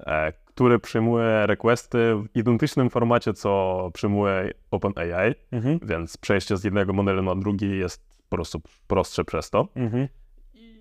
e, 0.00 0.32
który 0.44 0.78
przyjmuje 0.78 1.46
requesty 1.46 2.14
w 2.16 2.36
identycznym 2.36 2.90
formacie, 2.90 3.32
co 3.32 3.90
przyjmuje 3.94 4.52
OpenAI, 4.70 5.34
mhm. 5.52 5.78
więc 5.82 6.16
przejście 6.16 6.56
z 6.56 6.64
jednego 6.64 6.92
modelu 6.92 7.22
na 7.22 7.34
drugi 7.34 7.78
jest 7.78 8.16
po 8.28 8.36
prostu 8.36 8.60
prostsze 8.86 9.24
przez 9.24 9.50
to. 9.50 9.68
Mhm 9.76 10.08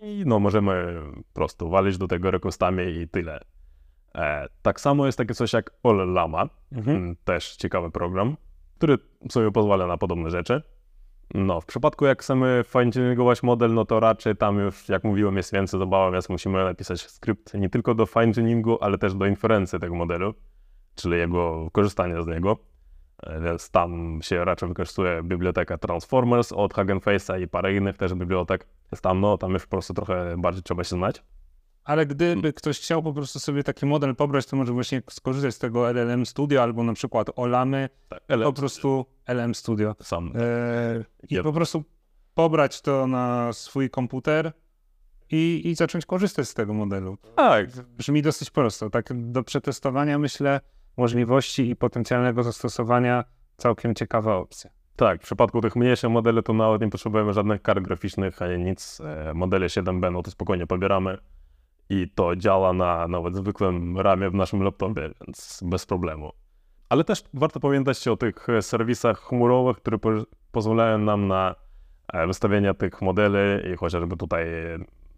i 0.06 0.24
no 0.26 0.40
możemy 0.40 1.02
po 1.28 1.34
prostu 1.34 1.70
walić 1.70 1.98
do 1.98 2.08
tego 2.08 2.32
requestami 2.32 2.84
i 2.84 3.08
tyle. 3.08 3.40
E, 4.16 4.48
tak 4.62 4.82
samo 4.82 5.06
jest 5.06 5.18
takie 5.18 5.34
coś 5.34 5.54
jak 5.54 5.72
All 5.84 6.14
Lama, 6.14 6.50
mhm. 6.72 6.98
Mm, 6.98 7.16
też 7.24 7.56
ciekawy 7.56 7.92
program, 7.92 8.38
który 8.78 8.98
sobie 9.30 9.52
pozwala 9.52 9.88
na 9.88 9.98
podobne 9.98 10.30
rzeczy. 10.30 10.62
No, 11.34 11.62
w 11.62 11.66
przypadku 11.66 12.06
jak 12.06 12.22
chcemy 12.22 12.64
fine-tuningować 12.68 13.44
model, 13.44 13.74
no 13.74 13.86
to 13.86 14.00
raczej 14.00 14.36
tam 14.36 14.60
już, 14.60 14.90
jak 14.90 15.04
mówiłem, 15.04 15.38
jest 15.38 15.54
więcej 15.54 15.80
zabawa, 15.80 16.12
więc 16.12 16.30
musimy 16.30 16.64
napisać 16.64 17.02
skrypt 17.02 17.54
nie 17.54 17.70
tylko 17.70 17.96
do 17.96 18.06
fine-tuningu, 18.06 18.78
ale 18.82 18.98
też 18.98 19.14
do 19.14 19.26
inferencji 19.26 19.80
tego 19.80 19.96
modelu, 19.96 20.34
czyli 20.96 21.18
jego 21.18 21.70
korzystania 21.72 22.22
z 22.22 22.28
niego. 22.28 22.58
E, 23.24 23.42
więc 23.42 23.72
tam 23.72 24.20
się 24.22 24.46
raczej 24.46 24.70
wykorzystuje 24.70 25.24
biblioteka 25.24 25.78
Transformers 25.78 26.52
od 26.52 26.74
Hugging 26.74 27.04
Face'a 27.04 27.42
i 27.42 27.48
parę 27.48 27.76
innych 27.76 27.98
też 27.98 28.14
bibliotek. 28.14 28.68
Tam, 29.02 29.22
no, 29.22 29.38
tam 29.38 29.54
już 29.54 29.64
po 29.64 29.70
prostu 29.70 29.94
trochę 29.94 30.36
bardziej 30.38 30.64
trzeba 30.64 30.84
się 30.84 30.96
znać. 30.96 31.24
Ale 31.84 32.06
gdyby 32.06 32.42
hmm. 32.42 32.54
ktoś 32.54 32.80
chciał 32.80 33.04
po 33.04 33.14
prostu 33.14 33.40
sobie 33.40 33.64
taki 33.64 33.86
model 33.86 34.16
pobrać, 34.16 34.46
to 34.46 34.56
może 34.56 34.74
właśnie 34.74 35.02
skorzystać 35.10 35.56
z 35.56 35.60
tego 35.60 35.90
LLM 35.90 36.26
Studio 36.26 36.64
albo 36.64 36.84
na 36.84 36.94
przykład 36.94 37.28
Olamy, 37.36 37.90
tak, 38.10 38.22
po 38.44 38.54
prostu 38.54 39.06
LM 39.28 39.56
Studio. 39.56 39.96
Sam. 40.02 40.34
E, 40.36 41.06
I 41.30 41.44
po 41.44 41.54
prostu 41.54 41.84
pobrać 42.34 42.82
to 42.82 43.08
na 43.08 43.54
swój 43.54 43.90
komputer 43.90 44.54
i, 45.32 45.62
i 45.66 45.76
zacząć 45.76 46.06
korzystać 46.06 46.50
z 46.50 46.54
tego 46.54 46.74
modelu. 46.74 47.18
Tak. 47.36 47.70
Brzmi 47.72 48.22
dosyć 48.22 48.50
prosto. 48.50 48.90
Tak 48.90 49.32
do 49.32 49.44
przetestowania 49.44 50.20
myślę 50.20 50.62
możliwości 50.98 51.70
i 51.70 51.76
potencjalnego 51.76 52.44
zastosowania 52.44 53.24
całkiem 53.58 53.96
ciekawa 53.96 54.36
opcja. 54.36 54.72
Tak, 54.96 55.22
w 55.22 55.24
przypadku 55.24 55.62
tych 55.62 55.76
mniejszych 55.76 56.10
modeli 56.10 56.44
to 56.44 56.54
nawet 56.54 56.82
nie 56.82 56.90
potrzebujemy 56.90 57.34
żadnych 57.34 57.62
kart 57.62 57.80
graficznych 57.80 58.42
ani 58.42 58.64
nic. 58.64 59.02
E, 59.02 59.34
modele 59.34 59.68
7B 59.68 60.12
no 60.12 60.24
to 60.24 60.32
spokojnie 60.32 60.68
pobieramy 60.68 61.18
i 61.90 62.10
to 62.16 62.36
działa 62.36 62.74
na 62.74 63.08
nawet 63.08 63.36
zwykłym 63.36 64.00
ramie 64.00 64.30
w 64.30 64.34
naszym 64.34 64.64
laptopie, 64.64 65.10
więc 65.22 65.60
bez 65.64 65.86
problemu. 65.86 66.32
Ale 66.90 67.04
też 67.04 67.24
warto 67.34 67.60
pamiętać 67.60 68.08
o 68.08 68.18
tych 68.18 68.48
serwisach 68.62 69.20
chmurowych, 69.20 69.78
które 69.78 69.98
po 69.98 70.10
pozwalają 70.52 70.98
nam 70.98 71.28
na 71.28 71.56
e, 72.14 72.28
wystawienie 72.28 72.74
tych 72.74 73.02
modeli 73.02 73.72
i 73.74 73.76
chociażby 73.76 74.18
tutaj 74.18 74.46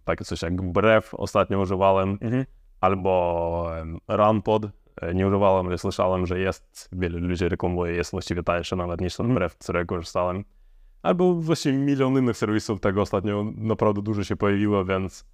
takie 0.06 0.26
coś 0.26 0.42
jak 0.42 0.72
Brew 0.72 1.14
ostatnio 1.14 1.60
używałem, 1.60 2.18
mhm. 2.22 2.46
albo 2.82 3.72
Runpod, 4.08 4.66
nie 5.14 5.28
używałem, 5.28 5.68
ale 5.68 5.78
słyszałem, 5.78 6.26
że 6.26 6.40
jest, 6.40 6.90
wiele 6.92 7.20
ludzi 7.20 7.50
reklamuje, 7.50 7.94
jest 7.94 8.12
właściwie 8.12 8.44
tańsze 8.44 8.76
nawet 8.76 9.02
niż 9.02 9.18
ten 9.18 9.26
mhm. 9.26 9.40
brew, 9.40 9.54
z 9.54 9.64
którego 9.64 9.96
korzystałem. 9.96 10.44
Albo 11.02 11.34
właściwie 11.34 11.78
milion 11.78 12.18
innych 12.18 12.38
serwisów 12.38 12.80
tego 12.80 13.02
ostatnio 13.02 13.46
naprawdę 13.56 14.02
dużo 14.02 14.24
się 14.24 14.36
pojawiło, 14.36 14.86
więc 14.86 15.26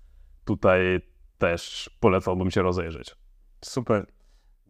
tutaj 0.46 1.02
też 1.38 1.90
polecałbym 2.00 2.52
się 2.52 2.62
rozejrzeć. 2.62 3.16
Super. 3.62 4.06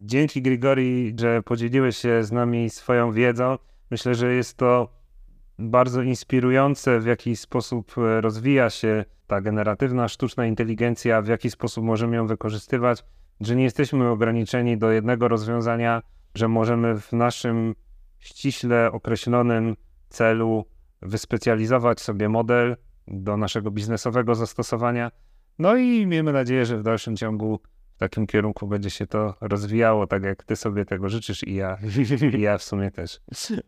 Dzięki 0.00 0.42
Grigori, 0.42 1.14
że 1.20 1.42
podzieliłeś 1.42 1.96
się 1.96 2.24
z 2.24 2.32
nami 2.32 2.70
swoją 2.70 3.12
wiedzą. 3.12 3.58
Myślę, 3.90 4.14
że 4.14 4.34
jest 4.34 4.56
to 4.56 4.88
bardzo 5.58 6.02
inspirujące, 6.02 7.00
w 7.00 7.06
jaki 7.06 7.36
sposób 7.36 7.98
e, 7.98 8.20
rozwija 8.20 8.70
się 8.70 9.04
ta 9.26 9.40
generatywna 9.40 10.08
sztuczna 10.08 10.46
inteligencja, 10.46 11.22
w 11.22 11.28
jaki 11.28 11.50
sposób 11.50 11.84
możemy 11.84 12.16
ją 12.16 12.26
wykorzystywać 12.26 13.04
że 13.40 13.56
nie 13.56 13.64
jesteśmy 13.64 14.08
ograniczeni 14.08 14.78
do 14.78 14.90
jednego 14.90 15.28
rozwiązania, 15.28 16.02
że 16.34 16.48
możemy 16.48 17.00
w 17.00 17.12
naszym 17.12 17.74
ściśle 18.18 18.92
określonym 18.92 19.76
celu 20.08 20.64
wyspecjalizować 21.02 22.00
sobie 22.00 22.28
model 22.28 22.76
do 23.08 23.36
naszego 23.36 23.70
biznesowego 23.70 24.34
zastosowania. 24.34 25.10
No 25.58 25.76
i 25.76 26.06
miejmy 26.06 26.32
nadzieję, 26.32 26.66
że 26.66 26.78
w 26.78 26.82
dalszym 26.82 27.16
ciągu 27.16 27.60
w 27.94 27.98
takim 27.98 28.26
kierunku 28.26 28.66
będzie 28.66 28.90
się 28.90 29.06
to 29.06 29.34
rozwijało, 29.40 30.06
tak 30.06 30.22
jak 30.22 30.44
ty 30.44 30.56
sobie 30.56 30.84
tego 30.84 31.08
życzysz 31.08 31.46
i 31.46 31.54
ja, 31.54 31.78
i 32.36 32.40
ja 32.40 32.58
w 32.58 32.62
sumie 32.62 32.90
też. 32.90 33.20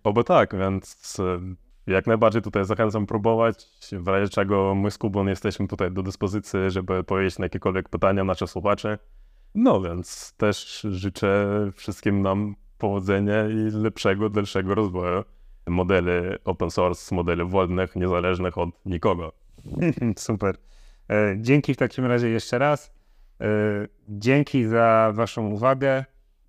Oby 0.04 0.24
tak, 0.24 0.56
więc 0.56 1.16
e, 1.20 1.92
jak 1.92 2.06
najbardziej 2.06 2.42
tutaj 2.42 2.64
zachęcam 2.64 3.06
próbować, 3.06 3.66
w 3.92 4.08
razie 4.08 4.28
czego 4.28 4.74
my 4.74 4.90
z 4.90 4.98
Kubą 4.98 5.26
jesteśmy 5.26 5.68
tutaj 5.68 5.92
do 5.92 6.02
dyspozycji, 6.02 6.60
żeby 6.68 6.98
odpowiedzieć 6.98 7.38
na 7.38 7.44
jakiekolwiek 7.44 7.88
pytania 7.88 8.24
naszych 8.24 8.50
słuchaczy. 8.50 8.98
No 9.57 9.80
więc 9.80 10.32
też 10.36 10.86
życzę 10.90 11.48
wszystkim 11.74 12.22
nam 12.22 12.57
powodzenia 12.78 13.48
i 13.48 13.70
lepszego, 13.70 14.30
dalszego 14.30 14.74
rozwoju 14.74 15.24
modeli 15.66 16.11
open 16.44 16.70
source, 16.70 17.14
modeli 17.14 17.44
wolnych, 17.44 17.96
niezależnych 17.96 18.59
od 18.59 18.70
nikogo. 18.86 19.32
Super. 20.16 20.57
E, 21.11 21.36
dzięki 21.40 21.74
w 21.74 21.76
takim 21.76 22.07
razie 22.07 22.28
jeszcze 22.28 22.59
raz. 22.59 22.92
E, 23.40 23.46
dzięki 24.09 24.64
za 24.64 25.12
Waszą 25.14 25.46
uwagę. 25.46 26.04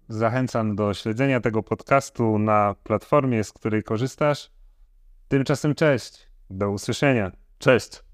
Zachęcam 0.09 0.75
do 0.75 0.93
śledzenia 0.93 1.39
tego 1.39 1.63
podcastu 1.63 2.39
na 2.39 2.75
platformie, 2.83 3.43
z 3.43 3.53
której 3.53 3.83
korzystasz. 3.83 4.51
Tymczasem 5.27 5.75
cześć. 5.75 6.29
Do 6.49 6.71
usłyszenia. 6.71 7.31
Cześć. 7.57 8.06